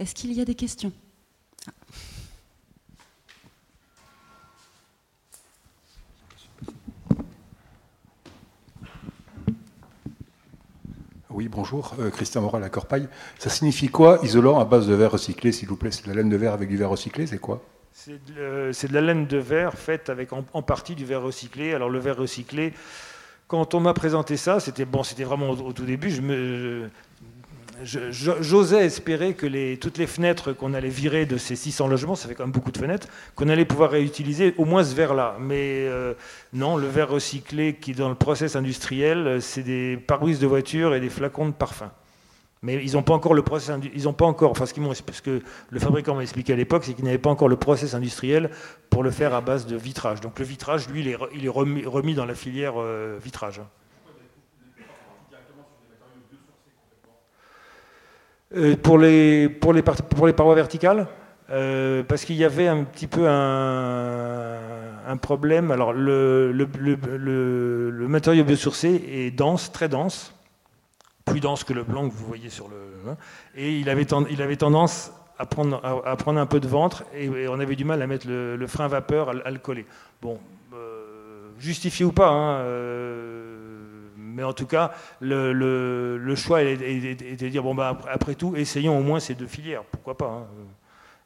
Est-ce 0.00 0.14
qu'il 0.14 0.32
y 0.32 0.40
a 0.40 0.46
des 0.46 0.54
questions? 0.54 0.92
Oui, 11.28 11.48
bonjour, 11.48 11.94
euh, 11.98 12.08
Christian 12.08 12.40
Moral 12.40 12.64
à 12.64 12.70
Corpaille. 12.70 13.08
Ça 13.38 13.50
signifie 13.50 13.88
quoi, 13.88 14.18
isolant 14.22 14.58
à 14.58 14.64
base 14.64 14.88
de 14.88 14.94
verre 14.94 15.12
recyclé, 15.12 15.52
s'il 15.52 15.68
vous 15.68 15.76
plaît? 15.76 15.90
C'est 15.90 16.04
de 16.04 16.08
la 16.08 16.16
laine 16.16 16.30
de 16.30 16.36
verre 16.36 16.54
avec 16.54 16.70
du 16.70 16.78
verre 16.78 16.88
recyclé, 16.88 17.26
c'est 17.26 17.38
quoi? 17.38 17.62
C'est 17.92 18.24
de, 18.24 18.72
la 18.94 19.00
laine 19.02 19.26
de 19.26 19.36
verre 19.36 19.74
faite 19.74 20.08
avec 20.08 20.32
en, 20.32 20.62
partie 20.62 20.94
du 20.94 21.04
verre 21.04 21.22
recyclé. 21.22 21.74
Alors 21.74 21.90
le 21.90 21.98
verre 21.98 22.16
recyclé, 22.16 22.72
quand 23.48 23.74
on 23.74 23.80
m'a 23.80 23.92
présenté 23.92 24.38
ça, 24.38 24.60
c'était 24.60 24.86
bon, 24.86 25.02
c'était 25.02 25.24
vraiment 25.24 25.50
au, 25.50 25.74
tout 25.74 25.84
début. 25.84 26.08
Je 26.08 26.22
me, 26.22 26.90
j'osais 27.84 28.84
espérer 28.84 29.34
que 29.34 29.74
toutes 29.76 29.98
les 29.98 30.06
fenêtres 30.06 30.52
qu'on 30.52 30.74
allait 30.74 30.88
virer 30.88 31.26
de 31.26 31.36
ces 31.36 31.56
600 31.56 31.88
logements, 31.88 32.14
ça 32.14 32.28
fait 32.28 32.34
quand 32.34 32.44
même 32.44 32.52
beaucoup 32.52 32.72
de 32.72 32.78
fenêtres, 32.78 33.08
qu'on 33.34 33.48
allait 33.48 33.64
pouvoir 33.64 33.90
réutiliser 33.90 34.54
au 34.58 34.64
moins 34.64 34.84
ce 34.84 34.94
verre-là. 34.94 35.36
Mais 35.40 35.86
euh, 35.86 36.14
non, 36.52 36.76
le 36.76 36.86
verre 36.86 37.10
recyclé 37.10 37.74
qui 37.74 37.92
est 37.92 37.94
dans 37.94 38.08
le 38.08 38.14
process 38.14 38.56
industriel, 38.56 39.40
c'est 39.40 39.62
des 39.62 39.96
pare-brises 39.96 40.38
de 40.38 40.46
voitures 40.46 40.94
et 40.94 41.00
des 41.00 41.10
flacons 41.10 41.46
de 41.46 41.52
parfum. 41.54 41.90
Mais 42.62 42.84
ils 42.84 42.92
n'ont 42.92 43.02
pas 43.02 43.14
encore 43.14 43.32
le 43.32 43.42
process, 43.42 43.74
ils 43.94 44.12
pas 44.12 44.26
encore, 44.26 44.54
ce, 44.58 44.64
ce 44.66 45.22
que 45.22 45.42
le 45.70 45.80
fabricant 45.80 46.14
m'a 46.14 46.22
expliqué 46.22 46.52
à 46.52 46.56
l'époque, 46.56 46.84
c'est 46.84 46.92
qu'il 46.92 47.06
n'avait 47.06 47.16
pas 47.16 47.30
encore 47.30 47.48
le 47.48 47.56
process 47.56 47.94
industriel 47.94 48.50
pour 48.90 49.02
le 49.02 49.10
faire 49.10 49.34
à 49.34 49.40
base 49.40 49.66
de 49.66 49.76
vitrage. 49.76 50.20
Donc 50.20 50.38
le 50.38 50.44
vitrage, 50.44 50.88
lui, 50.88 51.00
il 51.00 51.08
est, 51.08 51.16
il 51.34 51.46
est 51.46 51.48
remis, 51.48 52.14
dans 52.14 52.26
la 52.26 52.34
filière 52.34 52.74
euh, 52.76 53.18
vitrage. 53.22 53.62
Euh, 58.56 58.76
pour, 58.76 58.98
les, 58.98 59.48
pour, 59.48 59.72
les, 59.72 59.82
pour 59.82 60.26
les 60.26 60.32
parois 60.32 60.56
verticales, 60.56 61.06
euh, 61.50 62.02
parce 62.02 62.24
qu'il 62.24 62.34
y 62.34 62.44
avait 62.44 62.66
un 62.66 62.82
petit 62.82 63.06
peu 63.06 63.28
un, 63.28 65.16
problème. 65.22 65.70
Alors, 65.70 65.92
le, 65.92 66.50
le, 66.50 66.68
le, 66.78 67.90
le, 67.90 68.08
matériau 68.08 68.42
biosourcé 68.42 69.04
est 69.08 69.30
dense, 69.30 69.70
très 69.70 69.88
dense, 69.88 70.34
plus 71.24 71.38
dense 71.38 71.62
que 71.62 71.72
le 71.72 71.84
blanc 71.84 72.08
que 72.08 72.14
vous 72.14 72.26
voyez 72.26 72.48
sur 72.48 72.68
le. 72.68 72.76
Hein, 73.08 73.16
et 73.54 73.78
il 73.78 73.88
avait, 73.88 74.06
il 74.30 74.42
avait 74.42 74.56
tendance 74.56 75.12
à 75.38 75.46
prendre, 75.46 75.80
à, 76.04 76.16
prendre 76.16 76.40
un 76.40 76.46
peu 76.46 76.58
de 76.58 76.66
ventre, 76.66 77.04
et, 77.14 77.46
on 77.46 77.60
avait 77.60 77.76
du 77.76 77.84
mal 77.84 78.02
à 78.02 78.08
mettre 78.08 78.26
le, 78.28 78.66
frein 78.66 78.88
vapeur, 78.88 79.30
à, 79.44 79.50
le 79.50 79.58
coller. 79.58 79.86
Bon, 80.22 80.40
euh, 80.74 81.50
justifié 81.58 82.04
ou 82.04 82.10
pas, 82.10 82.30
hein, 82.30 82.64
mais 84.34 84.42
en 84.42 84.52
tout 84.52 84.66
cas, 84.66 84.92
le, 85.20 86.34
choix 86.36 86.62
est, 86.62 86.76
de 86.76 87.48
dire 87.48 87.62
bon, 87.62 87.74
bah, 87.74 87.98
après 88.10 88.34
tout, 88.34 88.56
essayons 88.56 88.98
au 88.98 89.02
moins 89.02 89.20
ces 89.20 89.34
deux 89.34 89.46
filières, 89.46 89.84
pourquoi 89.84 90.16
pas. 90.16 90.26
Hein. 90.26 90.46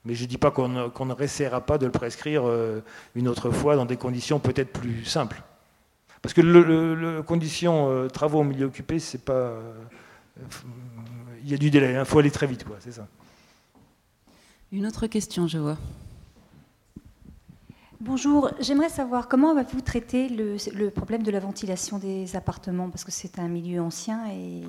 Mais 0.05 0.15
je 0.15 0.25
ne 0.25 0.29
dis 0.29 0.39
pas 0.39 0.51
qu'on 0.51 0.69
ne 0.69 1.13
réessayera 1.13 1.63
pas 1.63 1.79
de 1.79 1.87
le 1.87 1.93
prescrire 1.93 2.43
euh, 2.47 2.83
une 3.15 3.27
autre 3.27 3.51
fois 3.51 3.77
dans 3.77 3.87
des 3.87 3.97
conditions 3.97 4.39
peut-être 4.39 4.73
plus 4.73 5.05
simples. 5.05 5.43
Parce 6.21 6.35
que 6.35 6.43
le, 6.43 7.23
condition 7.23 7.91
euh, 7.91 8.09
travaux 8.09 8.41
au 8.41 8.45
milieu 8.45 8.67
occupé, 8.67 8.99
c'est 8.99 9.25
pas. 9.25 9.33
Euh, 9.33 9.73
il 11.43 11.51
y 11.51 11.55
a 11.55 11.59
du 11.59 11.71
délai, 11.71 11.93
il 11.93 11.97
hein. 11.97 12.05
faut 12.05 12.19
aller 12.19 12.31
très 12.31 12.47
vite, 12.47 12.65
quoi, 12.65 12.77
c'est 12.81 12.93
ça. 12.93 13.07
Une 14.73 14.87
autre 14.87 15.07
question, 15.07 15.47
je 15.47 15.59
vois. 15.59 15.77
Bonjour, 18.01 18.51
j'aimerais 18.61 18.89
savoir 18.89 19.29
comment 19.29 19.55
va-vous 19.55 19.81
traiter 19.81 20.29
le, 20.29 20.91
problème 20.91 21.23
de 21.23 21.31
la 21.31 21.39
ventilation 21.39 21.99
des 21.99 22.35
appartements 22.35 22.91
parce 22.91 23.05
que 23.05 23.13
c'est 23.13 23.39
un 23.39 23.47
milieu 23.47 23.81
ancien 23.81 24.27
et 24.31 24.63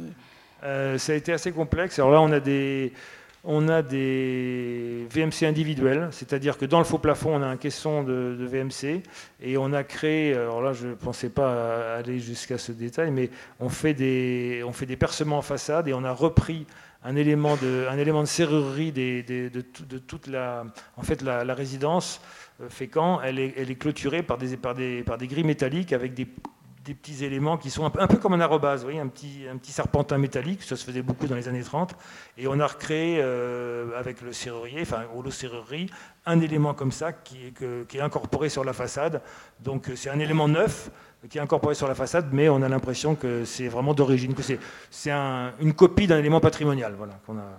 euh, 0.64 0.98
ça 0.98 1.14
a 1.14 1.16
été 1.16 1.34
assez 1.34 1.52
complexe. 1.52 1.98
Alors 1.98 2.12
là, 2.12 2.22
on 2.22 2.32
a 2.32 2.40
des 2.40 2.94
on 3.44 3.68
a 3.68 3.82
des 3.82 5.08
VMC 5.10 5.46
individuels, 5.46 6.10
c'est-à-dire 6.12 6.58
que 6.58 6.66
dans 6.66 6.80
le 6.80 6.86
faux 6.86 6.98
plafond, 6.98 7.36
on 7.36 7.44
a 7.44 7.48
un 7.48 7.58
caisson 7.58 8.04
de, 8.04 8.36
VMC 8.40 9.04
et 9.42 9.58
on 9.58 9.74
a 9.74 9.84
créé. 9.84 10.34
Alors 10.34 10.62
là, 10.62 10.74
je 10.74 10.88
ne 10.88 10.94
pensais 10.96 11.30
pas 11.30 11.96
aller 11.96 12.20
jusqu'à 12.20 12.58
ce 12.58 12.72
détail, 12.72 13.12
mais 13.12 13.30
on 13.60 13.70
fait 13.70 13.94
des 13.94 14.64
on 14.66 14.72
fait 14.72 14.86
des 14.86 14.98
percements 14.98 15.40
en 15.40 15.44
façade 15.44 15.88
et 15.88 15.94
on 15.94 16.04
a 16.04 16.12
repris 16.12 16.66
un 17.04 17.16
élément 17.16 17.56
de, 17.56 17.86
un 17.90 17.98
élément 17.98 18.22
de 18.22 18.28
serrurerie 18.28 18.92
de, 18.92 19.50
de, 19.50 19.98
toute 20.00 20.26
la, 20.26 20.66
en 20.98 21.04
fait, 21.04 21.22
la 21.22 21.54
résidence 21.54 22.20
euh, 22.62 22.70
Fécamp, 22.70 23.22
elle 23.22 23.40
est, 23.40 23.80
clôturée 23.80 24.24
par 24.24 24.38
des, 24.38 24.58
grilles 25.28 25.44
métalliques 25.44 25.94
avec 25.94 26.14
des, 26.14 26.26
petits 26.26 27.26
éléments 27.26 27.58
qui 27.58 27.72
sont 27.72 27.84
un 27.84 28.08
peu, 28.08 28.18
comme 28.18 28.34
un 28.34 28.40
arrobase, 28.40 28.82
vous 28.82 28.86
voyez, 28.86 29.00
un 29.00 29.08
petit, 29.08 29.72
serpentin 29.72 30.20
métallique, 30.20 30.62
ça 30.62 30.76
se 30.76 30.86
faisait 30.86 31.02
beaucoup 31.02 31.26
dans 31.26 31.36
les 31.36 31.48
années 31.48 31.64
30, 31.64 31.96
et 32.38 32.48
on 32.48 32.60
a 32.60 32.68
recréé 32.68 33.18
euh, 33.20 34.00
avec 34.00 34.22
le 34.22 34.32
serrurier, 34.32 34.82
enfin 34.84 35.02
holo-serrurerie, 35.16 35.90
un 36.28 36.40
élément 36.42 36.76
comme 36.76 36.92
ça 36.92 37.12
qui 37.12 37.52
est, 37.60 38.00
incorporé 38.00 38.50
sur 38.50 38.64
la 38.64 38.74
façade. 38.74 39.24
Donc 39.62 39.90
c'est 39.96 40.12
un 40.12 40.20
élément 40.20 40.48
neuf 40.48 40.92
qui 41.28 41.40
est 41.40 41.42
incorporé 41.42 41.74
sur 41.74 41.88
la 41.88 41.96
façade, 41.96 42.28
mais 42.32 42.50
on 42.50 42.62
a 42.62 42.70
l'impression 42.70 43.16
que 43.16 43.46
c'est 43.46 43.68
vraiment 43.68 43.96
d'origine, 43.96 44.36
que 44.36 44.44
c'est 44.92 45.12
un, 45.12 45.54
une 45.60 45.74
copie 45.74 46.06
d'un 46.06 46.20
élément 46.20 46.40
patrimonial 46.40 46.94
voilà, 46.96 47.14
qu'on 47.26 47.40
a, 47.40 47.50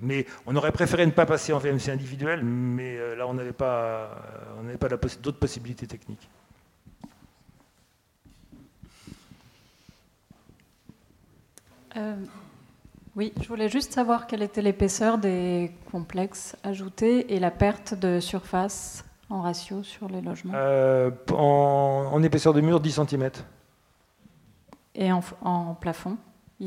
mais 0.00 0.26
on 0.46 0.56
aurait 0.56 0.72
préféré 0.72 1.06
ne 1.06 1.12
pas 1.12 1.26
passer 1.26 1.52
en 1.52 1.58
VMC 1.58 1.90
individuel, 1.90 2.44
mais 2.44 2.96
euh, 2.96 3.14
là, 3.14 3.26
on 3.26 3.34
n'avait 3.34 3.52
pas, 3.52 4.10
on 4.58 4.76
pas 4.76 4.88
d'autres 4.88 5.38
possibilités 5.38 5.86
techniques. 5.86 6.28
Euh, 11.96 12.16
oui, 13.14 13.32
je 13.40 13.48
voulais 13.48 13.68
juste 13.68 13.92
savoir 13.92 14.26
quelle 14.26 14.42
était 14.42 14.62
l'épaisseur 14.62 15.18
des 15.18 15.70
complexes 15.90 16.56
ajoutés 16.62 17.34
et 17.34 17.38
la 17.38 17.50
perte 17.50 17.94
de 17.94 18.20
surface 18.20 19.04
en 19.28 19.42
ratio 19.42 19.82
sur 19.82 20.08
les 20.08 20.22
logements. 20.22 20.54
Euh, 20.56 21.10
en, 21.32 22.22
épaisseur 22.22 22.54
de 22.54 22.60
mur, 22.60 22.80
10 22.80 23.00
cm. 23.06 23.30
Et 24.94 25.10
en 25.12 25.74
plafond 25.74 26.16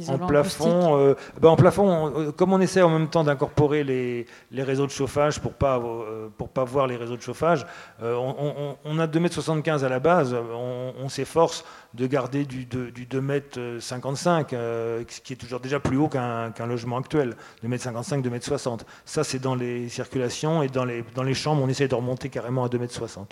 en 0.08 0.18
plafond, 0.18 0.98
euh, 0.98 1.16
ben 1.40 1.50
en 1.50 1.56
plafond, 1.56 2.12
euh, 2.16 2.32
comme 2.32 2.54
on 2.54 2.60
essaie 2.60 2.82
en 2.82 2.90
même 2.90 3.10
temps 3.10 3.24
d'incorporer 3.24 3.84
les, 3.84 4.26
les, 4.52 4.64
réseaux 4.64 4.86
de 4.86 4.92
chauffage 4.92 5.40
pour 5.40 5.54
pas 5.54 5.80
euh, 5.80 6.28
pour 6.38 6.50
pas 6.50 6.64
voir 6.64 6.88
les 6.88 6.96
réseaux 6.96 7.16
de 7.16 7.22
chauffage, 7.22 7.66
on, 8.02 8.76
on, 8.84 9.00
a 9.00 9.08
2,75 9.08 9.80
m 9.80 9.86
à 9.86 9.90
la 9.90 10.00
base. 10.00 10.36
On, 10.36 11.10
s'efforce 11.10 11.64
de 11.94 12.08
garder 12.08 12.46
du, 12.46 12.66
du 12.66 13.06
2,55 13.06 14.54
m, 14.54 15.06
ce 15.08 15.22
qui 15.22 15.34
est 15.34 15.36
toujours 15.38 15.60
déjà 15.60 15.80
plus 15.80 15.98
haut 15.98 16.10
qu'un 16.10 16.66
logement 16.68 16.98
actuel, 16.98 17.36
2,55 17.64 18.16
m, 18.16 18.22
2,60 18.22 18.72
m. 18.72 18.78
Ça, 19.06 19.24
c'est 19.24 19.40
dans 19.40 19.56
les 19.56 19.88
circulations 19.88 20.64
et 20.64 20.68
dans 20.68 20.84
les, 20.84 21.06
dans 21.14 21.24
les 21.24 21.34
chambres, 21.34 21.62
on 21.64 21.70
essaie 21.70 21.88
de 21.88 21.96
remonter 21.96 22.30
carrément 22.30 22.66
à 22.66 22.68
2,60 22.68 23.20
m. 23.20 23.26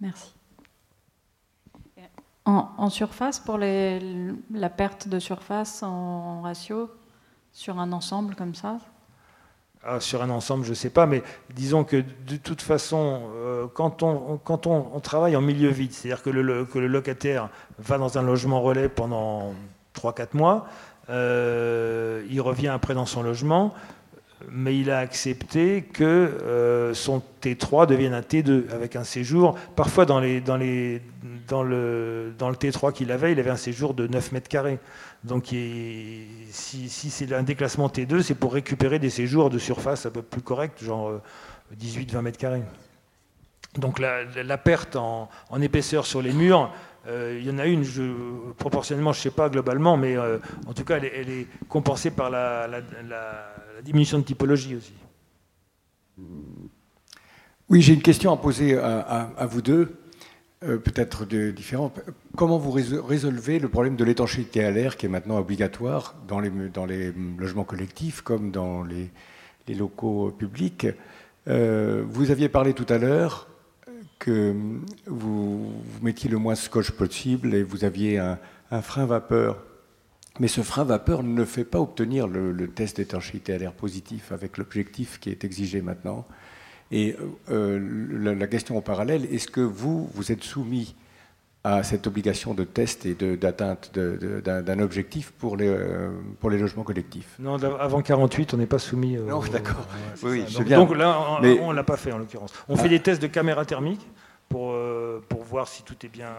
Merci. 0.00 0.33
En, 2.46 2.90
surface, 2.90 3.40
pour 3.40 3.56
les, 3.56 4.00
la 4.52 4.68
perte 4.68 5.08
de 5.08 5.18
surface 5.18 5.82
en 5.82 6.42
ratio, 6.42 6.90
sur 7.52 7.78
un 7.78 7.90
ensemble 7.92 8.34
comme 8.34 8.54
ça? 8.54 8.78
Ah, 9.82 9.98
Sur 9.98 10.22
un 10.22 10.28
ensemble, 10.28 10.64
je 10.64 10.70
ne 10.70 10.74
sais 10.74 10.90
pas, 10.90 11.06
mais 11.06 11.22
disons 11.54 11.84
que 11.84 11.96
de 11.96 12.36
toute 12.36 12.60
façon, 12.60 13.22
euh, 13.34 13.66
quand, 13.72 14.02
on, 14.02 15.00
travaille 15.00 15.36
en 15.36 15.40
milieu 15.40 15.70
vide, 15.70 15.92
c'est-à-dire 15.92 16.22
que 16.22 16.30
le, 16.30 16.64
que 16.66 16.78
le 16.78 16.86
locataire 16.86 17.48
va 17.78 17.96
dans 17.96 18.18
un 18.18 18.22
logement 18.22 18.60
relais 18.60 18.88
pendant 18.88 19.54
3-4 19.94 20.28
mois, 20.34 20.66
euh, 21.10 22.24
il 22.30 22.40
revient 22.40 22.68
après 22.68 22.94
dans 22.94 23.06
son 23.06 23.22
logement, 23.22 23.74
mais 24.50 24.78
il 24.78 24.90
a 24.90 24.98
accepté 24.98 25.82
que 25.82 26.04
euh, 26.04 26.94
son 26.94 27.22
T3 27.42 27.86
devienne 27.86 28.14
un 28.14 28.20
T2 28.20 28.70
avec 28.70 28.96
un 28.96 29.04
séjour. 29.04 29.56
Parfois, 29.76 30.06
dans, 30.06 30.20
le, 30.20 30.40
dans 30.48 31.62
le 31.62 32.32
T3 32.38 32.92
qu'il 32.92 33.12
avait, 33.12 33.32
il 33.32 33.40
avait 33.40 33.50
un 33.50 33.56
séjour 33.56 33.94
de 33.94 34.06
9 34.06 34.32
mètres 34.32 34.48
carrés. 34.48 34.78
Donc, 35.24 35.46
si, 35.46 36.88
c'est 36.88 37.32
un 37.32 37.42
déclassement 37.42 37.88
T2, 37.88 38.22
c'est 38.22 38.34
pour 38.34 38.52
récupérer 38.52 38.98
des 38.98 39.10
séjours 39.10 39.50
de 39.50 39.58
surface 39.58 40.06
un 40.06 40.10
peu 40.10 40.22
plus 40.22 40.42
corrects, 40.42 40.82
genre 40.82 41.20
18-20 41.78 42.16
euh, 42.16 42.22
mètres 42.22 42.38
carrés. 42.38 42.62
Donc, 43.76 43.98
la, 43.98 44.58
perte 44.58 44.96
en, 44.96 45.28
épaisseur 45.60 46.06
sur 46.06 46.22
les 46.22 46.32
murs, 46.32 46.70
euh, 47.06 47.38
il 47.40 47.46
y 47.46 47.50
en 47.50 47.58
a 47.58 47.66
une, 47.66 47.84
proportionnellement, 48.56 49.12
je 49.12 49.18
ne 49.18 49.22
sais 49.22 49.30
pas 49.30 49.48
globalement, 49.48 49.96
mais 49.96 50.16
en 50.18 50.72
tout 50.74 50.84
cas, 50.84 50.98
elle 50.98 51.30
est, 51.30 51.46
compensée 51.68 52.10
par 52.10 52.30
la 52.30 52.68
diminution 53.82 54.18
de 54.18 54.24
typologie 54.24 54.76
aussi. 54.76 54.94
Oui, 57.68 57.80
j'ai 57.80 57.94
une 57.94 58.02
question 58.02 58.32
à 58.32 58.36
poser 58.36 58.76
à, 58.76 59.46
vous 59.46 59.62
deux, 59.62 59.96
euh, 60.62 60.78
peut-être 60.78 61.24
différente. 61.24 62.00
Comment 62.36 62.58
vous 62.58 62.70
résolvez 62.70 63.58
le 63.58 63.68
problème 63.68 63.96
de 63.96 64.04
l'étanchéité 64.04 64.64
à 64.64 64.70
l'air 64.70 64.96
qui 64.96 65.06
est 65.06 65.08
maintenant 65.08 65.38
obligatoire 65.38 66.14
dans 66.28 66.40
les, 66.40 67.12
logements 67.38 67.64
collectifs 67.64 68.20
comme 68.20 68.50
dans 68.50 68.84
les, 68.84 69.10
locaux 69.74 70.30
publics? 70.30 70.86
Euh, 71.48 72.04
Vous 72.08 72.30
aviez 72.30 72.48
parlé 72.48 72.74
tout 72.74 72.86
à 72.88 72.98
l'heure 72.98 73.48
que 74.18 74.54
vous, 75.06 75.72
mettiez 76.00 76.30
le 76.30 76.38
moins 76.38 76.54
scotch 76.54 76.90
possible 76.92 77.54
et 77.54 77.62
vous 77.62 77.84
aviez 77.84 78.18
un 78.18 78.82
frein 78.82 79.06
vapeur 79.06 79.58
mais 80.40 80.48
ce 80.48 80.62
frein 80.62 80.84
vapeur 80.84 81.22
ne 81.22 81.44
fait 81.44 81.64
pas 81.64 81.80
obtenir 81.80 82.26
le, 82.26 82.68
test 82.68 82.96
d'étanchéité 82.96 83.54
à 83.54 83.58
l'air 83.58 83.72
positif 83.72 84.32
avec 84.32 84.58
l'objectif 84.58 85.20
qui 85.20 85.30
est 85.30 85.44
exigé 85.44 85.80
maintenant. 85.80 86.26
Et 86.90 87.16
euh, 87.50 88.34
la, 88.38 88.46
question 88.46 88.76
en 88.76 88.82
parallèle, 88.82 89.26
est-ce 89.32 89.48
que 89.48 89.60
vous, 89.60 90.10
vous 90.14 90.32
êtes 90.32 90.42
soumis 90.42 90.94
à 91.62 91.82
cette 91.82 92.06
obligation 92.06 92.52
de 92.52 92.64
test 92.64 93.06
et 93.06 93.14
d'atteinte 93.14 93.92
d'un 93.96 94.78
objectif 94.80 95.30
pour 95.32 95.56
les, 95.56 95.68
euh, 95.68 96.10
pour 96.40 96.50
les 96.50 96.58
logements 96.58 96.82
collectifs? 96.82 97.36
Non, 97.38 97.56
avant 97.78 98.02
48, 98.02 98.54
on 98.54 98.56
n'est 98.58 98.66
pas 98.66 98.78
soumis. 98.78 99.16
non, 99.16 99.40
d'accord. 99.40 99.86
oui, 100.24 100.44
donc, 100.52 100.64
bien. 100.64 100.78
donc, 100.78 100.96
là, 100.96 101.38
on 101.40 101.70
ne 101.70 101.74
l'a 101.74 101.84
pas 101.84 101.96
fait 101.96 102.12
en 102.12 102.18
l'occurrence. 102.18 102.52
On 102.68 102.76
fait 102.76 102.86
ah. 102.86 102.88
des 102.88 103.00
tests 103.00 103.22
de 103.22 103.28
caméra 103.28 103.64
thermique 103.64 104.06
pour, 104.48 104.72
euh, 104.72 105.24
pour 105.28 105.42
voir 105.42 105.68
si 105.68 105.84
tout 105.84 105.96
est 106.04 106.08
bien 106.08 106.32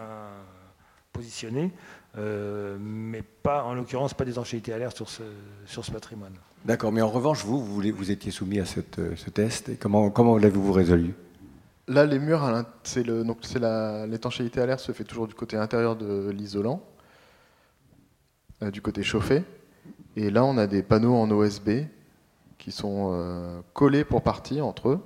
positionné. 1.12 1.72
Euh, 2.18 2.78
mais 2.80 3.22
pas, 3.22 3.64
en 3.64 3.74
l'occurrence, 3.74 4.14
pas 4.14 4.24
d'étanchéité 4.24 4.72
à 4.72 4.78
l'air 4.78 4.92
sur 4.92 5.08
ce, 5.08 5.22
sur 5.66 5.84
ce 5.84 5.90
patrimoine. 5.90 6.32
D'accord, 6.64 6.90
mais 6.90 7.02
en 7.02 7.10
revanche, 7.10 7.44
vous, 7.44 7.62
vous, 7.62 7.82
vous 7.94 8.10
étiez 8.10 8.30
soumis 8.30 8.58
à 8.58 8.64
cette, 8.64 8.98
euh, 8.98 9.14
ce 9.16 9.30
test, 9.30 9.68
et 9.68 9.76
comment, 9.76 10.10
comment 10.10 10.38
l'avez-vous 10.38 10.72
résolu? 10.72 11.14
Là, 11.88 12.06
les 12.06 12.18
murs, 12.18 12.64
c'est 12.82 13.06
l'étanchéité 13.06 14.60
à 14.60 14.66
l'air 14.66 14.80
se 14.80 14.90
fait 14.92 15.04
toujours 15.04 15.28
du 15.28 15.34
côté 15.34 15.56
intérieur 15.56 15.94
de 15.94 16.30
l'isolant, 16.30 16.82
euh, 18.62 18.70
du 18.70 18.80
côté 18.80 19.02
chauffé. 19.02 19.44
Et 20.16 20.30
là, 20.30 20.44
on 20.44 20.56
a 20.56 20.66
des 20.66 20.82
panneaux 20.82 21.14
en 21.14 21.30
OSB 21.30 21.86
qui 22.58 22.72
sont 22.72 23.62
collés 23.74 24.02
pour 24.02 24.22
partie 24.22 24.62
entre 24.62 24.88
eux, 24.88 25.00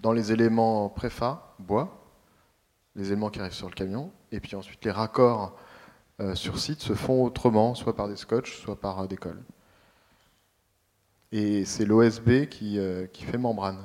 dans 0.00 0.12
les 0.12 0.32
éléments 0.32 0.88
préfa, 0.88 1.54
bois, 1.58 2.02
les 2.96 3.08
éléments 3.08 3.28
qui 3.28 3.40
arrivent 3.40 3.52
sur 3.52 3.68
le 3.68 3.74
camion, 3.74 4.10
et 4.32 4.40
puis 4.40 4.56
ensuite 4.56 4.82
les 4.86 4.90
raccords 4.90 5.54
sur 6.34 6.58
site 6.58 6.80
se 6.80 6.94
font 6.94 7.24
autrement, 7.24 7.74
soit 7.74 7.96
par 7.96 8.08
des 8.08 8.16
scotch, 8.16 8.60
soit 8.60 8.78
par 8.78 9.00
euh, 9.00 9.06
des 9.06 9.16
cols. 9.16 9.42
Et 11.32 11.64
c'est 11.64 11.84
l'OSB 11.84 12.46
qui, 12.46 12.78
euh, 12.78 13.06
qui, 13.06 13.24
fait 13.24 13.38
membrane, 13.38 13.78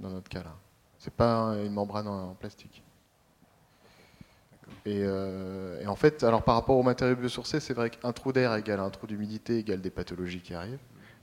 dans 0.00 0.10
notre 0.10 0.28
cas 0.28 0.42
là. 0.42 0.54
C'est 0.98 1.12
pas 1.12 1.54
une 1.64 1.72
membrane 1.72 2.08
en, 2.08 2.34
plastique. 2.34 2.82
Et, 4.84 5.00
et, 5.00 5.86
en 5.86 5.96
fait, 5.96 6.24
alors 6.24 6.42
par 6.42 6.54
rapport 6.54 6.76
aux 6.76 6.82
matériaux 6.82 7.16
biosourcés, 7.16 7.60
c'est 7.60 7.74
vrai 7.74 7.90
qu'un 7.90 8.12
trou 8.12 8.32
d'air 8.32 8.54
égale 8.54 8.80
un 8.80 8.90
trou 8.90 9.06
d'humidité 9.06 9.58
égale 9.58 9.80
des 9.80 9.90
pathologies 9.90 10.40
qui 10.40 10.54
arrivent. 10.54 10.80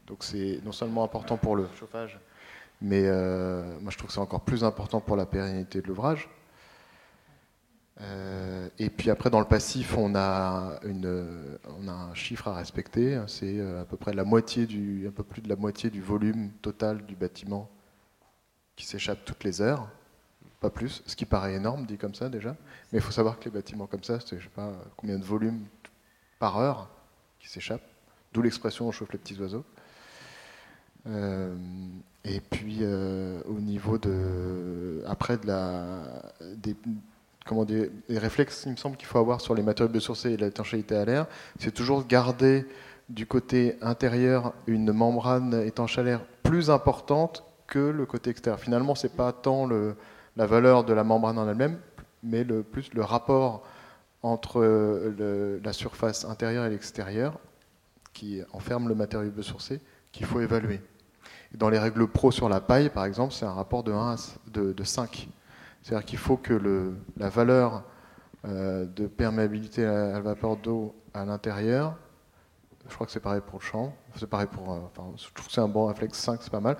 Donc 0.07 0.23
c'est 0.23 0.59
non 0.63 0.71
seulement 0.71 1.03
important 1.03 1.37
pour 1.37 1.55
le 1.55 1.67
chauffage, 1.77 2.19
mais 2.81 3.01
moi 3.01 3.89
je 3.89 3.97
trouve 3.97 4.07
que 4.07 4.13
c'est 4.13 4.19
encore 4.19 4.41
plus 4.41 4.63
important 4.63 5.01
pour 5.01 5.17
la 5.17 5.25
pérennité 5.25 5.81
de 5.81 5.87
l'ouvrage. 5.87 6.29
Euh, 8.01 8.69
et 8.79 8.89
puis 8.89 9.09
après, 9.09 9.29
dans 9.29 9.39
le 9.39 9.45
passif, 9.45 9.97
on 9.97 10.15
a, 10.15 10.79
une, 10.83 11.57
on 11.79 11.87
a 11.87 11.91
un 11.91 12.13
chiffre 12.13 12.47
à 12.47 12.55
respecter. 12.55 13.21
C'est 13.27 13.59
euh, 13.59 13.81
à 13.81 13.85
peu 13.85 13.97
près 13.97 14.13
la 14.13 14.23
moitié 14.23 14.65
du, 14.65 15.07
un 15.07 15.11
peu 15.11 15.23
plus 15.23 15.41
de 15.41 15.49
la 15.49 15.55
moitié 15.55 15.89
du 15.89 16.01
volume 16.01 16.51
total 16.61 17.05
du 17.05 17.15
bâtiment 17.15 17.69
qui 18.75 18.85
s'échappe 18.85 19.23
toutes 19.25 19.43
les 19.43 19.61
heures, 19.61 19.87
pas 20.59 20.71
plus. 20.71 21.03
Ce 21.05 21.15
qui 21.15 21.25
paraît 21.25 21.53
énorme, 21.53 21.85
dit 21.85 21.97
comme 21.97 22.15
ça 22.15 22.29
déjà. 22.29 22.55
Mais 22.91 22.99
il 22.99 23.01
faut 23.01 23.11
savoir 23.11 23.39
que 23.39 23.45
les 23.45 23.51
bâtiments 23.51 23.85
comme 23.87 24.03
ça, 24.03 24.19
c'est 24.19 24.39
je 24.39 24.43
sais 24.43 24.49
pas 24.49 24.73
combien 24.97 25.19
de 25.19 25.23
volume 25.23 25.65
par 26.39 26.57
heure 26.57 26.89
qui 27.39 27.49
s'échappe. 27.49 27.83
D'où 28.33 28.41
l'expression 28.41 28.87
on 28.87 28.91
chauffe 28.91 29.11
les 29.11 29.19
petits 29.19 29.39
oiseaux. 29.39 29.63
Euh, 31.05 31.55
et 32.23 32.39
puis 32.39 32.83
au 32.85 33.59
niveau 33.59 33.97
de 33.97 35.03
après 35.05 35.37
de 35.37 35.45
la 35.45 36.23
des, 36.55 36.75
comment 37.45 37.65
des, 37.65 37.91
réflexes, 38.09 38.63
il 38.65 38.71
me 38.71 38.77
semble 38.77 38.97
qu'il 38.97 39.07
faut 39.07 39.19
avoir 39.19 39.41
sur 39.41 39.55
les 39.55 39.63
matériaux 39.63 39.91
biosourcés 39.91 40.31
et 40.31 40.37
l'étanchéité 40.37 40.95
à 40.95 41.05
l'air, 41.05 41.27
c'est 41.59 41.73
toujours 41.73 42.05
garder 42.07 42.65
du 43.09 43.25
côté 43.25 43.77
intérieur 43.81 44.53
une 44.67 44.91
membrane 44.91 45.53
étanche 45.65 45.97
à 45.97 46.03
l'air 46.03 46.25
plus 46.41 46.69
importante 46.69 47.43
que 47.67 47.79
le 47.79 48.05
côté 48.05 48.29
extérieur. 48.29 48.59
Finalement, 48.59 48.95
c'est 48.95 49.15
pas 49.15 49.31
tant 49.31 49.67
la 49.67 50.45
valeur 50.45 50.83
de 50.83 50.93
la 50.93 51.03
membrane 51.03 51.37
en 51.37 51.47
elle-même, 51.49 51.79
mais 52.23 52.43
le, 52.43 52.63
plus 52.63 52.93
le 52.93 53.03
rapport 53.03 53.63
entre 54.21 54.63
la 55.63 55.73
surface 55.73 56.25
intérieure 56.25 56.65
et 56.65 56.69
l'extérieur 56.69 57.39
qui 58.13 58.41
enferme 58.53 58.87
le 58.87 58.95
matériau 58.95 59.29
biosourcé 59.31 59.81
qu'il 60.11 60.25
faut 60.25 60.39
évaluer. 60.39 60.79
dans 61.55 61.69
les 61.69 61.79
règles 61.79 62.07
pro 62.07 62.31
sur 62.31 62.47
la 62.47 62.61
paille, 62.61 62.89
par 62.89 63.05
exemple, 63.05 63.33
c'est 63.33 63.45
un 63.45 63.53
rapport 63.53 63.83
de, 63.83 63.91
1 63.91 64.15
de, 64.51 64.71
de 64.71 64.83
5. 64.83 65.27
C'est-à-dire 65.83 66.05
qu'il 66.05 66.17
faut 66.17 66.37
que 66.37 66.93
la 67.17 67.29
valeur 67.29 67.83
euh, 68.45 68.85
de 68.85 69.05
perméabilité 69.07 69.85
à 69.85 70.13
la 70.13 70.21
vapeur 70.21 70.55
d'eau 70.55 70.95
à 71.13 71.25
l'intérieur, 71.25 71.97
je 72.87 72.95
crois 72.95 73.05
que 73.05 73.11
c'est 73.11 73.19
pareil 73.19 73.41
pour 73.45 73.59
le 73.59 73.63
champ, 73.63 73.93
c'est 74.15 74.29
pareil 74.29 74.47
pour. 74.51 74.71
Euh, 74.71 74.79
enfin, 74.85 75.13
je 75.17 75.31
trouve 75.33 75.47
que 75.47 75.53
c'est 75.53 75.61
un 75.61 75.67
bon 75.67 75.85
réflexe 75.85 76.17
5, 76.17 76.41
c'est 76.41 76.51
pas 76.51 76.61
mal. 76.61 76.77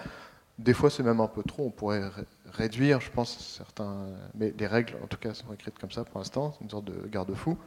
Des 0.57 0.73
fois, 0.73 0.89
c'est 0.89 1.03
même 1.03 1.19
un 1.19 1.27
peu 1.27 1.43
trop, 1.43 1.65
on 1.65 1.71
pourrait 1.71 2.09
réduire, 2.45 3.01
je 3.01 3.11
pense, 3.11 3.37
certains. 3.39 4.07
Mais 4.35 4.53
les 4.57 4.67
règles, 4.67 4.95
en 5.03 5.07
tout 5.07 5.17
cas, 5.17 5.33
sont 5.33 5.51
écrites 5.53 5.77
comme 5.79 5.91
ça 5.91 6.05
pour 6.05 6.19
l'instant, 6.19 6.53
c'est 6.53 6.63
une 6.63 6.69
sorte 6.69 6.85
de 6.85 7.07
garde-fou. 7.07 7.57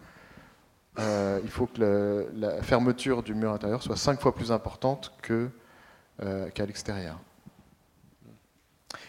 Euh, 0.99 1.41
il 1.43 1.51
faut 1.51 1.67
que 1.67 2.29
la 2.35 2.63
fermeture 2.63 3.23
du 3.23 3.35
mur 3.35 3.53
intérieur 3.53 3.83
soit 3.83 3.97
5 3.97 4.21
fois 4.21 4.35
plus 4.35 4.53
importante 4.53 5.13
qu'à 5.23 6.67
l'extérieur. 6.67 7.19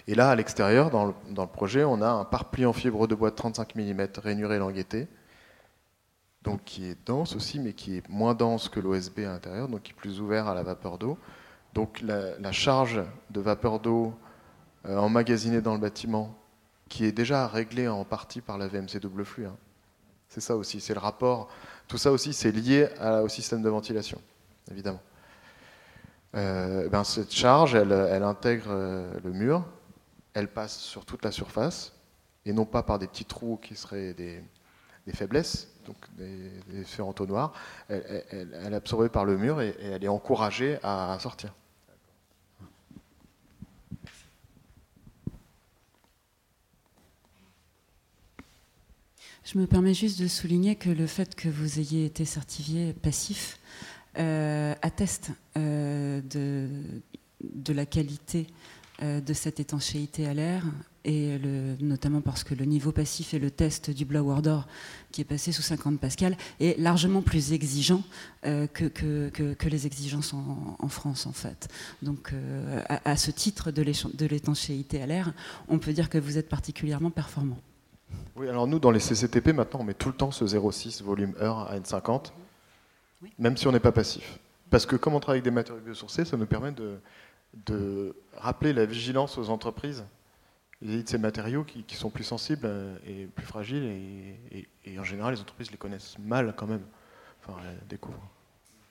Et 0.07 0.15
là, 0.15 0.29
à 0.29 0.35
l'extérieur, 0.35 0.89
dans, 0.89 1.05
le, 1.05 1.47
projet, 1.47 1.83
on 1.83 2.01
a 2.01 2.09
un 2.09 2.23
pare-pli 2.23 2.65
en 2.65 2.73
fibre 2.73 3.07
de 3.07 3.15
bois 3.15 3.29
de 3.29 3.35
35 3.35 3.75
mm 3.75 4.07
rainuré 4.17 4.57
languetté, 4.57 5.07
donc 6.43 6.63
qui 6.63 6.85
est 6.85 6.97
dense 7.05 7.35
aussi, 7.35 7.59
mais 7.59 7.73
qui 7.73 7.97
est 7.97 8.09
moins 8.09 8.33
dense 8.33 8.69
que 8.69 8.79
l'OSB 8.79 9.19
à 9.19 9.33
l'intérieur, 9.33 9.67
donc 9.67 9.83
qui 9.83 9.91
est 9.91 9.95
plus 9.95 10.21
ouvert 10.21 10.47
à 10.47 10.55
la 10.55 10.63
vapeur 10.63 10.97
d'eau. 10.97 11.17
Donc 11.73 12.01
la, 12.01 12.51
charge 12.53 13.03
de 13.31 13.41
vapeur 13.41 13.79
d'eau 13.79 14.13
euh, 14.85 14.97
emmagasinée 14.97 15.61
dans 15.61 15.73
le 15.73 15.79
bâtiment, 15.79 16.33
qui 16.87 17.03
est 17.03 17.11
déjà 17.11 17.45
réglée 17.47 17.89
en 17.89 18.05
partie 18.05 18.39
par 18.39 18.57
la 18.57 18.67
VMC 18.67 18.99
double 19.01 19.25
flux. 19.25 19.45
Hein. 19.45 19.57
C'est 20.29 20.41
ça 20.41 20.55
aussi, 20.55 20.79
c'est 20.79 20.93
le 20.93 20.99
rapport. 20.99 21.49
Tout 21.89 21.97
ça 21.97 22.11
aussi, 22.11 22.33
c'est 22.33 22.51
lié 22.51 22.87
au 23.23 23.27
système 23.27 23.61
de 23.61 23.69
ventilation, 23.69 24.21
évidemment. 24.71 25.01
Euh, 26.35 26.89
ben 26.89 27.03
cette 27.03 27.33
charge, 27.33 27.73
elle, 27.75 27.91
intègre 28.23 28.67
euh, 28.69 29.11
le 29.23 29.31
mur, 29.31 29.65
elle 30.37 30.47
passe 30.47 30.77
sur 30.77 31.03
toute 31.03 31.25
la 31.25 31.31
surface, 31.31 31.93
et 32.45 32.53
non 32.53 32.65
pas 32.65 32.83
par 32.83 32.99
des 32.99 33.07
petits 33.07 33.25
trous 33.25 33.57
qui 33.57 33.75
seraient 33.75 34.13
des, 34.13 34.43
faiblesses, 35.13 35.67
donc 35.85 35.97
des, 36.15 36.51
des 36.69 36.81
effets 36.81 37.01
entonnoirs. 37.01 37.53
Elle, 37.89 38.53
est 38.53 38.75
absorbée 38.75 39.09
par 39.09 39.25
le 39.25 39.35
mur 39.35 39.61
et, 39.61 39.75
elle 39.81 40.03
est 40.03 40.07
encouragée 40.07 40.77
à, 40.83 41.17
sortir. 41.19 41.53
Je 49.43 49.57
me 49.57 49.65
permets 49.65 49.95
juste 49.95 50.21
de 50.21 50.27
souligner 50.27 50.75
que 50.75 50.89
le 50.89 51.07
fait 51.07 51.33
que 51.33 51.49
vous 51.49 51.79
ayez 51.79 52.05
été 52.05 52.25
certifié 52.25 52.93
passif 52.93 53.59
euh, 54.19 54.75
atteste 54.83 55.31
euh, 55.57 56.21
de, 56.21 57.73
la 57.73 57.85
qualité 57.85 58.45
de 59.01 59.33
cette 59.33 59.59
étanchéité 59.59 60.27
à 60.27 60.33
l'air, 60.33 60.63
et 61.05 61.37
le, 61.37 61.75
notamment 61.79 62.21
parce 62.21 62.43
que 62.43 62.53
le 62.53 62.65
niveau 62.65 62.91
passif 62.91 63.33
et 63.33 63.39
le 63.39 63.51
test 63.51 63.91
du 63.91 64.03
blower 64.03 64.41
d'or 64.41 64.67
qui 65.11 65.21
est 65.21 65.25
passé 65.25 65.51
sous 65.51 65.61
50 65.61 65.99
pascal 65.99 66.35
est 66.59 66.79
largement 66.79 67.21
plus 67.21 67.53
exigeant 67.53 68.03
que, 68.43 68.87
que, 68.87 69.29
que, 69.29 69.69
les 69.69 69.85
exigences 69.85 70.33
en, 70.33 70.75
en, 70.79 70.87
France 70.89 71.27
en 71.27 71.31
fait. 71.31 71.69
Donc 72.01 72.33
à, 72.89 73.09
à, 73.09 73.15
ce 73.15 73.31
titre 73.31 73.71
de 73.71 74.25
l'étanchéité 74.25 75.01
à 75.01 75.05
l'air, 75.05 75.31
on 75.69 75.79
peut 75.79 75.93
dire 75.93 76.09
que 76.09 76.17
vous 76.17 76.37
êtes 76.37 76.49
particulièrement 76.49 77.11
performant. 77.11 77.59
Oui, 78.35 78.47
alors 78.47 78.67
nous, 78.67 78.79
dans 78.79 78.91
les 78.91 78.99
CCTP, 78.99 79.53
maintenant, 79.53 79.79
on 79.81 79.83
met 79.83 79.93
tout 79.93 80.09
le 80.09 80.15
temps 80.15 80.31
ce 80.31 80.45
0,6 80.45 81.03
volume 81.03 81.33
heure 81.41 81.59
à 81.71 81.79
N50, 81.79 82.31
même 83.39 83.57
si 83.57 83.67
on 83.67 83.71
n'est 83.71 83.79
pas 83.79 83.91
passif. 83.91 84.39
Parce 84.69 84.85
que 84.85 84.95
comme 84.95 85.15
on 85.15 85.19
travaille 85.19 85.39
avec 85.39 85.45
des 85.45 85.55
matériaux 85.55 85.81
biosourcés, 85.81 86.25
ça 86.25 86.37
nous 86.37 86.45
permet 86.45 86.71
de, 86.71 86.99
rappeler 88.35 88.73
la 88.73 88.85
vigilance 88.85 89.37
aux 89.37 89.49
entreprises 89.49 90.05
vis 90.81 91.03
de 91.03 91.09
ces 91.09 91.17
matériaux 91.17 91.63
qui, 91.63 91.95
sont 91.95 92.09
plus 92.09 92.23
sensibles 92.23 92.65
euh, 92.65 92.97
et 93.07 93.25
plus 93.25 93.45
fragiles. 93.45 93.83
Et, 94.51 94.99
en 94.99 95.03
général, 95.03 95.33
les 95.33 95.41
entreprises 95.41 95.71
les 95.71 95.77
connaissent 95.77 96.17
mal 96.19 96.53
quand 96.55 96.67
même. 96.67 96.83
Enfin, 97.41 97.59
elles 97.63 97.77
les 97.81 97.87
découvrent 97.87 98.29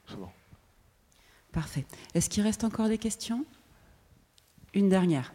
souvent. 0.07 0.33
Parfait. 1.53 1.87
Est-ce 2.15 2.29
qu'il 2.29 2.43
reste 2.43 2.65
encore 2.65 2.89
des 2.89 2.99
questions? 2.99 3.45
Une 4.75 4.89
dernière. 4.89 5.33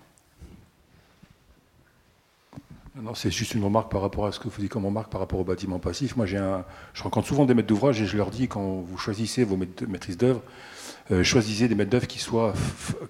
Non, 2.95 3.15
c'est 3.15 3.31
juste 3.31 3.53
une 3.55 3.63
remarque 3.63 3.89
par 3.89 4.01
rapport 4.01 4.25
à 4.25 4.33
ce 4.33 4.39
que 4.39 4.49
vous 4.49 4.61
dites 4.61 4.69
comme 4.69 4.85
remarque 4.85 5.09
par 5.09 5.21
rapport 5.21 5.39
au 5.39 5.45
bâtiment 5.45 5.79
passif. 5.79 6.17
Moi, 6.17 6.25
j'ai 6.25 6.37
un, 6.37 6.65
je 6.93 7.01
rencontre 7.03 7.27
souvent 7.27 7.45
des 7.45 7.53
maîtres 7.53 7.69
d'ouvrage 7.69 8.01
et 8.01 8.05
je 8.05 8.17
leur 8.17 8.29
dis 8.29 8.49
quand 8.49 8.81
vous 8.81 8.97
choisissez 8.97 9.45
vos 9.45 9.55
maîtrises 9.55 10.17
d'œuvre, 10.17 10.41
euh, 11.11 11.23
choisissez 11.23 11.67
des 11.67 11.75
maîtres 11.75 11.89
d'œuvre 11.89 12.07
qui 12.07 12.19
soient, 12.19 12.53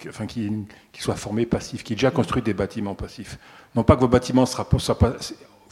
enfin, 0.09 0.25
qui, 0.25 0.49
qui, 0.91 1.01
soient 1.01 1.15
formés 1.15 1.45
passifs, 1.45 1.83
qui 1.83 1.93
aient 1.93 1.95
déjà 1.95 2.11
construit 2.11 2.41
des 2.41 2.53
bâtiments 2.53 2.95
passifs. 2.95 3.37
Non 3.75 3.83
pas 3.83 3.95
que 3.95 4.01
vos 4.01 4.07
bâtiments 4.07 4.45
soient 4.45 4.67
pas, 4.97 5.15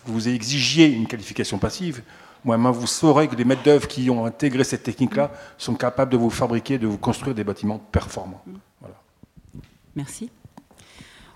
vous 0.05 0.27
exigiez 0.27 0.87
une 0.87 1.07
qualification 1.07 1.57
passive. 1.57 2.03
Moi, 2.45 2.57
vous 2.71 2.87
saurez 2.87 3.27
que 3.27 3.35
les 3.35 3.43
maîtres 3.43 3.63
d'œuvre 3.63 3.87
qui 3.87 4.09
ont 4.09 4.25
intégré 4.25 4.63
cette 4.63 4.83
technique-là 4.83 5.31
sont 5.57 5.75
capables 5.75 6.11
de 6.11 6.17
vous 6.17 6.29
fabriquer, 6.29 6.77
de 6.77 6.87
vous 6.87 6.97
construire 6.97 7.35
des 7.35 7.43
bâtiments 7.43 7.79
performants. 7.79 8.41
Voilà. 8.79 8.95
Merci. 9.95 10.29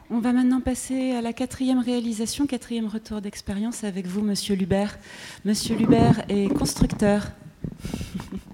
On 0.10 0.20
va 0.20 0.32
maintenant 0.32 0.62
passer 0.62 1.12
à 1.12 1.22
la 1.22 1.34
quatrième 1.34 1.80
réalisation, 1.80 2.46
quatrième 2.46 2.88
retour 2.88 3.20
d'expérience 3.20 3.84
avec 3.84 4.06
vous, 4.06 4.22
Monsieur 4.22 4.56
Lubert. 4.56 4.98
Monsieur 5.44 5.76
Lubert 5.76 6.24
est 6.30 6.54
constructeur 6.54 7.32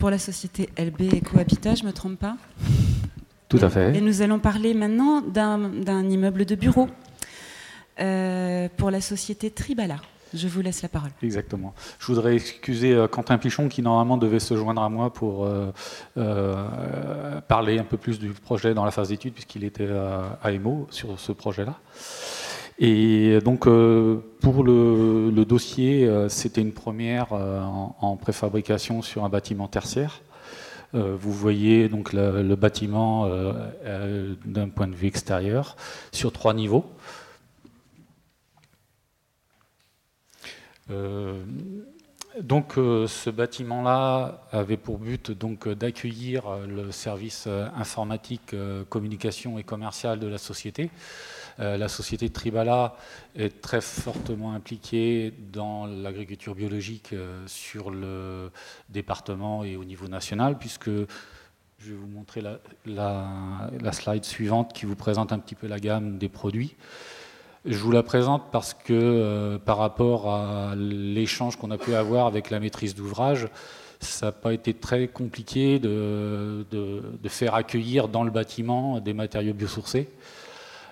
pour 0.00 0.10
la 0.10 0.18
société 0.18 0.70
LB 0.78 1.14
Ecohabitat, 1.22 1.74
je 1.74 1.82
ne 1.82 1.88
me 1.88 1.92
trompe 1.92 2.18
pas 2.18 2.36
Tout 3.50 3.58
à 3.60 3.68
fait. 3.68 3.94
Et 3.94 4.00
nous 4.00 4.22
allons 4.22 4.38
parler 4.38 4.72
maintenant 4.72 5.20
d'un 5.20 6.08
immeuble 6.08 6.46
de 6.46 6.54
bureau 6.54 6.88
euh, 8.00 8.68
pour 8.78 8.90
la 8.90 9.02
société 9.02 9.50
Tribala. 9.50 9.98
Je 10.32 10.48
vous 10.48 10.62
laisse 10.62 10.80
la 10.82 10.88
parole. 10.88 11.10
Exactement. 11.22 11.74
Je 11.98 12.06
voudrais 12.06 12.34
excuser 12.34 12.94
euh, 12.94 13.08
Quentin 13.08 13.36
Pichon 13.36 13.68
qui 13.68 13.82
normalement 13.82 14.16
devait 14.16 14.38
se 14.38 14.56
joindre 14.56 14.82
à 14.82 14.88
moi 14.88 15.12
pour 15.12 15.44
euh, 15.44 15.72
euh, 16.16 17.40
parler 17.42 17.78
un 17.78 17.84
peu 17.84 17.96
plus 17.96 18.18
du 18.18 18.30
projet 18.30 18.72
dans 18.72 18.84
la 18.84 18.92
phase 18.92 19.08
d'étude 19.08 19.34
puisqu'il 19.34 19.64
était 19.64 19.88
à 19.90 20.52
EMO 20.52 20.86
sur 20.90 21.18
ce 21.20 21.32
projet-là. 21.32 21.74
Et 22.82 23.38
donc 23.44 23.64
pour 24.40 24.64
le, 24.64 25.44
dossier, 25.44 26.10
c'était 26.28 26.62
une 26.62 26.72
première 26.72 27.34
en, 27.34 28.16
préfabrication 28.16 29.02
sur 29.02 29.24
un 29.24 29.28
bâtiment 29.28 29.68
tertiaire. 29.68 30.22
vous 30.94 31.32
voyez 31.32 31.90
donc 31.90 32.14
le 32.14 32.54
bâtiment 32.54 33.28
d'un 34.46 34.68
point 34.70 34.86
de 34.86 34.94
vue 34.94 35.08
extérieur 35.08 35.76
sur 36.10 36.32
trois 36.32 36.54
niveaux. 36.54 36.86
Euh, 40.90 41.44
donc 42.40 42.78
euh, 42.78 43.06
ce 43.06 43.30
bâtiment-là 43.30 44.42
avait 44.52 44.76
pour 44.76 44.98
but 44.98 45.30
d'accueillir 45.30 46.44
le 46.66 46.90
service 46.92 47.46
informatique, 47.76 48.54
communication 48.88 49.58
et 49.58 49.64
commercial 49.64 50.18
de 50.18 50.26
la 50.26 50.38
société. 50.38 50.90
Euh, 51.60 51.76
la 51.76 51.88
société 51.88 52.30
Tribala 52.30 52.96
est 53.36 53.60
très 53.60 53.80
fortement 53.80 54.54
impliquée 54.54 55.32
dans 55.52 55.86
l'agriculture 55.86 56.54
biologique 56.54 57.14
sur 57.46 57.90
le 57.90 58.50
département 58.88 59.64
et 59.64 59.76
au 59.76 59.84
niveau 59.84 60.08
national, 60.08 60.58
puisque 60.58 60.90
je 61.82 61.92
vais 61.92 61.96
vous 61.96 62.08
montrer 62.08 62.42
la, 62.84 63.92
slide 63.92 64.24
suivante 64.24 64.74
qui 64.74 64.84
vous 64.84 64.96
présente 64.96 65.32
un 65.32 65.38
petit 65.38 65.54
peu 65.54 65.66
la 65.66 65.80
gamme 65.80 66.18
des 66.18 66.28
produits. 66.28 66.76
Je 67.64 67.78
vous 67.78 67.90
la 67.90 68.02
présente 68.02 68.50
parce 68.52 68.74
que 68.74 68.92
euh, 68.92 69.58
par 69.58 69.78
rapport 69.78 70.28
à 70.30 70.74
l'échange 70.76 71.56
qu'on 71.56 71.70
a 71.70 71.78
pu 71.78 71.94
avoir 71.94 72.26
avec 72.26 72.50
la 72.50 72.60
maîtrise 72.60 72.94
d'ouvrage, 72.94 73.48
ça 73.98 74.26
n'a 74.26 74.32
pas 74.32 74.52
été 74.52 74.74
très 74.74 75.08
compliqué 75.08 75.78
de, 75.78 76.66
faire 77.28 77.54
accueillir 77.54 78.08
dans 78.08 78.24
le 78.24 78.30
bâtiment 78.30 79.00
des 79.00 79.14
matériaux 79.14 79.54
biosourcés. 79.54 80.08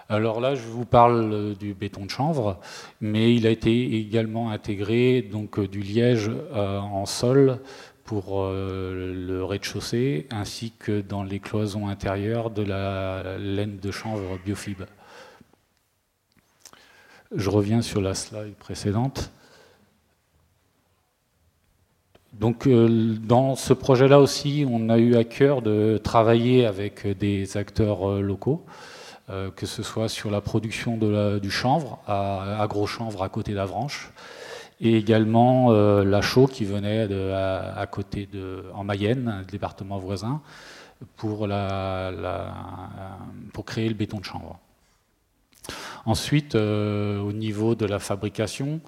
Alors 0.09 0.41
là, 0.41 0.55
je 0.55 0.63
vous 0.63 0.87
parle 0.87 1.55
du 1.57 1.75
béton 1.75 2.07
de 2.07 2.11
chanvre, 2.11 2.59
mais 3.01 3.35
il 3.35 3.47
a 3.47 3.51
été 3.51 3.97
également 3.97 4.51
intégré 4.51 5.21
donc 5.21 5.61
du 5.61 5.81
liège 5.81 6.31
euh, 6.31 6.79
en 6.79 7.05
sol 7.05 7.61
pour 8.05 8.39
euh, 8.39 9.13
le 9.15 9.45
rez-de-chaussée, 9.45 10.27
ainsi 10.31 10.73
que 10.79 11.03
dans 11.03 11.23
les 11.23 11.41
cloisons 11.41 11.89
intérieures 11.89 12.49
de 12.51 12.63
la 12.63 13.37
laine 13.37 13.79
de 13.79 13.91
chanvre 13.91 14.39
biofib. 14.43 14.83
Je 17.35 17.51
reviens 17.51 17.83
sur 17.83 18.01
la 18.01 18.15
slide 18.15 18.55
précédente. 18.55 19.31
Donc, 22.33 22.67
euh, 22.67 23.17
dans 23.21 23.57
ce 23.57 23.75
projet-là 23.75 24.21
aussi, 24.21 24.65
on 24.67 24.89
a 24.89 24.97
eu 24.97 25.17
à 25.17 25.25
cœur 25.25 25.61
de 25.61 26.01
travailler 26.03 26.65
avec 26.65 27.07
des 27.07 27.59
acteurs 27.59 28.09
euh, 28.09 28.21
locaux, 28.23 28.65
euh, 29.31 29.51
que 29.51 29.67
ce 29.67 29.83
soit 29.83 30.09
sur 30.09 30.31
la 30.31 30.41
production 30.41 30.97
du 30.97 31.51
chanvre, 31.51 31.99
à, 32.07 32.67
Gros-Chanvre, 32.69 33.23
à 33.23 33.29
côté 33.29 33.55
d'Avranches, 33.55 34.11
et 34.81 34.97
également 34.97 35.73
la 35.73 36.21
chaux 36.21 36.47
qui 36.47 36.65
venait 36.65 37.09
à, 37.35 37.87
côté 37.91 38.29
en 38.75 38.85
Mayenne, 38.85 39.45
département 39.51 39.99
voisin, 39.99 40.41
pour, 41.17 41.49
créer 43.67 43.89
le 43.89 43.95
béton 43.95 44.19
de 44.19 44.25
chanvre. 44.25 44.59
Ensuite, 46.07 46.55
euh, 46.55 47.21
au 47.21 47.33
niveau 47.33 47.75
de 47.75 47.85
la 47.85 47.99
fabrication, 47.99 48.81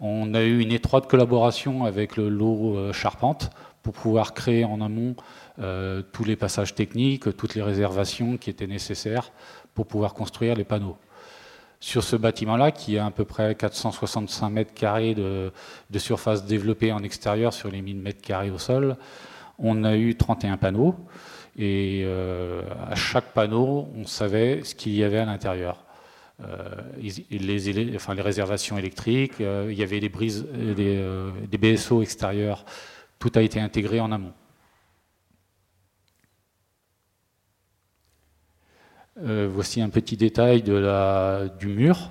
on 0.00 0.34
a 0.34 0.42
eu 0.42 0.60
une 0.60 0.72
étroite 0.72 1.08
collaboration 1.08 1.84
avec 1.84 2.16
le 2.16 2.28
lot 2.28 2.76
euh, 2.76 2.92
Charpente 2.92 3.50
pour 3.82 3.94
pouvoir 3.94 4.34
créer 4.34 4.64
en 4.64 4.80
amont 4.80 5.14
euh, 5.58 6.02
tous 6.12 6.24
les 6.24 6.36
passages 6.36 6.74
techniques, 6.74 7.34
toutes 7.36 7.54
les 7.54 7.62
réservations 7.62 8.36
qui 8.36 8.50
étaient 8.50 8.66
nécessaires 8.66 9.32
pour 9.76 9.86
pouvoir 9.86 10.12
construire 10.12 10.56
les 10.56 10.64
panneaux. 10.64 10.96
Sur 11.78 12.02
ce 12.02 12.16
bâtiment-là, 12.16 12.72
qui 12.72 12.98
a 12.98 13.06
à 13.06 13.10
peu 13.12 13.24
près 13.24 13.54
465 13.54 14.50
mètres 14.50 14.74
carrés 14.74 15.14
de, 15.14 15.52
surface 15.98 16.44
développée 16.44 16.90
en 16.90 17.04
extérieur 17.04 17.52
sur 17.52 17.70
les 17.70 17.80
1000 17.80 17.98
mètres 17.98 18.22
carrés 18.22 18.50
au 18.50 18.58
sol, 18.58 18.96
on 19.60 19.84
a 19.84 19.96
eu 19.96 20.16
31 20.16 20.56
panneaux. 20.56 20.96
Et 21.58 22.04
à 22.90 22.94
chaque 22.94 23.32
panneau, 23.32 23.88
on 23.96 24.06
savait 24.06 24.64
ce 24.64 24.74
qu'il 24.74 24.94
y 24.94 25.04
avait 25.04 25.18
à 25.18 25.26
l'intérieur. 25.26 25.86
Euh, 26.44 26.68
les, 27.00 28.22
réservations 28.22 28.76
électriques, 28.76 29.40
euh, 29.40 29.68
il 29.70 29.78
y 29.78 29.82
avait 29.82 30.00
des, 30.00 30.10
brises, 30.10 30.46
euh, 30.54 31.30
des, 31.50 31.58
BSO 31.58 32.02
extérieurs, 32.02 32.66
tout 33.18 33.32
a 33.36 33.40
été 33.40 33.58
intégré 33.58 34.00
en 34.00 34.12
amont. 34.12 34.34
Voici 39.16 39.80
un 39.80 39.88
petit 39.88 40.16
détail 40.16 40.62
du 40.62 41.66
mur. 41.68 42.10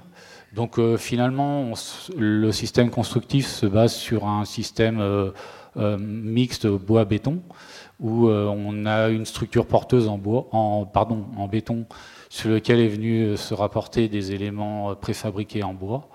Donc 0.54 0.80
finalement, 0.98 1.74
le 2.18 2.52
système 2.52 2.90
constructif 2.90 3.48
se 3.48 3.66
base 3.66 3.94
sur 3.94 4.28
un 4.28 4.46
système 4.46 5.32
mixte 5.76 6.68
bois-béton, 6.68 7.42
où 8.00 8.30
on 8.30 8.86
a 8.86 9.10
une 9.10 9.26
structure 9.26 9.68
porteuse 9.68 10.08
en, 10.08 10.18
bois, 10.18 10.50
béton 11.52 11.86
sur 12.36 12.50
lequel 12.50 12.82
est 12.82 12.90
venu 12.90 13.24
euh, 13.24 13.38
se 13.38 13.54
rapporter 13.54 14.10
des 14.10 14.34
éléments 14.34 14.92
euh, 14.92 14.96
préfabriqués 14.96 15.64
en 15.64 15.74
bois, 15.74 16.10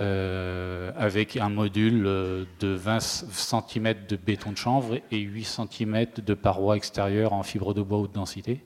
euh, 0.00 0.92
avec 0.96 1.36
un 1.36 1.48
module 1.48 2.04
de 2.04 2.68
20 2.68 3.00
cm 3.00 3.94
de 4.08 4.16
béton 4.16 4.52
de 4.52 4.56
chanvre 4.56 4.96
et 5.10 5.18
8 5.18 5.44
cm 5.44 6.06
de 6.24 6.34
parois 6.34 6.76
extérieures 6.76 7.32
en 7.32 7.42
fibre 7.42 7.74
de 7.74 7.82
bois 7.82 7.98
haute 7.98 8.12
densité, 8.12 8.64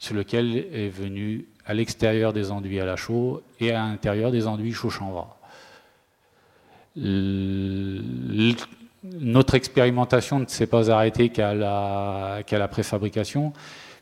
sur 0.00 0.16
lequel 0.16 0.56
est 0.56 0.88
venu 0.88 1.46
à 1.66 1.74
l'extérieur 1.74 2.32
des 2.32 2.50
enduits 2.50 2.80
à 2.80 2.86
la 2.86 2.96
chaux 2.96 3.42
et 3.60 3.70
à 3.70 3.86
l'intérieur 3.86 4.32
des 4.32 4.48
enduits 4.48 4.72
chaud 4.72 4.90
chanvre. 4.90 5.36
notre 9.20 9.54
expérimentation 9.54 10.40
ne 10.40 10.46
s'est 10.46 10.66
pas 10.66 10.90
arrêtée 10.90 11.28
qu'à 11.28 11.54
la, 11.54 12.42
qu'à 12.46 12.58
la 12.58 12.66
préfabrication, 12.66 13.52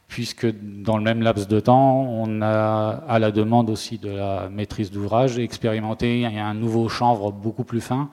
puisque 0.07 0.47
dans 0.47 0.97
le 0.97 1.03
même 1.03 1.21
laps 1.21 1.49
de 1.49 1.61
temps, 1.61 2.03
on 2.03 2.43
a, 2.43 3.03
à 3.09 3.19
la 3.19 3.33
demande 3.33 3.69
aussi 3.69 3.99
de 3.99 4.11
la 4.11 4.49
maîtrise 4.49 4.91
d'ouvrage, 4.93 5.39
expérimenté 5.39 6.25
un 6.25 6.55
nouveau 6.55 6.89
chanvre 6.89 7.33
beaucoup 7.33 7.65
plus 7.65 7.81
fin 7.81 8.09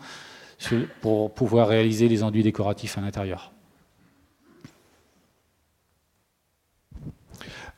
pour 1.01 1.33
pouvoir 1.33 1.67
réaliser 1.67 2.07
les 2.09 2.23
enduits 2.23 2.43
décoratifs 2.43 2.97
à 2.97 3.01
l'intérieur. 3.01 3.54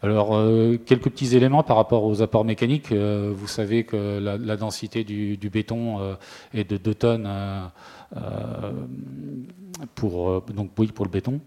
Alors, 0.03 0.35
euh, 0.35 0.77
quelques 0.77 1.09
petits 1.09 1.35
éléments 1.35 1.63
par 1.63 1.75
rapport 1.75 2.03
aux 2.03 2.21
apports 2.21 2.45
mécaniques. 2.45 2.91
Euh, 2.91 3.33
vous 3.35 3.47
savez 3.47 3.83
que 3.83 4.19
la, 4.19 4.55
densité 4.55 5.03
du, 5.03 5.49
béton 5.49 5.99
euh, 5.99 6.13
est 6.53 6.69
de 6.69 6.77
2 6.77 6.93
tonnes 6.93 7.29
pour, 9.95 10.43
donc, 10.53 10.71
pour 10.71 11.05
le 11.05 11.11
béton. 11.11 11.41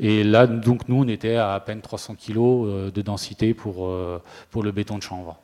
Et 0.00 0.24
là, 0.24 0.48
donc, 0.48 0.88
nous, 0.88 0.96
on 0.96 1.08
était 1.08 1.36
à 1.36 1.54
à 1.54 1.60
peine 1.60 1.80
300 1.80 2.16
kg 2.16 2.92
de 2.92 3.02
densité 3.02 3.54
pour, 3.54 3.88
pour 4.50 4.62
le 4.62 4.72
béton 4.72 4.98
de 4.98 5.02
chanvre. 5.02 5.38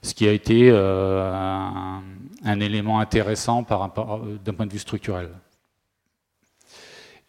Ce 0.00 0.14
qui 0.14 0.26
a 0.26 0.32
été 0.32 0.70
un, 0.70 2.02
un, 2.44 2.60
élément 2.60 3.00
intéressant 3.00 3.62
d'un 3.62 4.52
point 4.54 4.66
de 4.66 4.72
vue 4.72 4.78
structurel. 4.78 5.28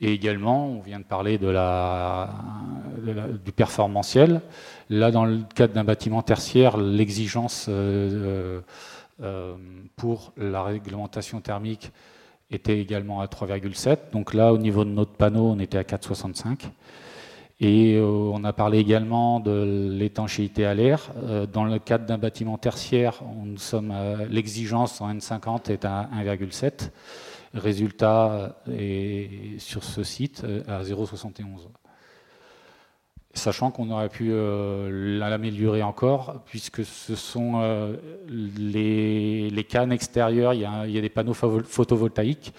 Et 0.02 0.12
également, 0.12 0.68
on 0.68 0.82
vient 0.82 1.00
de 1.00 1.06
parler 1.06 1.38
du 1.38 1.52
performantiel. 3.54 4.42
Là, 4.90 5.10
dans 5.10 5.24
le 5.26 5.40
cadre 5.56 5.74
d'un 5.74 5.86
bâtiment 5.86 6.22
tertiaire, 6.22 6.76
l'exigence 6.78 7.68
euh, 7.70 8.60
euh, 9.24 9.56
pour 9.96 10.34
la 10.38 10.64
réglementation 10.64 11.40
thermique 11.40 11.92
était 12.52 12.80
également 12.80 13.22
à 13.22 13.28
3,7. 13.28 14.12
Donc 14.12 14.34
là, 14.34 14.52
au 14.52 14.58
niveau 14.58 14.84
de 14.84 14.90
notre 14.90 15.14
panneau, 15.14 15.52
on 15.52 15.60
était 15.60 15.78
à 15.78 15.84
4,65. 15.84 16.70
Et 17.62 17.96
euh, 17.96 18.04
on 18.04 18.44
a 18.44 18.52
parlé 18.52 18.80
également 18.80 19.40
de 19.40 19.90
l'étanchéité 19.94 20.66
à 20.66 20.74
l'air. 20.74 21.14
dans 21.54 21.64
le 21.64 21.80
cadre 21.80 22.06
d'un 22.06 22.18
bâtiment 22.18 22.58
tertiaire, 22.58 23.24
l'exigence 24.30 25.00
en 25.00 25.14
N50 25.14 25.72
est 25.72 25.86
à 25.86 26.10
1,7. 26.14 26.90
Résultat 27.56 28.58
est 28.70 29.58
sur 29.60 29.86
ce 29.86 30.04
site 30.04 30.44
euh, 30.44 30.62
à 30.68 30.84
0,71. 30.84 31.70
Sachant 33.34 33.72
qu'on 33.72 33.90
aurait 33.92 34.10
pu 34.10 34.30
euh, 34.32 35.20
l'améliorer 35.20 35.82
encore, 35.82 36.42
puisque 36.46 36.84
ce 36.84 37.16
sont 37.16 37.62
euh, 37.62 37.96
les, 38.28 39.66
cannes 39.70 39.94
extérieures, 39.94 40.54
il 40.54 40.62
y, 40.62 40.66
a, 40.66 40.86
il 40.86 40.92
y, 40.92 40.98
a, 40.98 41.02
des 41.02 41.10
panneaux 41.10 41.34
photovoltaïques 41.34 42.54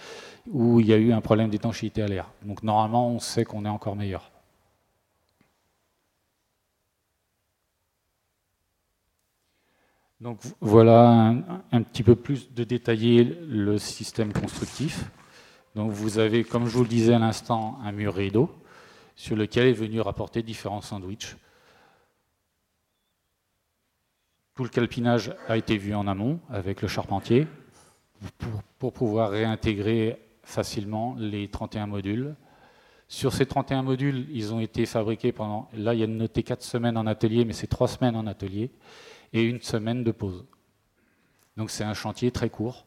où 0.50 0.80
il 0.80 0.86
y 0.86 0.92
a 0.94 0.96
eu 0.96 1.12
un 1.12 1.20
problème 1.20 1.50
d'étanchéité 1.50 2.02
à 2.02 2.06
l'air. 2.06 2.30
Donc 2.42 2.62
normalement, 2.62 3.08
on 3.08 3.18
sait 3.18 3.44
qu'on 3.44 3.64
est 3.66 3.70
encore 3.70 3.96
meilleur. 3.96 4.30
Donc 10.20 10.40
voilà 10.60 11.34
un, 11.72 11.82
petit 11.82 12.02
peu 12.02 12.16
plus 12.16 12.52
de 12.54 12.64
détailler 12.64 13.24
le 13.24 13.76
système 13.76 14.32
constructif. 14.32 15.04
Donc 15.74 15.90
vous 15.92 16.18
avez, 16.18 16.42
comme 16.42 16.66
je 16.66 16.70
vous 16.70 16.84
le 16.84 16.88
disais 16.88 17.12
à 17.12 17.18
l'instant, 17.18 17.78
un 17.84 17.92
mur 17.92 18.14
rideau 18.14 18.50
sur 19.14 19.36
lequel 19.36 19.66
est 19.66 19.72
venu 19.72 20.00
rapporter 20.00 20.42
différents 20.42 20.80
sandwichs. 20.80 21.36
Tout 24.54 24.62
le 24.62 24.70
calpinage 24.70 25.34
a 25.48 25.58
été 25.58 25.76
vu 25.76 25.94
en 25.94 26.06
amont 26.06 26.40
avec 26.48 26.80
le 26.80 26.88
charpentier 26.88 27.46
pour, 28.38 28.62
pour 28.78 28.92
pouvoir 28.94 29.30
réintégrer 29.30 30.18
facilement 30.42 31.14
les 31.18 31.48
31 31.48 31.88
modules. 31.88 32.34
Sur 33.08 33.34
ces 33.34 33.44
31 33.44 33.82
modules, 33.82 34.26
ils 34.30 34.54
ont 34.54 34.60
été 34.60 34.86
fabriqués 34.86 35.32
pendant, 35.32 35.68
là 35.74 35.92
il 35.92 36.00
y 36.00 36.04
a 36.04 36.06
noté 36.06 36.42
4 36.42 36.62
semaines 36.62 36.96
en 36.96 37.06
atelier, 37.06 37.44
mais 37.44 37.52
c'est 37.52 37.66
3 37.66 37.86
semaines 37.86 38.16
en 38.16 38.26
atelier 38.26 38.70
et 39.36 39.42
une 39.42 39.60
semaine 39.60 40.02
de 40.02 40.12
pause. 40.12 40.44
Donc 41.56 41.70
c'est 41.70 41.84
un 41.84 41.94
chantier 41.94 42.30
très 42.30 42.48
court. 42.48 42.86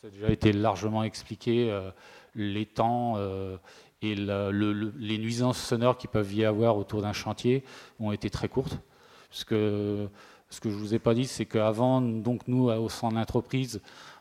Ça 0.00 0.08
a 0.08 0.10
déjà 0.10 0.30
été 0.30 0.52
largement 0.52 1.04
expliqué, 1.04 1.70
euh, 1.70 1.90
les 2.34 2.64
temps 2.64 3.14
euh, 3.16 3.56
et 4.02 4.14
les 4.14 5.18
nuisances 5.18 5.58
sonores 5.58 5.98
qui 5.98 6.08
peuvent 6.08 6.32
y 6.34 6.44
avoir 6.44 6.76
autour 6.76 7.02
d'un 7.02 7.12
chantier 7.12 7.64
ont 8.00 8.12
été 8.12 8.28
très 8.30 8.48
courtes. 8.48 8.78
Ce 9.30 9.44
que 9.44 10.08
je 10.50 10.68
ne 10.68 10.74
vous 10.74 10.94
ai 10.94 10.98
pas 10.98 11.14
dit, 11.14 11.26
c'est 11.26 11.46
qu'avant, 11.46 12.00
donc 12.00 12.46
nous, 12.48 12.68
au 12.68 12.88
centre 12.88 13.14
d'entreprise, 13.14 13.80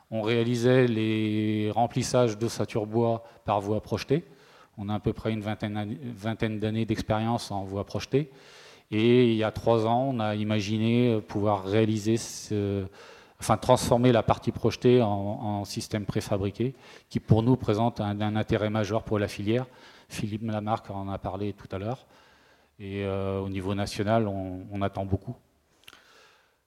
on 0.10 0.22
réalisait 0.22 0.88
les 0.88 1.72
remplissages 1.72 2.38
d'ossature 2.38 2.86
bois 2.86 3.24
par 3.46 3.60
voie 3.60 3.82
projetée. 3.82 4.24
On 4.78 4.90
a 4.90 4.96
à 4.96 5.00
peu 5.00 5.12
près 5.12 5.34
une 5.34 5.42
vingtaine 5.42 6.60
d'années 6.60 6.86
d'expérience 6.86 7.52
en 7.52 7.64
voie 7.64 7.86
projetée. 7.86 8.32
Et 8.96 9.32
il 9.32 9.36
y 9.36 9.44
a 9.44 9.50
trois 9.50 9.88
ans, 9.88 10.12
on 10.14 10.20
a 10.20 10.36
imaginé 10.36 11.20
pouvoir 11.28 11.66
réaliser, 11.66 12.18
enfin 13.40 13.58
transformer 13.58 14.12
la 14.12 14.22
partie 14.22 14.52
projetée 14.52 15.02
en, 15.02 15.66
système 15.66 16.06
préfabriqué, 16.06 16.76
qui 17.10 17.20
pour 17.20 17.42
nous 17.42 17.56
présente 17.56 18.02
un, 18.02 18.36
intérêt 18.36 18.70
majeur 18.70 19.02
pour 19.02 19.18
la 19.18 19.28
filière. 19.28 19.66
Philippe 20.10 20.44
Lamarck 20.44 20.92
en 20.92 21.10
a 21.10 21.18
parlé 21.18 21.54
tout 21.54 21.68
à 21.76 21.80
l'heure. 21.80 22.06
Et 22.78 23.04
euh, 23.04 23.40
au 23.40 23.50
niveau 23.50 23.74
national, 23.74 24.28
on, 24.28 24.82
attend 24.84 25.06
beaucoup. 25.06 25.36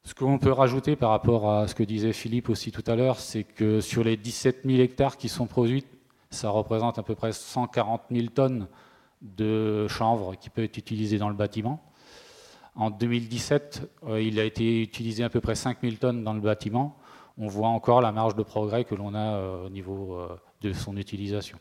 Ce 0.03 0.12
qu'on 0.12 0.41
peut 0.41 0.51
rajouter 0.51 0.97
par 0.97 1.11
rapport 1.11 1.49
à 1.49 1.68
ce 1.68 1.77
que 1.77 1.85
disait 1.85 2.12
Philippe 2.12 2.49
aussi 2.49 2.72
tout 2.72 2.85
à 2.89 2.97
l'heure, 2.97 3.20
c'est 3.20 3.45
que 3.45 3.81
sur 3.81 4.03
les 4.03 4.16
17 4.16 4.62
000 4.64 4.81
hectares 4.81 5.16
qui 5.16 5.29
sont 5.29 5.47
produits, 5.47 5.85
ça 6.31 6.51
représente 6.51 6.99
à 6.99 7.05
peu 7.05 7.14
près 7.14 7.31
140 7.31 8.03
000 8.11 8.27
tonnes 8.35 8.66
de 9.22 9.87
chanvre 9.87 10.35
qui 10.35 10.51
peut 10.51 10.64
être 10.64 10.77
utilisé 10.77 11.18
dans 11.18 11.29
le 11.29 11.37
bâtiment. 11.37 11.86
En 12.77 12.91
2017, 12.91 13.91
euh, 14.07 14.20
il 14.20 14.39
a 14.39 14.45
été 14.45 14.83
utilisé 14.83 15.24
à 15.24 15.31
peu 15.31 15.41
près 15.41 15.55
5000 15.55 15.99
tonnes 15.99 16.22
dans 16.22 16.35
le 16.35 16.41
bâtiment. 16.41 16.99
On 17.39 17.49
voit 17.49 17.68
encore 17.68 18.03
la 18.03 18.12
marge 18.12 18.37
de 18.37 18.43
progrès 18.43 18.85
que 18.85 18.95
l'on 18.95 19.14
a 19.14 19.18
euh, 19.18 19.66
au 19.66 19.70
niveau 19.70 20.14
euh, 20.14 20.37
de 20.61 20.74
son 20.74 20.97
utilisation. 20.99 21.59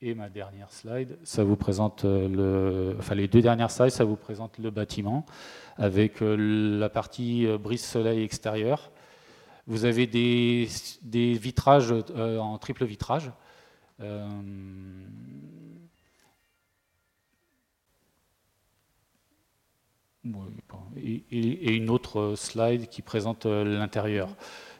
Et 0.00 0.14
ma 0.14 0.28
dernière 0.28 0.72
slide, 0.72 1.16
ça 1.22 1.44
vous 1.44 1.54
présente 1.54 2.04
le, 2.04 2.96
enfin 2.98 3.14
les 3.14 3.28
deux 3.28 3.40
dernières 3.40 3.70
slides, 3.70 3.90
ça 3.90 4.02
vous 4.02 4.16
présente 4.16 4.58
le 4.58 4.70
bâtiment 4.70 5.24
avec 5.76 6.16
la 6.20 6.88
partie 6.88 7.46
brise-soleil 7.56 8.24
extérieur. 8.24 8.90
Vous 9.68 9.84
avez 9.84 10.08
des, 10.08 10.66
vitrages 11.04 11.94
en 12.16 12.58
triple 12.58 12.84
vitrage. 12.84 13.30
Et, 20.96 21.74
une 21.74 21.90
autre 21.90 22.34
slide 22.36 22.88
qui 22.88 23.02
présente 23.02 23.46
euh, 23.46 23.64
l'intérieur. 23.64 24.28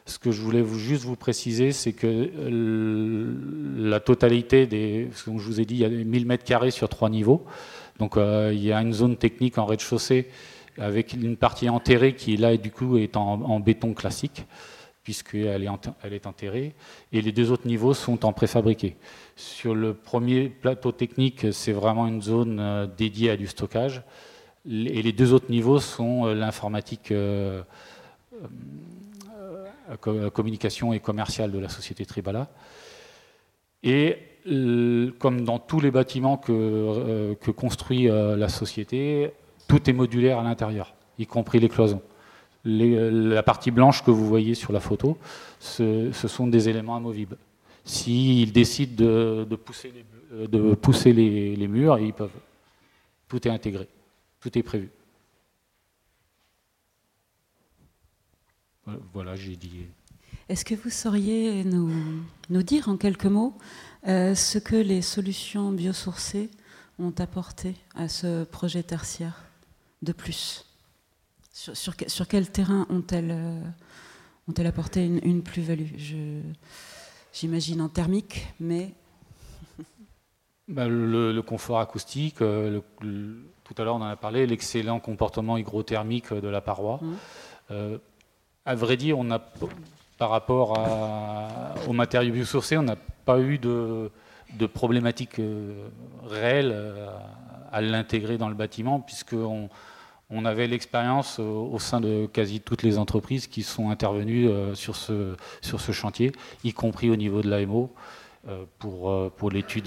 Ce 0.05 0.19
que 0.19 0.31
je 0.31 0.41
voulais 0.41 0.61
vous, 0.61 0.77
juste 0.77 1.03
vous 1.03 1.15
préciser, 1.15 1.71
c'est 1.71 1.93
que 1.93 2.07
euh, 2.07 3.33
la 3.77 3.99
totalité 3.99 4.67
des. 4.67 5.09
Comme 5.23 5.39
je 5.39 5.45
vous 5.45 5.61
ai 5.61 5.65
dit, 5.65 5.75
il 5.75 5.81
y 5.81 5.85
a 5.85 5.89
1000 5.89 6.25
mètres 6.25 6.43
carrés 6.43 6.71
sur 6.71 6.89
trois 6.89 7.09
niveaux. 7.09 7.45
Donc 7.99 8.17
euh, 8.17 8.51
il 8.53 8.63
y 8.63 8.73
a 8.73 8.81
une 8.81 8.93
zone 8.93 9.17
technique 9.17 9.57
en 9.57 9.65
rez-de-chaussée 9.65 10.27
avec 10.77 11.13
une 11.13 11.37
partie 11.37 11.69
enterrée 11.69 12.15
qui, 12.15 12.35
là, 12.35 12.57
du 12.57 12.71
coup, 12.71 12.97
est 12.97 13.15
en, 13.15 13.59
béton 13.59 13.93
classique, 13.93 14.45
puisqu'elle 15.03 15.63
est, 15.63 15.69
elle 16.01 16.13
est 16.13 16.25
enterrée. 16.25 16.73
Et 17.11 17.21
les 17.21 17.31
deux 17.31 17.51
autres 17.51 17.67
niveaux 17.67 17.93
sont 17.93 18.25
en 18.25 18.33
préfabriqué. 18.33 18.95
Sur 19.35 19.75
le 19.75 19.93
premier 19.93 20.49
plateau 20.49 20.91
technique, 20.91 21.53
c'est 21.53 21.73
vraiment 21.73 22.07
une 22.07 22.23
zone 22.23 22.89
dédiée 22.97 23.29
à 23.29 23.37
du 23.37 23.45
stockage. 23.45 24.01
Et 24.69 25.01
les 25.01 25.11
deux 25.11 25.33
autres 25.33 25.49
niveaux 25.49 25.79
sont 25.79 26.25
euh, 26.25 26.33
l'informatique 26.33 27.11
euh, 27.11 27.61
euh, 30.07 30.29
communication 30.29 30.93
et 30.93 30.99
commerciale 30.99 31.51
de 31.51 31.59
la 31.59 31.67
société 31.67 32.05
Tribala. 32.05 32.49
Et 33.83 34.17
comme 35.19 35.43
dans 35.43 35.59
tous 35.59 35.79
les 35.79 35.91
bâtiments 35.91 36.37
que, 36.37 37.33
construit 37.51 38.05
la 38.05 38.49
société, 38.49 39.31
tout 39.67 39.89
est 39.89 39.93
modulaire 39.93 40.39
à 40.39 40.43
l'intérieur, 40.43 40.93
y 41.17 41.25
compris 41.25 41.59
les 41.59 41.69
cloisons. 41.69 42.01
la 42.65 43.43
partie 43.43 43.71
blanche 43.71 44.03
que 44.03 44.11
vous 44.11 44.25
voyez 44.25 44.53
sur 44.53 44.73
la 44.73 44.81
photo, 44.81 45.17
ce, 45.59 46.11
sont 46.11 46.47
des 46.47 46.67
éléments 46.67 46.95
amovibles. 46.95 47.37
S'ils 47.85 48.51
décident 48.51 49.03
de, 49.03 49.55
pousser, 49.55 49.93
les, 49.93 50.47
de 50.47 50.73
pousser 50.75 51.13
les 51.13 51.67
murs, 51.67 51.99
ils 51.99 52.13
peuvent. 52.13 52.31
Tout 53.29 53.47
est 53.47 53.51
intégré. 53.51 53.87
Tout 54.43 54.57
est 54.57 54.63
prévu. 54.63 54.91
Voilà, 59.13 59.37
j'ai 59.37 59.55
dit. 59.55 59.85
Est-ce 60.49 60.65
que 60.65 60.75
vous 60.75 60.89
sauriez 60.89 61.63
nous, 61.63 61.89
nous, 62.49 62.61
dire 62.61 62.89
en 62.89 62.97
quelques 62.97 63.25
mots 63.25 63.57
euh, 64.05 64.35
ce 64.35 64.57
que 64.57 64.75
les 64.75 65.01
solutions 65.01 65.71
biosourcées 65.71 66.49
ont 66.99 67.13
apporté 67.19 67.75
à 67.95 68.09
ce 68.09 68.43
projet 68.43 68.83
tertiaire 68.83 69.45
de 70.01 70.11
plus? 70.11 70.65
Sur, 71.53 71.93
sur, 72.07 72.27
quel 72.27 72.51
terrain 72.51 72.85
ont-elles 72.89 73.31
euh, 73.31 73.63
ont-elles 74.49 74.67
apporté 74.67 75.05
une, 75.05 75.41
plus-value? 75.41 75.95
J'imagine 77.31 77.79
en 77.79 77.87
thermique, 77.87 78.47
mais... 78.59 78.93
Bah, 80.67 80.89
le, 80.89 81.39
confort 81.41 81.79
acoustique, 81.79 82.41
euh, 82.41 82.81
tout 83.63 83.73
à 83.77 83.83
l'heure 83.83 83.95
on 83.95 84.01
en 84.01 84.07
a 84.07 84.15
parlé, 84.15 84.45
l'excellent 84.45 84.99
comportement 84.99 85.57
hygrothermique 85.57 86.33
de 86.33 86.47
la 86.47 86.61
paroi. 86.61 86.99
Mmh. 87.01 87.13
Euh, 87.71 87.97
à 88.65 88.75
vrai 88.75 88.97
dire, 88.97 89.17
on 89.19 89.29
a, 89.31 89.39
par 90.17 90.29
rapport 90.29 90.77
aux 91.87 91.93
matériaux 91.93 92.33
biosourcés, 92.33 92.77
on 92.77 92.83
n'a 92.83 92.95
pas 93.25 93.39
eu 93.39 93.57
de, 93.57 94.09
de 94.57 94.65
problématiques 94.65 95.39
euh, 95.39 95.87
réelles 96.25 96.75
à 97.71 97.81
l'intégrer 97.81 98.37
dans 98.37 98.49
le 98.49 98.55
bâtiment, 98.55 98.99
puisqu'on 98.99 99.69
on 100.29 100.45
avait 100.45 100.67
l'expérience 100.67 101.39
au 101.39 101.77
sein 101.79 101.99
de 101.99 102.27
quasi 102.27 102.61
toutes 102.61 102.83
les 102.83 102.97
entreprises 102.97 103.47
qui 103.47 103.63
sont 103.63 103.89
intervenues 103.89 104.49
sur 104.75 104.95
ce, 104.95 105.35
sur 105.61 105.81
ce 105.81 105.91
chantier, 105.91 106.31
y 106.63 106.71
compris 106.71 107.09
au 107.09 107.15
niveau 107.15 107.41
de 107.41 107.49
l'AMO. 107.49 107.93
Euh, 108.49 108.65
pour, 108.77 109.09
euh, 109.09 109.31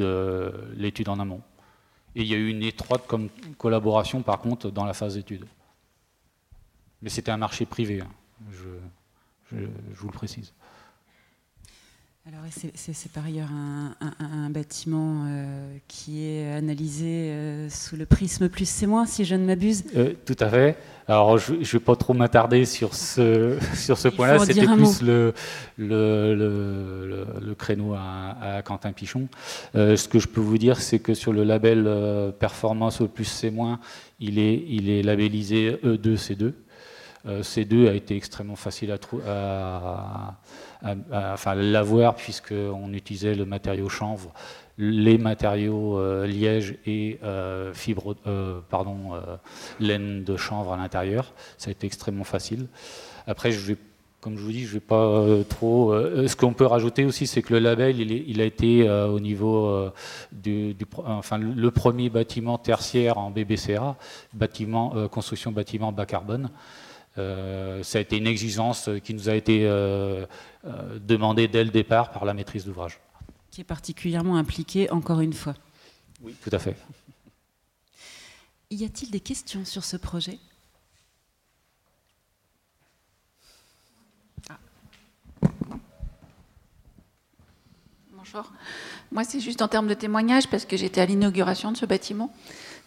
euh, 0.00 0.50
l'étude 0.76 1.10
en 1.10 1.20
amont. 1.20 1.42
Et 2.16 2.22
il 2.22 2.28
y 2.28 2.34
a 2.34 2.38
eu 2.38 2.48
une 2.48 2.62
étroite 2.62 3.06
collaboration, 3.58 4.22
par 4.22 4.40
contre, 4.40 4.70
dans 4.70 4.86
la 4.86 4.94
phase 4.94 5.14
d'étude. 5.14 5.44
Mais 7.02 7.10
c'était 7.10 7.30
un 7.30 7.36
marché 7.36 7.66
privé, 7.66 8.00
hein. 8.00 8.08
je, 8.50 9.58
vous 9.94 10.06
le 10.06 10.12
précise. 10.12 10.54
Alors 12.26 12.40
c'est 12.50 13.12
par 13.12 13.24
ailleurs 13.24 13.50
un, 13.52 14.50
bâtiment 14.50 15.26
euh, 15.28 15.76
qui 15.86 16.24
est 16.24 16.50
analysé 16.54 17.30
euh, 17.30 17.70
sous 17.70 17.94
le 17.94 18.04
prisme 18.04 18.48
plus 18.48 18.68
c'est 18.68 18.86
moins, 18.86 19.06
si 19.06 19.24
je 19.24 19.36
ne 19.36 19.44
m'abuse. 19.46 19.84
Euh, 19.94 20.14
tout 20.24 20.34
à 20.40 20.48
fait. 20.48 20.76
Alors 21.08 21.38
je 21.38 21.52
ne 21.52 21.64
vais 21.64 21.78
pas 21.78 21.94
trop 21.94 22.14
m'attarder 22.14 22.64
sur 22.64 22.94
ce, 22.94 23.58
sur 23.74 23.96
ce 23.96 24.08
point-là, 24.08 24.40
c'était 24.40 24.66
plus 24.66 25.02
le, 25.02 25.32
le, 25.78 26.34
le, 27.40 27.54
créneau 27.54 27.94
à, 27.94 28.62
Quentin 28.64 28.92
Pichon. 28.92 29.28
ce 29.74 30.08
que 30.08 30.18
je 30.18 30.26
peux 30.26 30.40
vous 30.40 30.58
dire, 30.58 30.80
c'est 30.80 30.98
que 30.98 31.14
sur 31.14 31.32
le 31.32 31.44
label 31.44 31.88
performance 32.38 33.02
plus 33.14 33.24
c'est 33.24 33.50
moins, 33.50 33.78
il 34.18 34.38
est, 34.38 34.64
il 34.68 34.90
est 34.90 35.02
labellisé 35.02 35.78
E2C2. 35.84 36.52
C2 37.28 37.88
a 37.88 37.94
été 37.94 38.16
extrêmement 38.16 38.54
facile 38.54 38.92
à, 38.92 40.36
à, 40.82 41.32
enfin, 41.32 41.54
l'avoir 41.54 42.14
puisqu'on 42.14 42.92
utilisait 42.92 43.34
le 43.34 43.44
matériau 43.44 43.88
chanvre, 43.88 44.32
les 44.78 45.16
matériaux 45.18 45.98
euh, 45.98 46.26
liège 46.26 46.76
et 46.86 47.18
euh, 47.22 47.72
fibre, 47.72 48.14
euh, 48.26 48.60
pardon, 48.68 49.12
laine 49.80 50.24
de 50.24 50.36
chanvre 50.36 50.72
à 50.72 50.76
l'intérieur. 50.76 51.32
Ça 51.58 51.68
a 51.68 51.72
été 51.72 51.86
extrêmement 51.86 52.24
facile. 52.24 52.66
Après, 53.26 53.50
comme 54.20 54.36
je 54.36 54.42
vous 54.42 54.52
dis, 54.52 54.64
je 54.64 54.74
vais 54.74 54.80
pas 54.80 55.24
trop. 55.48 55.94
ce 56.26 56.34
qu'on 56.36 56.52
peut 56.52 56.66
rajouter 56.66 57.04
aussi, 57.04 57.26
c'est 57.26 57.42
que 57.42 57.54
le 57.54 57.60
label, 57.60 58.00
il, 58.00 58.40
a 58.40 58.44
été 58.44 58.88
au 58.88 59.20
niveau 59.20 59.90
du, 60.32 60.76
enfin, 61.04 61.38
le 61.38 61.70
premier 61.70 62.08
bâtiment 62.08 62.58
tertiaire 62.58 63.18
en 63.18 63.30
BBCA, 63.30 63.96
bâtiment, 64.32 65.08
construction 65.08 65.52
bâtiment 65.52 65.92
bas 65.92 66.06
carbone. 66.06 66.50
Ça 67.16 67.98
a 67.98 68.00
été 68.00 68.16
une 68.16 68.26
exigence 68.26 68.90
qui 69.04 69.14
nous 69.14 69.28
a 69.28 69.34
été 69.34 69.68
demandée 71.00 71.46
dès 71.48 71.64
le 71.64 71.70
départ 71.70 72.10
par 72.10 72.24
la 72.24 72.34
maîtrise 72.34 72.64
d'ouvrage. 72.64 72.98
Qui 73.56 73.62
est 73.62 73.64
particulièrement 73.64 74.36
impliquée, 74.36 74.90
encore 74.90 75.22
une 75.22 75.32
fois. 75.32 75.54
Oui, 76.20 76.36
tout 76.44 76.50
à 76.52 76.58
fait. 76.58 76.76
Y 78.70 78.84
a-t-il 78.84 79.10
des 79.10 79.20
questions 79.20 79.64
sur 79.64 79.82
ce 79.82 79.96
projet? 79.96 80.38
Ah. 84.50 84.58
Bonjour. 88.12 88.52
Moi, 89.10 89.24
c'est 89.24 89.40
juste 89.40 89.62
en 89.62 89.68
termes 89.68 89.88
de 89.88 89.94
témoignage, 89.94 90.50
parce 90.50 90.66
que 90.66 90.76
j'étais 90.76 91.00
à 91.00 91.06
l'inauguration 91.06 91.72
de 91.72 91.78
ce 91.78 91.86
bâtiment. 91.86 92.34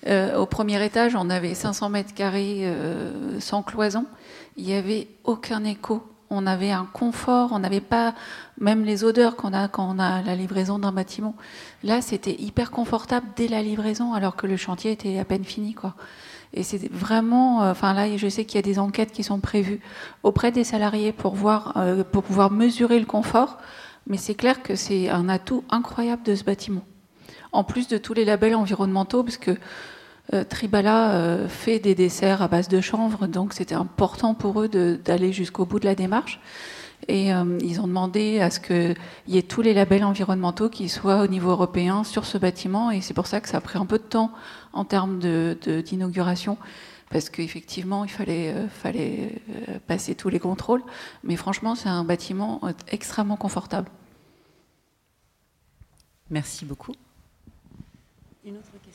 Euh, 0.06 0.38
au 0.38 0.46
premier 0.46 0.86
étage, 0.86 1.16
on 1.16 1.32
avait 1.32 1.56
500 1.56 1.90
mètres 1.90 2.14
carrés 2.14 2.68
euh, 2.68 3.40
sans 3.40 3.64
cloison. 3.64 4.06
Il 4.56 4.66
n'y 4.66 4.76
avait 4.76 5.08
aucun 5.24 5.64
écho. 5.64 6.08
On 6.30 6.46
avait 6.46 6.72
un 6.72 6.86
confort, 6.86 7.50
on 7.52 7.60
n'avait 7.60 7.82
pas 7.82 8.14
même 8.60 8.84
les 8.84 9.04
odeurs 9.04 9.36
qu'on 9.36 9.54
a 9.54 9.68
quand 9.68 9.90
on 9.90 10.00
a 10.00 10.22
la 10.22 10.36
livraison 10.36 10.80
d'un 10.80 10.92
bâtiment. 10.92 11.36
Là, 11.84 12.02
c'était 12.02 12.36
hyper 12.40 12.72
confortable 12.72 13.28
dès 13.36 13.48
la 13.48 13.62
livraison, 13.62 14.14
alors 14.14 14.36
que 14.36 14.48
le 14.48 14.58
chantier 14.58 14.92
était 14.92 15.18
à 15.20 15.26
peine 15.26 15.44
fini, 15.44 15.74
quoi. 15.74 15.96
Et 16.54 16.64
c'est 16.64 16.92
vraiment, 16.92 17.64
euh, 17.64 17.72
enfin 17.72 17.94
là, 17.94 18.16
je 18.18 18.28
sais 18.28 18.46
qu'il 18.46 18.58
y 18.58 18.60
a 18.60 18.64
des 18.64 18.80
enquêtes 18.80 19.12
qui 19.12 19.24
sont 19.24 19.40
prévues 19.40 19.82
auprès 20.24 20.52
des 20.52 20.64
salariés 20.64 21.12
pour 21.12 21.36
voir, 21.36 21.76
pour 22.12 22.24
pouvoir 22.24 22.52
mesurer 22.52 23.00
le 23.00 23.06
confort. 23.06 23.58
Mais 24.08 24.18
c'est 24.18 24.36
clair 24.36 24.64
que 24.64 24.76
c'est 24.76 25.10
un 25.10 25.30
atout 25.30 25.64
incroyable 25.70 26.24
de 26.24 26.34
ce 26.36 26.44
bâtiment 26.44 26.84
en 27.52 27.64
plus 27.64 27.88
de 27.88 27.98
tous 27.98 28.14
les 28.14 28.26
labels 28.26 28.56
environnementaux, 28.56 29.24
parce 29.24 29.38
euh, 30.34 30.44
Tribala 30.44 31.14
euh, 31.14 31.48
fait 31.48 31.80
des 31.80 31.96
desserts 31.96 32.42
à 32.42 32.48
base 32.48 32.68
de 32.68 32.82
chanvre, 32.82 33.28
donc 33.28 33.54
c'était 33.54 33.76
important 33.76 34.34
pour 34.36 34.62
eux 34.62 34.68
d'aller 34.68 35.34
jusqu'au 35.34 35.66
bout 35.66 35.80
de 35.80 35.86
la 35.86 35.96
démarche. 35.96 36.40
Et 37.08 37.34
euh, 37.34 37.58
ils 37.62 37.82
ont 37.82 37.88
demandé 37.88 38.40
à 38.40 38.52
ce 38.52 38.60
qu'il 38.60 38.96
y 39.28 39.38
ait 39.38 39.44
tous 39.44 39.62
les 39.62 39.74
labels 39.74 40.04
environnementaux 40.04 40.70
qui 40.70 40.90
soient 40.90 41.22
au 41.22 41.28
niveau 41.28 41.50
européen 41.50 42.04
sur 42.04 42.26
ce 42.26 42.38
bâtiment, 42.38 42.92
et 42.92 43.02
c'est 43.02 43.14
pour 43.14 43.26
ça 43.26 43.42
que 43.42 43.50
ça 43.50 43.58
a 43.58 43.62
pris 43.62 43.80
un 43.80 43.86
peu 43.86 43.98
de 43.98 44.04
temps 44.04 44.32
en 44.74 44.86
termes 44.86 45.20
d'inauguration. 45.20 46.58
parce 47.10 47.32
qu'effectivement, 47.32 48.06
il 48.06 48.12
fallait, 48.12 48.54
fallait 48.70 49.42
passer 49.88 50.14
tous 50.14 50.30
les 50.30 50.38
contrôles. 50.38 50.84
Mais 51.24 51.38
franchement, 51.38 51.74
c'est 51.74 51.90
un 51.90 52.04
bâtiment 52.04 52.62
extrêmement 52.88 53.36
confortable. 53.36 53.90
Merci 56.30 56.66
beaucoup. 56.66 56.94
Une 58.46 58.58
autre 58.58 58.72
question? 58.86 58.89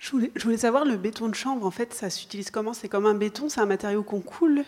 Je 0.00 0.10
voulais, 0.10 0.32
je 0.34 0.42
voulais, 0.44 0.56
savoir, 0.56 0.84
le 0.84 0.96
béton 0.96 1.28
de 1.28 1.34
chambre, 1.34 1.66
en 1.66 1.70
fait, 1.70 1.92
ça 1.92 2.08
s'utilise 2.08 2.50
comment? 2.50 2.72
C'est 2.72 2.88
comme 2.88 3.06
un 3.06 3.14
béton 3.14 3.50
C'est 3.50 3.60
un 3.60 3.66
matériau 3.66 4.02
qu'on 4.02 4.20
coule? 4.20 4.64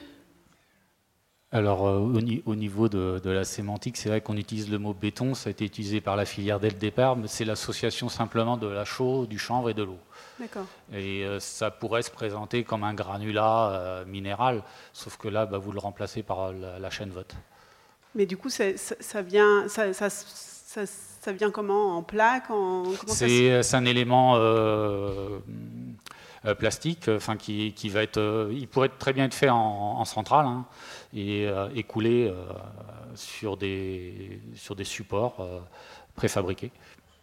Alors, 1.54 1.86
euh, 1.86 1.98
au, 2.46 2.54
niveau 2.54 2.88
de, 2.88 3.20
la 3.24 3.44
sémantique, 3.44 3.96
c'est 3.96 4.10
vrai 4.10 4.20
qu'on 4.20 4.36
utilise 4.36 4.70
le 4.70 4.78
mot 4.78 4.94
béton, 4.94 5.34
ça 5.34 5.48
a 5.48 5.50
été 5.50 5.64
utilisé 5.64 6.00
par 6.00 6.16
la 6.16 6.26
filière 6.26 6.60
dès 6.60 6.68
le 6.68 6.76
départ, 6.76 7.16
mais 7.16 7.28
c'est 7.28 7.44
l'association 7.44 8.08
simplement 8.08 8.56
de 8.56 8.66
la 8.66 8.86
chaux, 8.86 9.26
du 9.26 9.38
chanvre 9.38 9.70
et 9.70 9.74
de 9.74 9.82
l'eau. 9.82 9.98
D'accord. 10.38 10.66
Et 10.92 11.24
euh, 11.24 11.40
ça 11.40 11.70
pourrait 11.70 12.02
se 12.02 12.10
présenter 12.10 12.64
comme 12.64 12.84
un 12.84 12.94
granulat 12.94 13.70
euh, 13.70 14.04
minéral, 14.06 14.62
sauf 14.92 15.16
que 15.16 15.28
là, 15.28 15.44
bah, 15.44 15.58
vous 15.58 15.72
le 15.72 15.78
remplacez 15.78 16.22
par 16.22 16.52
la, 16.52 16.90
chaîne 16.90 17.10
vote. 17.10 17.34
Mais 18.14 18.24
du 18.24 18.36
coup, 18.38 18.48
ça, 18.48 18.72
vient, 19.20 19.68
ça, 19.68 19.92
ça, 19.92 20.86
vient 21.30 21.52
comment 21.52 21.96
En 21.96 22.02
plaque 22.02 22.50
en, 22.50 22.84
C'est 23.06 23.74
un 23.74 23.84
élément 23.84 24.34
euh, 24.36 25.38
euh, 26.44 26.54
plastique, 26.56 27.08
enfin 27.08 27.36
qui, 27.36 27.72
qui, 27.74 27.88
va 27.88 28.02
être, 28.02 28.18
euh, 28.18 28.52
il 28.52 28.66
pourrait 28.66 28.88
très 28.88 29.12
bien 29.12 29.26
être 29.26 29.34
fait 29.34 29.48
en, 29.48 30.04
centrale 30.04 30.46
hein, 30.46 30.64
et, 31.14 31.46
et, 31.76 31.84
coulé 31.84 32.34
sur 33.14 33.56
des 33.56 34.40
sur 34.56 34.74
des 34.74 34.84
supports 34.84 35.46
préfabriqués. 36.16 36.72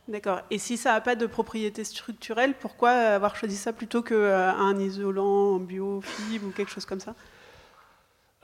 D'accord. 0.08 0.42
Et 0.50 0.58
si 0.58 0.78
ça 0.78 0.94
n'a 0.94 1.02
pas 1.02 1.16
de 1.16 1.28
propriété 1.28 1.84
structurelle, 1.84 2.56
pourquoi 2.60 2.92
avoir 2.92 3.36
choisi 3.36 3.58
ça 3.58 3.74
plutôt 3.74 4.02
qu'un 4.02 4.80
isolant 4.80 5.56
en 5.56 5.60
bio, 5.60 6.02
fibre 6.02 6.48
ou 6.48 6.52
quelque 6.52 6.72
chose 6.72 6.86
comme 6.86 7.02
ça? 7.02 7.14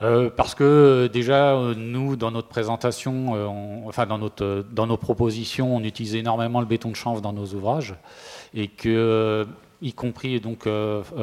Euh, 0.02 0.28
parce 0.28 0.54
que 0.54 0.64
euh, 0.64 1.08
déjà, 1.08 1.54
euh, 1.54 1.74
nous, 1.74 2.16
dans 2.16 2.30
notre 2.30 2.48
présentation, 2.48 3.86
enfin 3.86 4.06
dans, 4.06 4.18
notre, 4.18 4.64
dans 4.70 4.86
nos 4.86 4.98
propositions, 4.98 5.74
on 5.74 5.82
utilise 5.82 6.14
énormément 6.14 6.60
le 6.60 6.66
béton 6.66 6.90
de 6.90 6.96
chanvre 6.96 7.20
dans 7.22 7.32
nos 7.32 7.46
ouvrages, 7.46 7.94
et 8.54 8.68
que, 8.68 9.46
y 9.80 9.92
compris 9.92 10.40
donc 10.40 10.68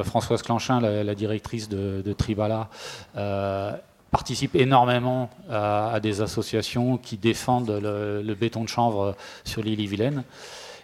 Françoise 0.03 0.41
Clanchin, 0.41 0.79
la, 0.79 1.15
directrice 1.15 1.69
de, 1.69 2.13
Tribala, 2.13 2.69
participe 4.11 4.55
énormément 4.55 5.29
à, 5.49 5.99
des 6.01 6.21
associations 6.21 6.97
qui 6.97 7.17
défendent 7.17 7.79
le, 7.81 8.21
le 8.21 8.35
béton 8.35 8.63
de 8.63 8.69
chanvre 8.69 9.15
sur 9.43 9.63
l'île 9.63 9.87
Vilaine. 9.87 10.23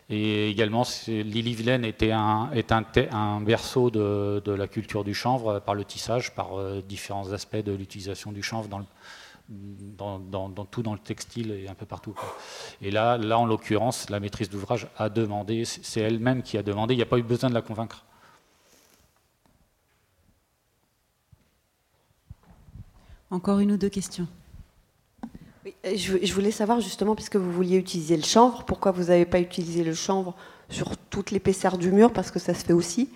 Et 0.09 0.49
également, 0.49 0.83
Lily-Vilaine 1.07 1.85
était 1.85 2.11
un, 2.11 2.49
est 2.53 2.71
un, 2.71 3.41
berceau 3.41 3.91
de, 3.91 4.51
la 4.51 4.67
culture 4.67 5.03
du 5.03 5.13
chanvre 5.13 5.59
par 5.59 5.75
le 5.75 5.85
tissage, 5.85 6.33
par 6.33 6.59
euh, 6.59 6.81
différents 6.81 7.31
aspects 7.31 7.57
de 7.57 7.71
l'utilisation 7.71 8.31
du 8.31 8.41
chanvre 8.41 8.67
dans, 8.69 10.65
tout 10.71 10.81
dans 10.81 10.93
le 10.93 10.99
textile 10.99 11.51
et 11.51 11.67
un 11.67 11.75
peu 11.75 11.85
partout. 11.85 12.15
Et 12.81 12.89
là, 12.89 13.17
là 13.19 13.37
en 13.37 13.45
l'occurrence, 13.45 14.09
la 14.09 14.19
maîtrise 14.19 14.49
d'ouvrage 14.49 14.87
a 14.97 15.09
demandé, 15.09 15.63
c'est 15.65 16.01
elle-même 16.01 16.41
qui 16.41 16.57
a 16.57 16.63
demandé, 16.63 16.95
il 16.95 16.97
n'y 16.97 17.03
a 17.03 17.07
pas 17.07 17.19
eu 17.19 17.23
besoin 17.23 17.49
de 17.49 17.55
la 17.55 17.61
convaincre. 17.61 18.03
Encore 23.29 23.59
une 23.59 23.73
ou 23.73 23.77
deux 23.77 23.89
questions 23.89 24.27
je, 25.83 26.33
voulais 26.33 26.51
savoir 26.51 26.81
justement, 26.81 27.15
puisque 27.15 27.35
vous 27.35 27.51
vouliez 27.51 27.77
utiliser 27.77 28.17
le 28.17 28.23
chanvre, 28.23 28.63
pourquoi 28.63 28.91
vous 28.91 29.05
n'avez 29.05 29.25
pas 29.25 29.39
utilisé 29.39 29.83
le 29.83 29.93
chanvre 29.93 30.35
sur 30.69 30.97
toute 30.97 31.31
l'épaisseur 31.31 31.77
du 31.77 31.91
mur, 31.91 32.11
parce 32.13 32.31
que 32.31 32.39
ça 32.39 32.53
se 32.53 32.65
fait 32.65 32.73
aussi. 32.73 33.09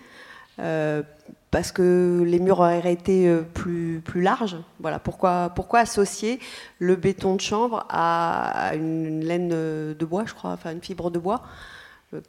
parce 0.58 1.72
que 1.72 2.24
les 2.26 2.40
murs 2.40 2.60
auraient 2.60 2.94
été 2.94 3.36
plus, 3.54 4.02
plus 4.04 4.22
larges? 4.22 4.58
Voilà, 4.80 5.00
pourquoi, 5.00 5.52
pourquoi 5.56 5.80
associer 5.80 6.40
le 6.80 6.96
béton 6.96 7.36
de 7.36 7.42
chambre 7.42 7.86
à 7.90 8.72
une 8.76 9.24
laine 9.24 9.50
de 9.50 10.06
bois, 10.06 10.24
je 10.26 10.34
crois, 10.34 10.52
enfin 10.52 10.72
une 10.72 10.82
fibre 10.82 11.12
de 11.12 11.20
bois? 11.20 11.44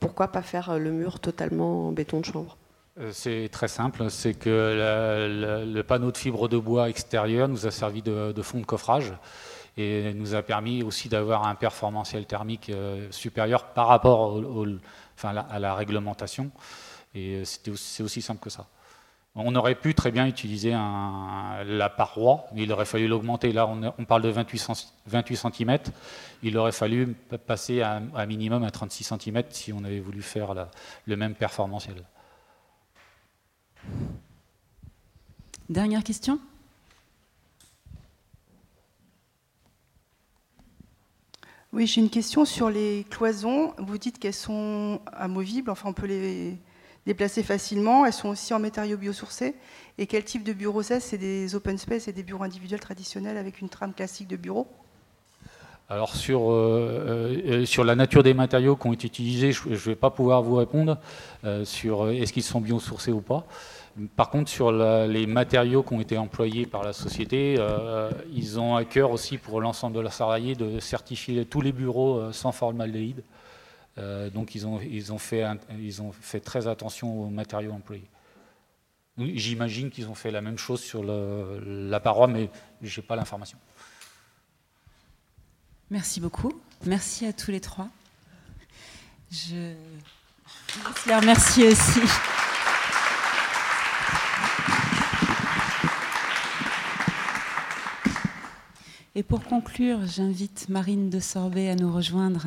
Pourquoi 0.01 0.29
pas 0.29 0.43
faire 0.43 0.79
le 0.79 0.91
mur 0.91 1.21
totalement 1.21 1.89
en 1.89 1.93
béton 1.93 2.21
de 2.21 2.25
chambre 2.25 2.57
c'est 3.11 3.49
très 3.51 3.69
simple, 3.69 4.09
c'est 4.09 4.35
que 4.35 5.67
le 5.67 5.83
panneau 5.83 6.13
de 6.13 6.17
fibre 6.17 6.49
de 6.49 6.59
bois 6.59 6.89
extérieur 6.89 7.49
nous 7.49 7.67
a 7.67 7.71
servi 7.71 8.03
de 8.03 8.43
fond 8.43 8.61
de 8.61 8.65
coffrage 8.65 9.13
et 9.77 10.15
nous 10.15 10.35
a 10.35 10.43
permis 10.43 10.83
aussi 10.83 11.09
d'avoir 11.09 11.47
un 11.47 11.55
performantiel 11.55 12.27
thermique 12.27 12.71
euh, 12.71 13.11
supérieur 13.11 13.67
par 13.67 13.89
rapport 13.89 14.41
à 15.23 15.59
la 15.59 15.75
réglementation. 15.75 16.51
Et 17.15 17.43
c'est 17.45 18.03
aussi 18.03 18.23
simple 18.23 18.41
que 18.41 18.51
ça. 18.51 18.67
On 19.37 19.55
aurait 19.57 19.75
pu 19.75 19.95
très 19.95 20.13
bien 20.13 20.29
utiliser 20.29 20.71
la 20.71 21.89
paroi, 21.89 22.45
mais 22.55 22.63
il 22.63 22.73
aurait 22.73 22.85
fallu 22.85 23.09
l'augmenter. 23.09 23.53
Là, 23.53 23.67
on, 23.67 24.05
parle 24.05 24.23
de 24.23 24.29
28, 24.29 24.69
28 25.07 25.37
cm. 25.37 25.79
Il 26.45 26.57
aurait 26.57 26.71
fallu 26.71 27.15
passer 27.47 27.83
à 27.83 28.01
un 28.15 28.27
minimum 28.27 28.63
à 28.63 28.71
36 28.71 29.13
cm 29.19 29.43
si 29.51 29.73
on 29.73 29.83
avait 29.83 29.99
voulu 29.99 30.23
faire 30.23 30.55
le 31.07 31.17
même 31.17 31.35
performantiel. 31.35 31.97
Dernière 35.69 36.05
question? 36.05 36.39
Oui, 41.75 41.89
j'ai 41.89 42.01
une 42.01 42.09
question 42.09 42.45
sur 42.45 42.71
les 42.71 43.05
cloisons. 43.11 43.73
Vous 43.79 43.99
dites 43.99 44.21
qu'elles 44.21 44.33
sont 44.33 45.01
amovibles, 45.13 45.73
enfin 45.73 45.89
on 45.89 45.93
peut 45.93 46.07
les 46.07 46.57
déplacer 47.05 47.43
facilement. 47.43 48.07
Elles 48.07 48.13
sont 48.13 48.29
aussi 48.29 48.55
en 48.55 48.61
matériaux 48.61 48.97
biosourcés. 48.97 49.57
Et 49.99 50.07
quel 50.07 50.23
type 50.23 50.45
de 50.45 50.53
bureau 50.53 50.83
c'est? 50.83 51.01
C'est 51.01 51.19
des 51.19 51.57
open 51.57 51.77
space 51.77 52.07
et 52.07 52.13
des 52.13 52.23
bureaux 52.23 52.45
individuels 52.45 52.79
traditionnels 52.79 53.37
avec 53.37 53.61
une 53.61 53.69
trame 53.69 53.93
classique 53.93 54.29
de 54.29 54.37
bureau? 54.37 54.69
Alors 55.89 56.15
sur, 56.15 56.53
euh, 56.53 57.43
euh, 57.45 57.67
sur 57.67 57.83
la 57.83 57.97
nature 57.97 58.23
des 58.23 58.35
matériaux 58.35 58.77
qui 58.77 58.87
ont 58.87 58.93
été 58.93 59.09
utilisés, 59.09 59.51
je 59.51 59.69
ne 59.69 59.75
vais 59.75 59.97
pas 59.97 60.11
pouvoir 60.11 60.45
vous 60.45 60.55
répondre 60.55 60.99
euh, 61.43 61.65
sur 61.65 62.09
est-ce 62.09 62.33
qu'ils 62.33 62.45
sont 62.45 62.61
biosourcés 62.61 63.11
ou 63.11 63.21
pas. 63.21 63.49
Par 64.17 64.31
contre, 64.31 64.51
sur 64.51 64.73
les 64.73 65.27
matériaux 65.27 65.85
qui 65.85 65.93
ont 65.93 66.01
été 66.01 66.19
employés 66.19 66.67
par 66.67 66.83
la 66.83 66.93
société, 66.93 67.57
euh, 67.59 68.11
ils 68.33 68.59
ont 68.59 68.75
à 68.75 68.85
cœur 68.85 69.13
aussi 69.13 69.39
pour 69.39 69.61
l'ensemble 69.61 69.95
de 69.95 70.01
la 70.01 70.11
salariés 70.11 70.57
de 70.57 70.81
certifier 70.81 71.45
tous 71.47 71.61
les 71.61 71.71
bureaux 71.71 72.19
euh, 72.19 72.33
sans 72.33 72.51
formaldéhyde. 72.51 73.23
Euh, 73.99 74.31
donc 74.31 74.57
ils 74.57 74.67
ont, 74.67 74.81
ils, 74.81 75.13
ont 75.13 75.19
fait 75.19 75.45
ils 75.79 76.03
ont 76.03 76.11
fait 76.11 76.41
très 76.41 76.67
attention 76.67 77.23
aux 77.23 77.29
matériaux 77.29 77.71
employés. 77.71 78.09
J'imagine 79.17 79.91
qu'ils 79.91 80.09
ont 80.09 80.17
fait 80.17 80.33
la 80.33 80.41
même 80.41 80.59
chose 80.59 80.81
sur 80.81 81.05
la 81.05 82.01
paroi, 82.01 82.27
mais 82.27 82.51
je 82.83 83.01
n'ai 83.01 83.07
pas 83.07 83.15
l'information. 83.15 83.59
Merci 85.89 86.19
beaucoup. 86.19 86.53
Merci 86.85 87.27
à 87.27 87.33
tous 87.33 87.53
les 87.53 87.61
trois. 87.61 87.89
Je 89.31 89.75
les 91.07 91.15
remercier 91.15 91.69
aussi. 91.69 92.01
Et 99.17 99.23
pour 99.23 99.45
conclure, 99.45 100.05
j'invite 100.07 100.69
Marine 100.69 101.09
de 101.09 101.21
Sorbet 101.21 101.69
à 101.71 101.77
nous 101.77 101.93
rejoindre, 101.93 102.47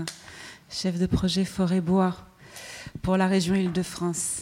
chef 0.70 1.00
de 1.00 1.06
projet 1.06 1.46
Forêt-Bois 1.46 2.14
pour 3.02 3.16
la 3.16 3.28
région 3.28 3.56
Île-de-France, 3.56 4.42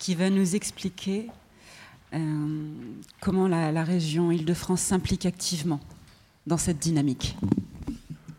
qui 0.00 0.16
va 0.16 0.30
nous 0.30 0.56
expliquer 0.56 1.30
euh, 2.12 2.72
comment 3.20 3.46
la, 3.46 3.84
région 3.84 4.32
Île-de-France 4.32 4.80
s'implique 4.80 5.26
activement 5.26 5.78
dans 6.44 6.58
cette 6.58 6.80
dynamique. 6.80 7.36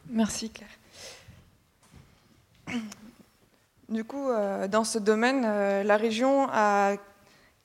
Merci 0.10 0.50
Claire. 0.50 0.68
Du 3.88 4.04
coup, 4.04 4.30
euh, 4.30 4.68
dans 4.68 4.84
ce 4.84 5.00
domaine, 5.00 5.44
euh, 5.46 5.84
la 5.84 5.96
région 5.96 6.50
a 6.52 6.98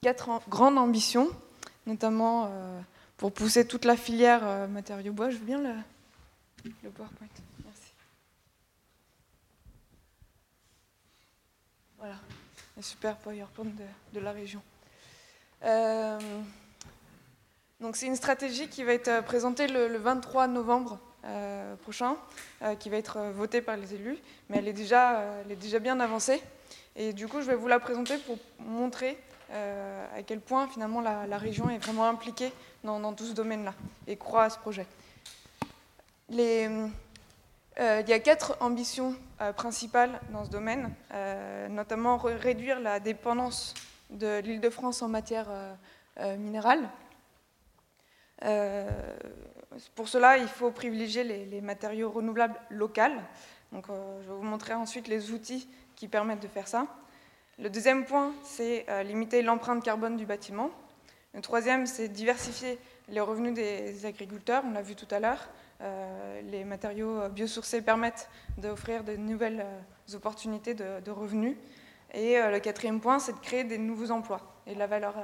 quatre 0.01 0.43
grandes 0.49 0.79
ambitions, 0.79 1.29
notamment 1.89 2.53
pour 3.19 3.33
pousser 3.33 3.67
toute 3.67 3.85
la 3.85 3.97
filière 3.97 4.47
euh, 4.47 4.67
matériaux 4.69 5.13
bois. 5.13 5.29
Je 5.29 5.37
veux 5.37 5.45
bien 5.45 5.59
le, 5.61 6.91
PowerPoint. 6.91 7.27
Merci. 7.65 7.93
Voilà, 11.99 12.15
un 12.79 12.83
super 12.83 13.17
PowerPoint 13.17 13.67
de, 14.15 14.21
la 14.21 14.33
région. 14.33 14.63
Euh, 15.65 16.19
donc 17.81 17.97
c'est 17.97 18.07
une 18.07 18.17
stratégie 18.17 18.69
qui 18.69 18.85
va 18.85 18.93
être 18.93 19.25
présentée 19.25 19.67
le, 19.67 19.99
23 19.99 20.47
novembre 20.47 21.01
euh, 21.25 21.75
prochain, 21.77 22.17
qui 22.79 22.89
va 22.89 22.97
être 22.97 23.19
votée 23.35 23.61
par 23.61 23.77
les 23.77 23.95
élus, 23.95 24.19
mais 24.49 24.59
elle 24.59 24.69
est, 24.69 24.73
déjà, 24.73 25.23
elle 25.45 25.53
est 25.53 25.57
déjà 25.57 25.81
bien 25.81 25.99
avancée. 25.99 26.41
Et 26.95 27.13
du 27.13 27.27
coup, 27.27 27.41
je 27.41 27.47
vais 27.47 27.57
vous 27.57 27.69
la 27.69 27.81
présenter 27.81 28.17
pour 28.19 28.39
montrer 28.61 29.19
à 29.51 30.23
quel 30.27 30.41
point 30.41 30.69
finalement 30.69 31.01
la, 31.01 31.39
région 31.39 31.71
est 31.71 31.79
vraiment 31.79 32.07
impliquée 32.07 32.53
dans, 32.85 33.13
tout 33.13 33.27
ce 33.27 33.33
domaine-là 33.33 33.75
et 34.07 34.17
croit 34.17 34.45
à 34.45 34.51
ce 34.51 34.59
projet. 34.59 34.87
Euh, 37.81 38.03
il 38.03 38.09
y 38.09 38.13
a 38.13 38.19
quatre 38.19 38.57
ambitions 38.61 39.15
euh, 39.41 39.53
principales 39.53 40.21
dans 40.33 40.45
ce 40.45 40.51
domaine, 40.51 40.93
euh, 41.15 41.69
notamment 41.69 42.17
réduire 42.17 42.81
la 42.81 42.99
dépendance 42.99 43.75
de 44.11 44.41
l'Île-de-France 44.41 45.03
en 45.03 45.09
matière 45.09 45.47
minérale. 46.39 46.89
pour 49.95 50.09
cela, 50.09 50.39
il 50.39 50.49
faut 50.49 50.71
privilégier 50.73 51.23
les, 51.23 51.45
les 51.45 51.61
matériaux 51.61 52.11
renouvelables 52.11 52.59
locaux. 52.71 53.03
Donc, 53.71 53.87
je 53.89 54.29
vais 54.29 54.35
vous 54.35 54.43
montrer 54.43 54.75
ensuite 54.75 55.07
les 55.07 55.31
outils 55.31 55.69
qui 55.95 56.09
permettent 56.09 56.43
de 56.43 56.49
faire 56.49 56.67
ça. 56.67 56.87
Le 57.59 57.71
deuxième 57.71 58.05
point, 58.05 58.33
c'est 58.45 58.87
limiter 59.05 59.43
l'empreinte 59.43 59.83
carbone 59.83 60.17
du 60.17 60.27
bâtiment. 60.27 60.71
Le 61.35 61.41
troisième, 61.41 61.87
c'est 61.87 62.09
diversifier 62.09 62.79
les 63.09 63.21
revenus 63.21 63.55
des 63.55 64.07
agriculteurs. 64.07 64.63
On 64.67 64.73
l'a 64.73 64.83
vu 64.83 64.95
tout 64.95 65.09
à 65.11 65.21
l'heure. 65.21 65.49
Euh, 65.81 66.41
les 66.43 66.65
matériaux 66.65 67.29
biosourcés 67.29 67.83
permettent 67.83 68.29
d'offrir 68.57 69.05
de 69.05 69.17
nouvelles 69.17 69.65
euh, 69.65 70.17
opportunités 70.17 70.75
de, 70.75 71.11
revenus. 71.11 71.57
Et 72.15 72.39
euh, 72.39 72.51
le 72.51 72.59
quatrième 72.59 73.01
point, 73.01 73.19
c'est 73.19 73.33
de 73.33 73.39
créer 73.39 73.65
des 73.65 73.79
nouveaux 73.79 74.11
emplois 74.11 74.41
et 74.67 74.75
de 74.75 74.79
la 74.79 74.87
valeur 74.87 75.15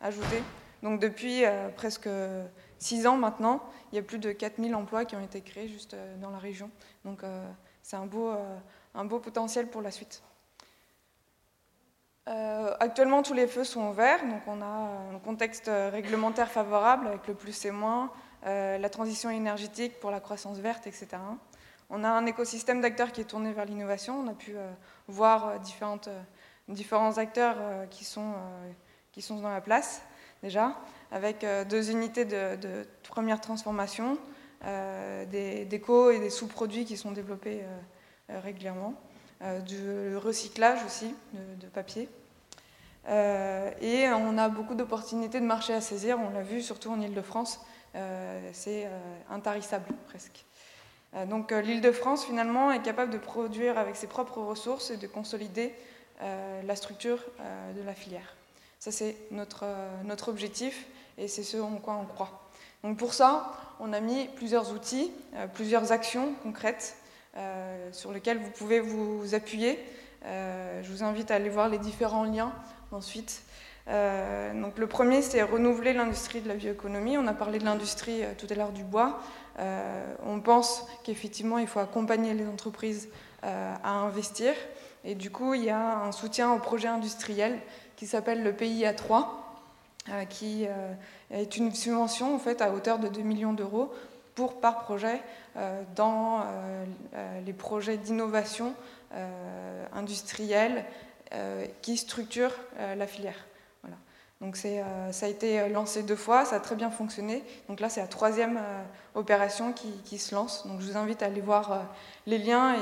ajoutée. 0.00 0.42
Donc 0.82 0.98
depuis 0.98 1.42
presque 1.76 2.08
six 2.78 3.06
ans 3.06 3.16
maintenant, 3.16 3.62
il 3.92 3.96
y 3.96 3.98
a 3.98 4.02
plus 4.02 4.18
de 4.18 4.32
4000 4.32 4.74
emplois 4.74 5.04
qui 5.04 5.14
ont 5.14 5.22
été 5.22 5.42
créés 5.42 5.68
juste 5.68 5.94
dans 6.22 6.30
la 6.30 6.38
région. 6.38 6.70
Donc 7.04 7.20
c'est 7.82 7.96
un 7.96 8.06
beau 8.06 9.18
potentiel 9.18 9.66
pour 9.66 9.82
la 9.82 9.90
suite. 9.90 10.22
Euh, 12.28 12.74
actuellement, 12.80 13.22
tous 13.22 13.32
les 13.34 13.46
feux 13.46 13.64
sont 13.64 13.90
verts, 13.92 14.22
donc 14.26 14.42
on 14.46 14.60
a 14.60 15.14
un 15.14 15.18
contexte 15.24 15.70
réglementaire 15.90 16.50
favorable 16.50 17.08
avec 17.08 17.26
le 17.26 17.34
plus 17.34 17.64
et 17.64 17.70
moins, 17.70 18.10
euh, 18.46 18.78
la 18.78 18.88
transition 18.88 19.30
énergétique 19.30 19.98
pour 20.00 20.10
la 20.10 20.20
croissance 20.20 20.58
verte, 20.58 20.86
etc. 20.86 21.08
On 21.88 22.04
a 22.04 22.08
un 22.08 22.26
écosystème 22.26 22.80
d'acteurs 22.80 23.10
qui 23.10 23.22
est 23.22 23.24
tourné 23.24 23.52
vers 23.52 23.64
l'innovation. 23.64 24.20
On 24.20 24.28
a 24.28 24.34
pu 24.34 24.52
euh, 24.54 24.70
voir 25.08 25.58
différents 26.68 27.18
acteurs 27.18 27.56
qui, 27.90 28.04
sont, 28.04 28.34
qui 29.12 29.22
sont 29.22 29.40
dans 29.40 29.50
la 29.50 29.60
place 29.60 30.02
déjà, 30.42 30.76
avec 31.10 31.44
deux 31.68 31.90
unités 31.90 32.24
de, 32.24 32.86
première 33.02 33.40
transformation, 33.40 34.16
des, 34.62 35.82
co- 35.84 36.12
et 36.12 36.20
des 36.20 36.30
sous-produits 36.30 36.84
qui 36.84 36.96
sont 36.96 37.10
développés 37.10 37.64
régulièrement, 38.28 38.94
du 39.66 40.16
recyclage 40.16 40.84
aussi 40.84 41.14
de 41.60 41.66
papier. 41.66 42.08
Euh, 43.08 43.70
et 43.80 44.08
on 44.08 44.36
a 44.38 44.48
beaucoup 44.48 44.74
d'opportunités 44.74 45.40
de 45.40 45.46
marché 45.46 45.72
à 45.72 45.80
saisir, 45.80 46.18
on 46.20 46.30
l'a 46.30 46.42
vu 46.42 46.60
surtout 46.60 46.90
en 46.90 47.00
Ile-de-France, 47.00 47.60
euh, 47.94 48.50
c'est 48.52 48.86
euh, 48.86 48.90
intarissable 49.30 49.86
presque. 50.06 50.44
donc 51.28 51.50
l'Île-de-France 51.50 52.24
finalement 52.24 52.70
est 52.70 52.82
capable 52.82 53.10
de 53.12 53.18
produire 53.18 53.78
avec 53.78 53.96
ses 53.96 54.06
propres 54.06 54.40
ressources 54.40 54.90
et 54.90 54.96
de 54.96 55.06
consolider 55.06 55.74
la 56.20 56.76
structure 56.76 57.18
de 57.74 57.82
la 57.82 57.94
filière. 57.94 58.36
Ça 58.78 58.92
c'est 58.92 59.16
notre, 59.30 59.64
notre 60.04 60.28
objectif 60.28 60.86
et 61.18 61.26
c'est 61.26 61.42
ce 61.42 61.56
en 61.56 61.76
quoi 61.78 61.94
on 61.94 62.04
croit. 62.04 62.48
Donc 62.84 62.98
pour 62.98 63.14
ça, 63.14 63.52
on 63.80 63.92
a 63.92 64.00
mis 64.00 64.28
plusieurs 64.36 64.72
outils, 64.72 65.10
plusieurs 65.54 65.90
actions 65.90 66.34
concrètes 66.42 66.96
sur 67.92 68.12
lesquelles 68.12 68.38
vous 68.38 68.50
pouvez 68.50 68.80
vous 68.80 69.34
appuyer. 69.34 69.78
je 70.24 70.90
vous 70.90 71.02
invite 71.02 71.30
à 71.30 71.36
aller 71.36 71.48
voir 71.48 71.68
les 71.68 71.78
différents 71.78 72.24
liens 72.24 72.52
ensuite. 72.92 73.42
Euh, 73.88 74.60
donc 74.60 74.78
le 74.78 74.86
premier, 74.86 75.22
c'est 75.22 75.42
renouveler 75.42 75.92
l'industrie 75.92 76.40
de 76.40 76.48
la 76.48 76.54
bioéconomie. 76.54 77.18
On 77.18 77.26
a 77.26 77.34
parlé 77.34 77.58
de 77.58 77.64
l'industrie 77.64 78.22
euh, 78.22 78.32
tout 78.36 78.46
à 78.50 78.54
l'heure 78.54 78.72
du 78.72 78.84
bois. 78.84 79.20
Euh, 79.58 80.14
on 80.24 80.40
pense 80.40 80.86
qu'effectivement, 81.02 81.58
il 81.58 81.66
faut 81.66 81.80
accompagner 81.80 82.34
les 82.34 82.46
entreprises 82.46 83.08
à 83.42 83.92
investir. 83.92 84.52
Et 85.02 85.14
du 85.14 85.30
coup, 85.30 85.54
il 85.54 85.64
y 85.64 85.70
a 85.70 86.02
un 86.02 86.12
soutien 86.12 86.52
au 86.52 86.58
projet 86.58 86.88
industriel 86.88 87.58
qui 87.96 88.06
s'appelle 88.06 88.42
le 88.42 88.52
PIA 88.52 88.92
3, 88.92 89.62
qui 90.28 90.66
est 91.30 91.56
une 91.56 91.74
subvention 91.74 92.34
en 92.34 92.38
fait 92.38 92.60
à 92.60 92.70
hauteur 92.70 92.98
de 92.98 93.08
2 93.08 93.22
millions 93.22 93.54
d'euros 93.54 93.94
par 94.48 94.80
projet 94.80 95.20
dans 95.94 96.44
les 97.44 97.52
projets 97.52 97.96
d'innovation 97.96 98.74
industrielle 99.92 100.84
qui 101.82 101.96
structurent 101.96 102.58
la 102.96 103.06
filière. 103.06 103.46
Donc 104.40 104.58
euh, 104.64 105.12
ça 105.12 105.26
a 105.26 105.28
été 105.28 105.68
lancé 105.68 106.02
deux 106.02 106.16
fois, 106.16 106.46
ça 106.46 106.56
a 106.56 106.60
très 106.60 106.74
bien 106.74 106.90
fonctionné. 106.90 107.44
Donc 107.68 107.80
là, 107.80 107.90
c'est 107.90 108.00
la 108.00 108.06
troisième 108.06 108.56
euh, 108.56 108.82
opération 109.14 109.74
qui, 109.74 110.18
se 110.18 110.34
lance. 110.34 110.66
Donc 110.66 110.80
je 110.80 110.86
vous 110.86 110.96
invite 110.96 111.22
à 111.22 111.26
aller 111.26 111.42
voir 111.42 111.72
euh, 111.72 111.78
les 112.26 112.38
liens 112.38 112.74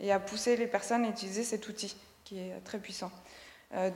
et 0.00 0.10
à, 0.10 0.18
pousser 0.18 0.56
les 0.56 0.66
personnes 0.66 1.04
à 1.04 1.08
utiliser 1.08 1.44
cet 1.44 1.68
outil 1.68 1.96
qui 2.24 2.40
est 2.40 2.52
très 2.64 2.78
puissant. 2.78 3.10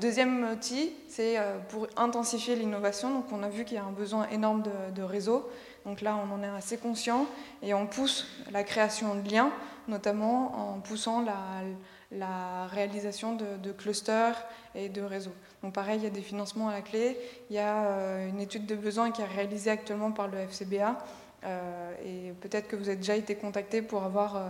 deuxième 0.00 0.50
outil, 0.50 0.94
c'est 1.08 1.36
pour 1.68 1.86
intensifier 1.96 2.56
l'innovation. 2.56 3.10
Donc 3.10 3.26
on 3.30 3.42
a 3.42 3.48
vu 3.48 3.64
qu'il 3.64 3.76
y 3.76 3.80
a 3.80 3.84
un 3.84 3.92
besoin 3.92 4.28
énorme 4.28 4.62
de, 4.62 4.70
de 4.94 5.02
réseaux. 5.02 5.48
Donc 5.84 6.00
là, 6.00 6.16
on 6.16 6.34
en 6.34 6.42
est 6.42 6.56
assez 6.56 6.78
conscient 6.78 7.26
et 7.62 7.74
on 7.74 7.86
pousse 7.86 8.26
la 8.52 8.62
création 8.62 9.14
de 9.14 9.28
liens, 9.28 9.50
notamment 9.88 10.74
en 10.74 10.80
poussant 10.80 11.22
la, 11.22 12.66
réalisation 12.68 13.34
de, 13.34 13.72
clusters 13.72 14.44
et 14.74 14.88
de 14.88 15.02
réseaux. 15.02 15.34
Donc 15.62 15.74
pareil, 15.74 15.98
il 15.98 16.04
y 16.04 16.06
a 16.06 16.10
des 16.10 16.22
financements 16.22 16.68
à 16.68 16.72
la 16.72 16.82
clé. 16.82 17.16
Il 17.50 17.56
y 17.56 17.58
a 17.58 17.84
euh, 17.84 18.28
une 18.28 18.40
étude 18.40 18.66
de 18.66 18.74
besoin 18.74 19.10
qui 19.10 19.22
est 19.22 19.26
réalisée 19.26 19.70
actuellement 19.70 20.12
par 20.12 20.28
le 20.28 20.38
FCBA. 20.38 20.98
Euh, 21.44 21.92
et 22.04 22.32
peut-être 22.40 22.68
que 22.68 22.76
vous 22.76 22.88
avez 22.88 22.98
déjà 22.98 23.16
été 23.16 23.34
contacté 23.34 23.82
pour 23.82 24.04
avoir 24.04 24.36
euh, 24.36 24.40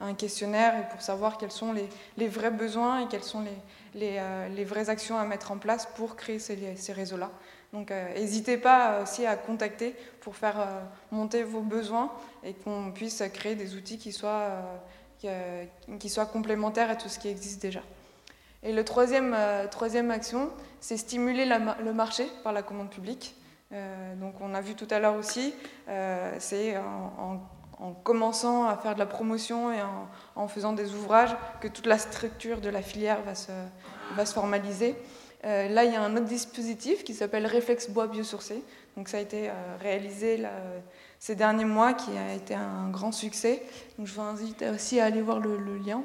un 0.00 0.14
questionnaire 0.14 0.78
et 0.78 0.88
pour 0.88 1.02
savoir 1.02 1.38
quels 1.38 1.50
sont 1.50 1.72
les, 1.72 2.28
vrais 2.28 2.52
besoins 2.52 3.00
et 3.00 3.08
quelles 3.08 3.24
sont 3.24 3.44
les, 3.94 4.64
vraies 4.64 4.88
actions 4.88 5.18
à 5.18 5.24
mettre 5.24 5.50
en 5.50 5.58
place 5.58 5.86
pour 5.96 6.14
créer 6.14 6.38
ces 6.38 6.92
réseaux-là. 6.92 7.30
Donc 7.72 7.90
n'hésitez 7.90 8.56
pas 8.56 9.02
aussi 9.02 9.26
à 9.26 9.36
contacter 9.36 9.94
pour 10.20 10.36
faire 10.36 10.56
monter 11.10 11.42
vos 11.42 11.60
besoins 11.60 12.10
et 12.44 12.54
qu'on 12.54 12.92
puisse 12.92 13.22
créer 13.34 13.54
des 13.54 13.74
outils 13.74 13.98
qui 13.98 14.12
soient 14.12 14.62
qui 15.98 16.08
soit 16.08 16.26
complémentaire 16.26 16.90
à 16.90 16.96
tout 16.96 17.08
ce 17.08 17.18
qui 17.18 17.28
existe 17.28 17.60
déjà. 17.60 17.80
Et 18.62 18.72
le 18.72 18.84
troisième, 18.84 19.34
euh, 19.36 19.68
troisième 19.68 20.10
action, 20.10 20.50
c'est 20.80 20.96
stimuler 20.96 21.46
le 21.46 21.92
marché 21.92 22.26
par 22.42 22.52
la 22.52 22.62
commande 22.62 22.90
publique. 22.90 23.36
Euh, 23.72 24.14
donc 24.16 24.34
on 24.40 24.54
a 24.54 24.60
vu 24.60 24.74
tout 24.74 24.88
à 24.90 24.98
l'heure 24.98 25.16
aussi, 25.16 25.54
euh, 25.88 26.34
c'est 26.38 26.76
en, 26.76 27.40
commençant 28.02 28.66
à 28.66 28.76
faire 28.76 28.94
de 28.94 28.98
la 28.98 29.06
promotion 29.06 29.70
et 29.70 29.80
en, 30.34 30.48
faisant 30.48 30.72
des 30.72 30.94
ouvrages 30.94 31.36
que 31.60 31.68
toute 31.68 31.86
la 31.86 31.98
structure 31.98 32.60
de 32.60 32.70
la 32.70 32.80
filière 32.80 33.20
va 33.22 33.34
se, 33.34 33.52
va 34.16 34.24
se 34.24 34.32
formaliser. 34.32 34.96
Là, 35.46 35.84
il 35.84 35.92
y 35.92 35.96
a 35.96 36.02
un 36.02 36.16
autre 36.16 36.26
dispositif 36.26 37.04
qui 37.04 37.14
s'appelle 37.14 37.46
Réflexe 37.46 37.88
Bois 37.88 38.08
Biosourcé. 38.08 38.62
Donc 38.96 39.08
ça 39.08 39.18
a 39.18 39.20
été 39.20 39.50
réalisé 39.80 40.38
là, 40.38 40.50
ces 41.18 41.34
derniers 41.34 41.64
mois 41.64 41.94
qui 41.94 42.16
a 42.16 42.34
été 42.34 42.54
un 42.54 42.88
grand 42.90 43.12
succès. 43.12 43.62
Donc 43.98 44.06
je 44.06 44.14
vous 44.14 44.20
invite 44.20 44.62
aussi 44.62 45.00
à 45.00 45.06
aller 45.06 45.22
voir 45.22 45.40
le, 45.40 45.78
lien. 45.78 46.02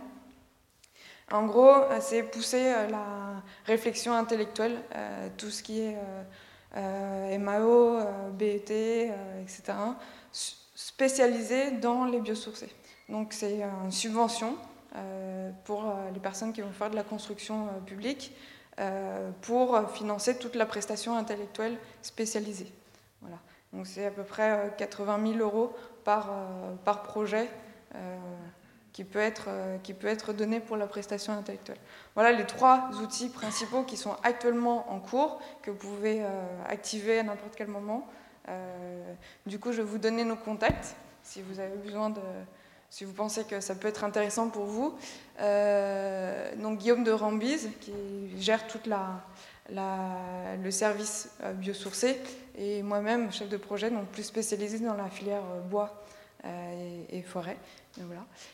En 1.31 1.45
gros, 1.45 1.69
euh, 1.69 1.99
c'est 2.01 2.23
pousser 2.23 2.73
euh, 2.73 2.87
la 2.87 3.43
réflexion 3.65 4.13
intellectuelle, 4.13 4.77
euh, 4.95 5.29
tout 5.37 5.49
ce 5.49 5.63
qui 5.63 5.81
est 5.81 5.97
MAO, 7.37 7.99
BET, 8.33 9.11
etc., 9.41 9.73
spécialisé 10.73 11.71
dans 11.71 12.05
les 12.05 12.19
biosourcés. 12.19 12.73
Donc 13.09 13.33
c'est 13.33 13.61
une 13.61 13.91
subvention 13.91 14.55
pour 15.65 15.93
les 16.13 16.19
personnes 16.21 16.53
qui 16.53 16.61
vont 16.61 16.71
faire 16.71 16.89
de 16.89 16.95
la 16.95 17.03
construction 17.03 17.67
publique 17.85 18.33
pour 19.41 19.91
financer 19.91 20.37
toute 20.37 20.55
la 20.55 20.65
prestation 20.65 21.15
intellectuelle 21.15 21.77
spécialisée. 22.01 22.71
Voilà. 23.21 23.37
Donc 23.73 23.87
c'est 23.87 24.05
à 24.05 24.11
peu 24.11 24.23
près 24.23 24.73
80 24.77 25.19
euh, 25.19 25.33
000 25.33 25.39
euros 25.39 25.73
par, 26.03 26.29
euh, 26.31 26.73
par 26.83 27.03
projet 27.03 27.49
euh, 27.95 28.17
qui, 28.91 29.03
peut 29.03 29.19
être, 29.19 29.49
qui 29.83 29.93
peut 29.93 30.07
être 30.07 30.33
donné 30.33 30.59
pour 30.59 30.75
la 30.75 30.87
prestation 30.87 31.33
intellectuelle. 31.33 31.77
Voilà 32.15 32.31
les 32.31 32.45
trois 32.45 32.89
outils 33.01 33.29
principaux 33.29 33.83
qui 33.83 33.95
sont 33.95 34.17
actuellement 34.23 34.91
en 34.91 34.99
cours, 34.99 35.41
que 35.61 35.71
vous 35.71 35.77
pouvez 35.77 36.21
activer 36.67 37.19
à 37.19 37.23
n'importe 37.23 37.55
quel 37.55 37.67
moment. 37.67 38.05
du 39.45 39.59
coup, 39.59 39.71
je 39.71 39.77
vais 39.77 39.87
vous 39.87 39.97
donner 39.97 40.25
nos 40.25 40.35
contacts 40.35 40.95
si 41.23 41.41
vous 41.41 41.61
avez 41.61 41.77
besoin 41.77 42.09
de, 42.09 42.19
si 42.91 43.05
vous 43.05 43.13
pensez 43.13 43.45
que 43.45 43.59
ça 43.59 43.73
peut 43.73 43.87
être 43.87 44.03
intéressant 44.03 44.49
pour 44.49 44.65
vous. 44.65 44.93
donc 45.39 46.77
Guillaume 46.77 47.03
de 47.03 47.11
Rambise, 47.11 47.69
qui 47.79 47.91
gère 48.37 48.67
toute 48.67 48.85
la, 48.85 49.23
le 49.69 50.71
service 50.71 51.29
euh, 51.43 51.53
biosourcé 51.53 52.19
et 52.57 52.83
moi-même 52.83 53.31
chef 53.31 53.49
de 53.49 53.57
projet, 53.57 53.89
donc 53.89 54.07
plus 54.07 54.23
spécialisé 54.23 54.79
dans 54.79 54.95
la 54.95 55.09
filière 55.09 55.43
euh, 55.53 55.61
bois 55.61 56.03
euh, 56.45 57.03
et, 57.09 57.21
forêt. 57.21 57.57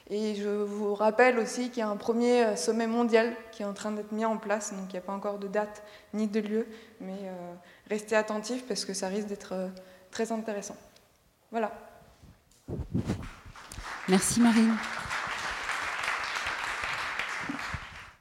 Et 0.09 0.35
je 0.35 0.49
vous 0.49 0.95
rappelle 0.95 1.37
aussi 1.37 1.69
qu'il 1.69 1.79
y 1.79 1.81
a 1.81 1.89
un 1.89 1.95
premier 1.95 2.57
sommet 2.57 2.87
mondial 2.87 3.35
qui 3.51 3.61
est 3.61 3.65
en 3.65 3.73
train 3.73 3.91
d'être 3.91 4.11
mis 4.11 4.25
en 4.25 4.37
place, 4.37 4.73
donc 4.73 4.85
il 4.89 4.93
n'y 4.93 4.97
a 4.97 5.01
pas 5.01 5.13
encore 5.13 5.37
de 5.37 5.47
date 5.47 5.83
ni 6.13 6.27
de 6.27 6.39
lieu, 6.39 6.67
mais 6.99 7.19
restez 7.87 8.15
attentifs 8.15 8.65
parce 8.67 8.83
que 8.83 8.95
ça 8.95 9.09
risque 9.09 9.27
d'être 9.27 9.53
très 10.09 10.31
intéressant. 10.31 10.75
Voilà. 11.51 11.71
Merci 14.09 14.39
Marine. 14.39 14.73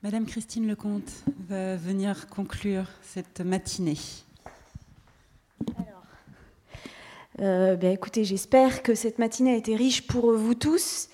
Madame 0.03 0.26
Christine 0.26 0.66
Lecomte 0.66 1.12
va 1.49 1.76
venir 1.76 2.28
conclure 2.28 2.87
cette 3.03 3.41
matinée. 3.41 3.97
Euh, 7.41 7.76
ben, 7.76 7.93
écoutez, 7.93 8.24
j'espère 8.24 8.82
que 8.82 8.97
cette 8.97 9.20
matinée 9.20 9.53
a 9.53 9.57
été 9.57 9.76
riche 9.76 10.09
pour 10.09 10.32
vous 10.32 10.57
tous. 10.57 11.09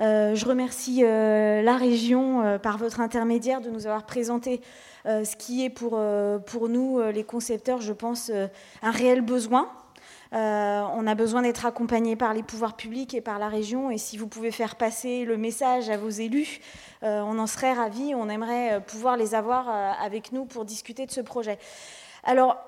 Euh, 0.00 0.34
je 0.34 0.44
remercie 0.44 1.04
euh, 1.04 1.62
la 1.62 1.78
région 1.78 2.58
par 2.58 2.76
votre 2.76 3.00
intermédiaire 3.00 3.62
de 3.62 3.70
nous 3.70 3.86
avoir 3.86 4.04
présenté 4.04 4.60
ce 5.06 5.36
qui 5.36 5.64
est 5.64 5.70
pour 5.70 6.68
nous, 6.68 7.00
les 7.00 7.24
concepteurs, 7.24 7.80
je 7.80 7.94
pense, 7.94 8.30
un 8.82 8.90
réel 8.90 9.22
besoin. 9.22 9.70
Euh, 10.32 10.82
on 10.94 11.06
a 11.06 11.14
besoin 11.14 11.42
d'être 11.42 11.64
accompagné 11.64 12.16
par 12.16 12.34
les 12.34 12.42
pouvoirs 12.42 12.76
publics 12.76 13.14
et 13.14 13.20
par 13.20 13.38
la 13.38 13.48
région. 13.48 13.90
Et 13.90 13.98
si 13.98 14.16
vous 14.16 14.26
pouvez 14.26 14.50
faire 14.50 14.76
passer 14.76 15.24
le 15.24 15.36
message 15.36 15.88
à 15.88 15.96
vos 15.96 16.10
élus, 16.10 16.60
euh, 17.02 17.20
on 17.20 17.38
en 17.38 17.46
serait 17.46 17.72
ravis. 17.72 18.14
On 18.14 18.28
aimerait 18.28 18.74
euh, 18.74 18.80
pouvoir 18.80 19.16
les 19.16 19.34
avoir 19.34 19.68
avec 19.68 20.32
nous 20.32 20.44
pour 20.44 20.64
discuter 20.64 21.06
de 21.06 21.10
ce 21.10 21.20
projet. 21.20 21.58
Alors, 22.24 22.58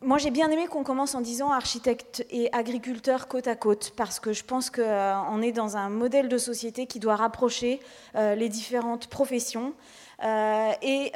moi, 0.00 0.18
j'ai 0.18 0.30
bien 0.30 0.50
aimé 0.50 0.66
qu'on 0.68 0.84
commence 0.84 1.14
en 1.14 1.20
disant 1.20 1.50
architecte 1.50 2.24
et 2.30 2.48
agriculteur 2.52 3.26
côte 3.26 3.48
à 3.48 3.56
côte, 3.56 3.92
parce 3.96 4.20
que 4.20 4.32
je 4.32 4.44
pense 4.44 4.70
qu'on 4.70 5.42
est 5.42 5.52
dans 5.52 5.76
un 5.76 5.88
modèle 5.88 6.28
de 6.28 6.38
société 6.38 6.86
qui 6.86 7.00
doit 7.00 7.16
rapprocher 7.16 7.80
les 8.14 8.48
différentes 8.48 9.08
professions. 9.08 9.72
et 10.22 11.12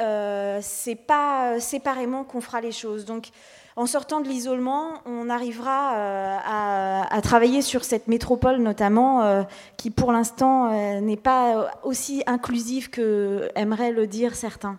c'est 0.62 0.96
pas 0.96 1.60
séparément 1.60 2.24
qu'on 2.24 2.40
fera 2.40 2.60
les 2.60 2.72
choses. 2.72 3.04
Donc, 3.04 3.30
en 3.74 3.86
sortant 3.86 4.20
de 4.20 4.28
l'isolement, 4.28 5.00
on 5.06 5.30
arrivera 5.30 5.94
euh, 5.94 7.06
à, 7.10 7.20
travailler 7.22 7.62
sur 7.62 7.84
cette 7.84 8.06
métropole 8.06 8.58
notamment, 8.58 9.22
euh, 9.22 9.42
qui 9.78 9.90
pour 9.90 10.12
l'instant 10.12 10.72
euh, 10.72 11.00
n'est 11.00 11.16
pas 11.16 11.70
aussi 11.82 12.22
inclusive 12.26 12.90
que 12.90 13.50
aimeraient 13.54 13.92
le 13.92 14.06
dire 14.06 14.34
certains. 14.34 14.78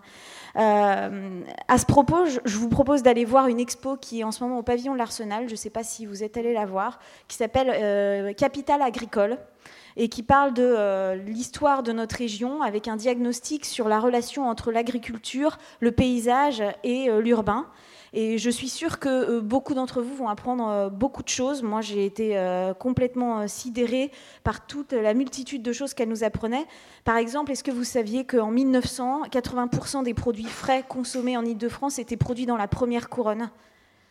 À 0.56 1.78
ce 1.78 1.86
propos, 1.86 2.26
je, 2.26 2.58
vous 2.58 2.70
propose 2.70 3.04
d'aller 3.04 3.26
voir 3.26 3.48
une 3.48 3.60
expo 3.60 3.98
qui 3.98 4.22
est 4.22 4.24
en 4.24 4.32
ce 4.32 4.44
moment 4.44 4.60
au 4.60 4.64
pavillon 4.64 4.94
de 4.94 4.98
l'Arsenal, 4.98 5.48
je 5.48 5.54
ne 5.54 5.58
sais 5.58 5.70
pas 5.70 5.84
si 5.84 6.06
vous 6.06 6.24
êtes 6.24 6.38
allé 6.38 6.54
la 6.54 6.66
voir, 6.66 7.00
qui 7.28 7.38
s'appelle 7.38 8.36
Capital 8.36 8.82
agricole 8.82 9.38
et 9.96 10.10
qui 10.10 10.24
parle 10.24 10.54
de 10.54 11.16
l'histoire 11.26 11.84
de 11.84 11.92
notre 11.92 12.18
région 12.18 12.62
avec 12.62 12.88
un 12.88 12.96
diagnostic 12.96 13.66
sur 13.66 13.88
la 13.88 14.00
relation 14.00 14.48
entre 14.48 14.72
l'agriculture, 14.72 15.58
le 15.80 15.92
paysage 15.92 16.64
et 16.84 17.10
l'urbain. 17.20 17.68
Et 18.16 18.38
je 18.38 18.50
suis 18.52 18.70
sûre 18.70 19.00
que 19.00 19.10
euh, 19.10 19.42
beaucoup 19.42 19.74
d'entre 19.74 20.04
vous 20.04 20.16
vont 20.16 20.30
apprendre 20.30 20.68
euh, 20.68 20.90
beaucoup 20.90 21.24
de 21.24 21.30
choses. 21.30 21.64
Moi, 21.64 21.82
j'ai 21.82 22.06
été 22.06 22.38
euh, 22.38 22.76
complètement 22.76 23.48
sidérée 23.48 24.12
par 24.44 24.68
toute 24.68 24.94
la 24.94 25.16
multitude 25.16 25.64
de 25.64 25.74
choses 25.74 25.96
qu'elle 25.96 26.10
nous 26.10 26.24
apprenait. 26.24 26.66
Par 27.06 27.18
exemple, 27.18 27.52
est-ce 27.52 27.64
que 27.64 27.72
vous 27.72 27.84
saviez 27.84 28.24
qu'en 28.24 28.52
1900, 28.52 29.24
80% 29.32 30.04
des 30.04 30.14
produits 30.14 30.44
frais 30.44 30.86
consommés 30.88 31.38
en 31.38 31.44
Ile-de-France 31.44 31.98
étaient 31.98 32.16
produits 32.16 32.46
dans 32.46 32.58
la 32.58 32.68
première 32.68 33.10
couronne? 33.10 33.50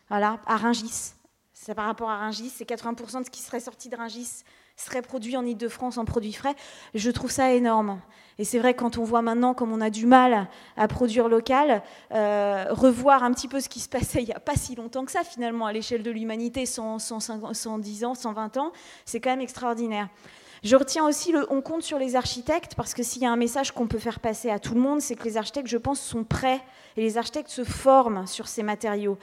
Voilà, 0.09 0.41
à 0.47 0.57
Ringis. 0.57 1.13
C'est 1.53 1.77
par 1.77 1.87
rapport 1.87 2.11
à 2.11 2.17
Ringis, 2.17 2.51
c'est 2.51 2.69
80% 2.69 3.21
de 3.21 3.25
ce 3.25 3.31
qui 3.31 3.41
serait 3.41 3.61
sorti 3.61 3.89
de 3.89 3.95
Ringis 3.95 4.43
serait 4.77 5.03
produit 5.03 5.37
en 5.37 5.45
Ile-de-France 5.45 5.99
en 5.99 6.05
produits 6.05 6.33
frais. 6.33 6.55
Je 6.95 7.11
trouve 7.11 7.31
ça 7.31 7.53
énorme. 7.53 8.01
Et 8.39 8.45
c'est 8.45 8.59
vrai, 8.59 8.75
quand 8.75 8.99
on 8.99 9.05
voit 9.05 9.23
maintenant 9.23 9.55
comme 9.55 9.73
on 9.73 9.81
a 9.81 9.91
du 9.91 10.07
mal 10.07 10.49
à 10.77 10.89
produire 10.89 11.29
local, 11.29 11.83
euh, 12.13 12.67
revoir 12.71 13.23
un 13.23 13.33
petit 13.33 13.49
peu 13.49 13.61
ce 13.61 13.69
qui 13.69 13.81
se 13.81 13.89
passait 13.89 14.23
il 14.23 14.27
n'y 14.27 14.33
a 14.33 14.41
pas 14.41 14.57
si 14.57 14.75
longtemps 14.75 15.05
que 15.05 15.13
ça, 15.13 15.23
finalement, 15.23 15.67
à 15.67 15.73
l'échelle 15.73 16.03
de 16.03 16.11
l'humanité, 16.11 16.67
110 16.67 17.13
ans, 18.05 18.15
120 18.15 18.57
ans, 18.57 18.73
c'est 19.05 19.21
quand 19.21 19.31
même 19.31 19.41
extraordinaire. 19.41 20.09
Je 20.63 20.77
retiens 20.77 21.05
aussi 21.07 21.35
on 21.51 21.61
compte 21.61 21.83
sur 21.83 21.99
les 21.99 22.15
architectes, 22.15 22.75
parce 22.77 22.95
que 22.95 23.03
s'il 23.03 23.23
y 23.23 23.27
a 23.27 23.33
un 23.33 23.37
message 23.37 23.73
qu'on 23.73 23.89
peut 23.89 23.99
faire 23.99 24.21
passer 24.21 24.49
à 24.49 24.61
tout 24.61 24.75
le 24.75 24.81
monde, 24.81 25.01
c'est 25.01 25.17
que 25.17 25.25
les 25.25 25.37
architectes, 25.37 25.69
je 25.69 25.77
pense, 25.77 26.01
sont 26.01 26.23
prêts 26.23 26.61
et 26.97 27.01
les 27.01 27.19
architectes 27.19 27.51
se 27.51 27.65
forment 27.65 28.27
sur 28.27 28.47
ces 28.47 28.63
matériaux. 28.63 29.19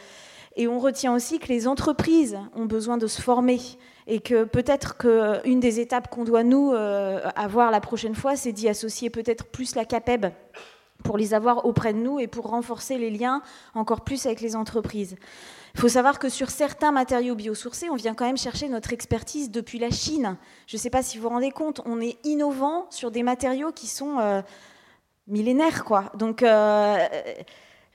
Et 0.58 0.68
on 0.68 0.80
retient 0.80 1.14
aussi 1.14 1.40
que 1.40 1.48
les 1.48 1.68
entreprises 1.68 2.38
ont 2.56 2.66
besoin 2.66 2.98
de 2.98 3.08
se 3.08 3.22
former 3.22 3.62
et 4.10 4.20
que 4.20 4.44
peut-être 4.44 4.98
qu'une 4.98 5.60
des 5.60 5.80
étapes 5.80 6.10
qu'on 6.10 6.24
doit 6.24 6.44
nous 6.44 6.74
euh, 6.74 7.22
avoir 7.36 7.70
la 7.70 7.80
prochaine 7.80 8.16
fois, 8.16 8.36
c'est 8.36 8.52
d'y 8.52 8.68
associer 8.68 9.12
peut-être 9.12 9.46
plus 9.46 9.76
la 9.76 9.86
CAPEB 9.86 10.28
pour 11.04 11.18
les 11.18 11.36
avoir 11.36 11.66
auprès 11.66 11.94
de 11.94 12.00
nous 12.00 12.20
et 12.20 12.26
pour 12.26 12.48
renforcer 12.48 12.98
les 12.98 13.12
liens 13.12 13.42
encore 13.76 14.02
plus 14.02 14.26
avec 14.26 14.42
les 14.42 14.56
entreprises. 14.56 15.16
Il 15.76 15.80
faut 15.80 15.88
savoir 15.88 16.18
que 16.18 16.28
sur 16.28 16.50
certains 16.50 16.92
matériaux 16.92 17.36
biosourcés, 17.36 17.92
on 17.92 17.96
vient 17.96 18.16
quand 18.16 18.26
même 18.26 18.36
chercher 18.36 18.68
notre 18.68 18.92
expertise 18.94 19.52
depuis 19.52 19.78
la 19.78 19.92
Chine. 19.92 20.38
Je 20.66 20.76
ne 20.76 20.80
sais 20.80 20.90
pas 20.90 21.04
si 21.04 21.18
vous 21.18 21.24
vous 21.24 21.30
rendez 21.30 21.52
compte, 21.52 21.80
on 21.86 22.02
est 22.02 22.18
innovant 22.26 22.88
sur 22.90 23.12
des 23.12 23.22
matériaux 23.22 23.72
qui 23.72 23.86
sont 23.86 24.18
euh, 24.20 24.42
millénaires. 25.28 25.86
Quoi. 25.86 26.12
Donc 26.16 26.42
euh, 26.42 26.98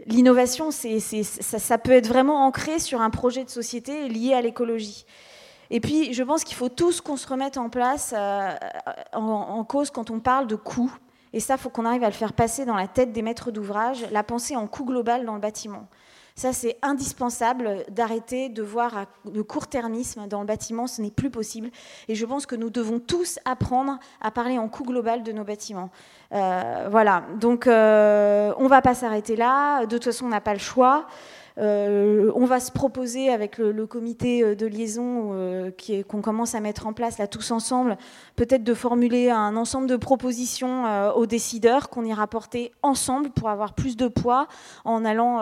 l'innovation, 0.06 0.70
ça, 0.70 1.78
peut 1.78 1.92
être 1.92 2.06
vraiment 2.06 2.46
ancré 2.46 2.78
sur 2.78 3.00
un 3.00 3.10
projet 3.10 3.42
de 3.44 3.50
société 3.50 4.08
lié 4.08 4.32
à 4.32 4.40
l'écologie. 4.40 5.04
Et 5.74 5.80
puis, 5.80 6.14
je 6.14 6.22
pense 6.22 6.44
qu'il 6.44 6.54
faut 6.54 6.68
tous 6.68 7.00
qu'on 7.00 7.16
se 7.16 7.26
remette 7.26 7.56
en 7.56 7.68
place 7.68 8.14
euh, 8.16 8.54
en, 9.12 9.64
cause 9.64 9.90
quand 9.90 10.08
on 10.08 10.20
parle 10.20 10.46
de 10.46 10.54
coûts. 10.54 10.96
Et 11.32 11.40
ça, 11.40 11.54
il 11.54 11.60
faut 11.60 11.68
qu'on 11.68 11.84
arrive 11.84 12.04
à 12.04 12.06
le 12.06 12.12
faire 12.12 12.32
passer 12.32 12.64
dans 12.64 12.76
la 12.76 12.86
tête 12.86 13.12
des 13.12 13.22
maîtres 13.22 13.50
d'ouvrage, 13.50 14.06
la 14.12 14.22
pensée 14.22 14.54
en 14.54 14.68
coût 14.68 14.84
global 14.84 15.26
dans 15.26 15.34
le 15.34 15.40
bâtiment. 15.40 15.88
Ça, 16.36 16.52
c'est 16.52 16.76
indispensable 16.80 17.84
d'arrêter 17.90 18.48
de 18.50 18.62
voir 18.62 19.06
le 19.32 19.42
court-termisme 19.42 20.28
dans 20.28 20.42
le 20.42 20.46
bâtiment. 20.46 20.86
Ce 20.86 21.02
n'est 21.02 21.10
plus 21.10 21.30
possible. 21.30 21.70
Et 22.06 22.14
je 22.14 22.24
pense 22.24 22.46
que 22.46 22.54
nous 22.54 22.70
devons 22.70 23.00
tous 23.00 23.40
apprendre 23.44 23.98
à 24.20 24.30
parler 24.30 24.58
en 24.58 24.68
coût 24.68 24.84
global 24.84 25.24
de 25.24 25.32
nos 25.32 25.42
bâtiments. 25.42 25.90
Euh, 26.30 26.86
voilà. 26.88 27.24
Donc, 27.40 27.66
euh, 27.66 28.52
on 28.58 28.64
ne 28.64 28.68
va 28.68 28.80
pas 28.80 28.94
s'arrêter 28.94 29.34
là. 29.34 29.86
De 29.86 29.96
toute 29.96 30.04
façon, 30.04 30.26
on 30.26 30.28
n'a 30.28 30.40
pas 30.40 30.52
le 30.52 30.60
choix. 30.60 31.08
Euh, 31.58 32.32
on 32.34 32.46
va 32.46 32.58
se 32.58 32.72
proposer 32.72 33.30
avec 33.30 33.58
le, 33.58 33.86
comité 33.86 34.42
euh, 34.42 34.56
de 34.56 34.66
liaison 34.66 35.30
euh, 35.34 35.70
qu'on 36.08 36.20
commence 36.20 36.56
à 36.56 36.60
mettre 36.60 36.88
en 36.88 36.92
place 36.92 37.18
là 37.18 37.28
tous 37.28 37.52
ensemble, 37.52 37.96
peut-être 38.34 38.64
de 38.64 38.74
formuler 38.74 39.30
un 39.30 39.56
ensemble 39.56 39.86
de 39.86 39.96
propositions 39.96 40.84
aux 41.14 41.26
décideurs 41.26 41.90
qu'on 41.90 42.04
ira 42.04 42.26
porter 42.26 42.72
ensemble 42.82 43.30
pour 43.30 43.48
avoir 43.48 43.74
plus 43.74 43.96
de 43.96 44.08
poids 44.08 44.48
en 44.84 45.04
allant 45.04 45.38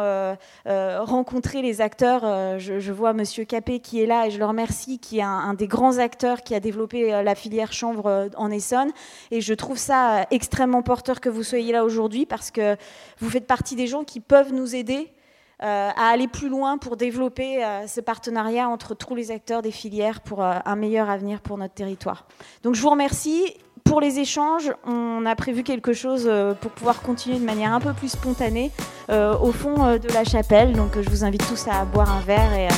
rencontrer 0.67 1.63
les 1.63 1.81
acteurs. 1.81 2.59
Je, 2.59 2.93
vois 2.93 3.13
Monsieur 3.13 3.45
Capé 3.45 3.81
qui 3.81 4.03
est 4.03 4.07
là 4.07 4.27
et 4.27 4.31
je 4.31 4.39
le 4.39 4.45
remercie, 4.45 4.99
qui 4.99 5.19
est 5.19 5.23
un, 5.23 5.29
un 5.29 5.55
des 5.55 5.67
grands 5.67 5.99
acteurs 5.99 6.43
qui 6.43 6.55
a 6.55 6.61
développé 6.61 7.11
la 7.23 7.35
filière 7.35 7.73
chanvre 7.73 8.29
en 8.37 8.51
Essonne. 8.51 8.91
Et 9.31 9.41
je 9.41 9.55
trouve 9.55 9.79
ça 9.79 10.27
extrêmement 10.31 10.83
porteur 10.83 11.21
que 11.21 11.29
vous 11.29 11.43
soyez 11.43 11.73
là 11.73 11.85
aujourd'hui 11.85 12.27
parce 12.27 12.51
que 12.51 12.77
vous 13.19 13.31
faites 13.31 13.47
partie 13.47 13.77
des 13.77 13.87
gens 13.87 14.05
qui 14.05 14.21
peuvent 14.21 14.53
nous 14.53 14.75
aider 14.75 15.13
à 15.61 16.09
aller 16.09 16.29
plus 16.29 16.49
loin 16.49 16.79
pour 16.79 16.97
développer 16.97 17.65
euh, 17.65 17.87
ce 17.87 18.01
partenariat 18.01 18.69
entre 18.69 18.95
tous 18.95 19.15
les 19.15 19.31
acteurs 19.31 19.63
des 19.63 19.71
filières 19.71 20.21
pour 20.21 20.43
euh, 20.43 20.59
un 20.65 20.77
meilleur 20.77 21.09
avenir 21.09 21.41
pour 21.41 21.59
notre 21.59 21.75
territoire. 21.75 22.27
Donc 22.63 22.75
je 22.75 22.83
vous 22.83 22.91
remercie. 22.91 23.55
Pour 23.85 24.01
les 24.01 24.21
échanges, 24.21 24.73
on 24.87 25.27
a 25.27 25.35
prévu 25.35 25.65
quelque 25.65 25.93
chose 25.93 26.31
pour 26.61 26.71
pouvoir 26.71 27.03
continuer 27.03 27.39
de 27.39 27.45
manière 27.45 27.75
un 27.75 27.81
peu 27.81 27.93
plus 27.93 28.11
spontanée 28.11 28.71
au 29.11 29.51
fond 29.51 29.97
de 29.97 30.15
la 30.15 30.23
chapelle. 30.23 30.73
Donc 30.75 30.93
je 30.95 31.11
vous 31.11 31.25
invite 31.25 31.47
tous 31.49 31.67
à 31.69 31.85
boire 31.85 32.09
un 32.09 32.21
verre 32.21 32.55
et, 32.55 32.69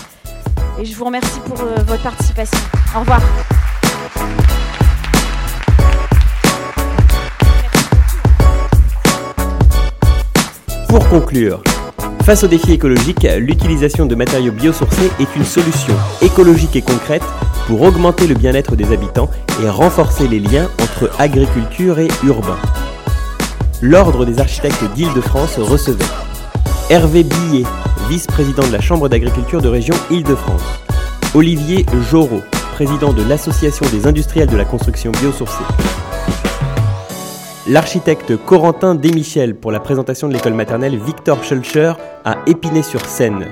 et 0.81 0.85
je 0.85 0.97
vous 0.97 1.05
remercie 1.05 1.41
pour 1.41 1.57
votre 1.57 2.03
participation. 2.03 2.59
Au 2.97 3.01
revoir. 3.01 3.21
Pour 10.89 11.09
conclure, 11.09 11.63
Face 12.25 12.43
aux 12.43 12.49
défis 12.49 12.73
écologiques, 12.73 13.29
l'utilisation 13.39 14.07
de 14.07 14.15
matériaux 14.15 14.51
biosourcés 14.51 15.11
est 15.21 15.37
une 15.37 15.45
solution 15.45 15.95
écologique 16.23 16.75
et 16.75 16.81
concrète 16.81 17.23
pour 17.67 17.83
augmenter 17.83 18.27
le 18.27 18.35
bien-être 18.35 18.77
des 18.77 18.95
habitants 18.95 19.29
et 19.63 19.69
renforcer 19.69 20.27
les 20.27 20.41
liens 20.41 20.71
entre 20.81 21.11
agriculture 21.19 21.99
et 21.99 22.09
urbain. 22.25 22.57
L'Ordre 23.83 24.25
des 24.25 24.41
architectes 24.41 24.85
d'Île-de-France 24.95 25.59
recevait 25.59 26.03
Hervé 26.89 27.25
Billet, 27.25 27.65
vice-président 28.09 28.67
de 28.67 28.73
la 28.73 28.81
Chambre 28.81 29.11
d'agriculture 29.11 29.61
de 29.61 29.69
région 29.69 29.95
Île-de-France, 30.11 30.63
Olivier 31.35 31.85
Jorot, 32.11 32.43
président 32.73 33.13
de 33.13 33.23
l'Association 33.23 33.85
des 33.93 34.07
industriels 34.07 34.49
de 34.49 34.57
la 34.57 34.65
construction 34.65 35.13
biosourcée, 35.13 35.65
l'architecte 37.67 38.37
Corentin 38.37 38.95
Desmichel 38.95 39.55
pour 39.55 39.73
la 39.73 39.81
présentation 39.81 40.29
de 40.29 40.35
l'école 40.35 40.53
maternelle 40.53 40.99
Victor 40.99 41.43
Schulcher 41.43 41.95
à 42.25 42.37
Épinay-sur-Seine, 42.47 43.47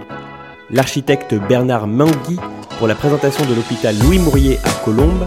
l'architecte 0.70 1.34
Bernard 1.48 1.86
Mangui 1.86 2.38
pour 2.78 2.86
la 2.86 2.94
présentation 2.94 3.44
de 3.46 3.54
l'hôpital 3.54 3.94
Louis 4.02 4.18
Mourier 4.18 4.58
à 4.64 4.84
Colombes, 4.84 5.26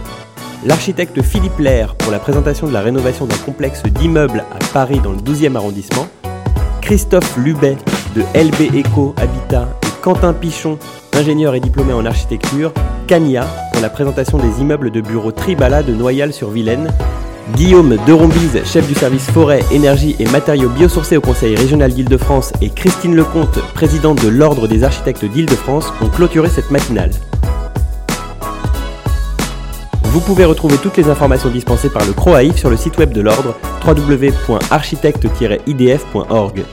l'architecte 0.65 1.21
Philippe 1.23 1.57
Lair 1.57 1.95
pour 1.95 2.11
la 2.11 2.19
présentation 2.19 2.67
de 2.67 2.73
la 2.73 2.81
rénovation 2.81 3.25
d'un 3.25 3.37
complexe 3.37 3.81
d'immeubles 3.83 4.43
à 4.51 4.63
Paris 4.71 4.99
dans 5.03 5.11
le 5.11 5.17
12e 5.17 5.55
arrondissement, 5.55 6.07
Christophe 6.81 7.37
Lubet 7.37 7.77
de 8.15 8.21
LB 8.35 8.85
Eco 8.85 9.15
Habitat 9.17 9.67
et 9.81 10.01
Quentin 10.03 10.33
Pichon, 10.33 10.77
ingénieur 11.13 11.55
et 11.55 11.59
diplômé 11.59 11.93
en 11.93 12.05
architecture, 12.05 12.71
Cania 13.07 13.47
pour 13.71 13.81
la 13.81 13.89
présentation 13.89 14.37
des 14.37 14.61
immeubles 14.61 14.91
de 14.91 15.01
bureaux 15.01 15.31
Tribala 15.31 15.81
de 15.81 15.93
Noyal-sur-Vilaine 15.93 16.91
Guillaume 17.53 17.97
Derombise, 18.07 18.63
chef 18.65 18.87
du 18.87 18.95
service 18.95 19.29
forêt, 19.29 19.63
énergie 19.71 20.15
et 20.19 20.25
matériaux 20.25 20.69
biosourcés 20.69 21.17
au 21.17 21.21
Conseil 21.21 21.55
régional 21.55 21.93
d'Île-de-France 21.93 22.53
et 22.59 22.69
Christine 22.69 23.15
Lecomte, 23.15 23.59
présidente 23.73 24.23
de 24.23 24.29
l'Ordre 24.29 24.67
des 24.67 24.83
architectes 24.83 25.25
d'Île-de-France, 25.25 25.93
ont 26.01 26.09
clôturé 26.09 26.49
cette 26.49 26.71
matinale. 26.71 27.11
Vous 30.05 30.21
pouvez 30.21 30.45
retrouver 30.45 30.77
toutes 30.77 30.97
les 30.97 31.07
informations 31.07 31.49
dispensées 31.49 31.89
par 31.89 32.03
le 32.05 32.13
CROAIF 32.13 32.57
sur 32.57 32.71
le 32.71 32.77
site 32.77 32.97
web 32.97 33.13
de 33.13 33.21
l'Ordre 33.21 33.53
www.architecte-idf.org. 33.85 36.65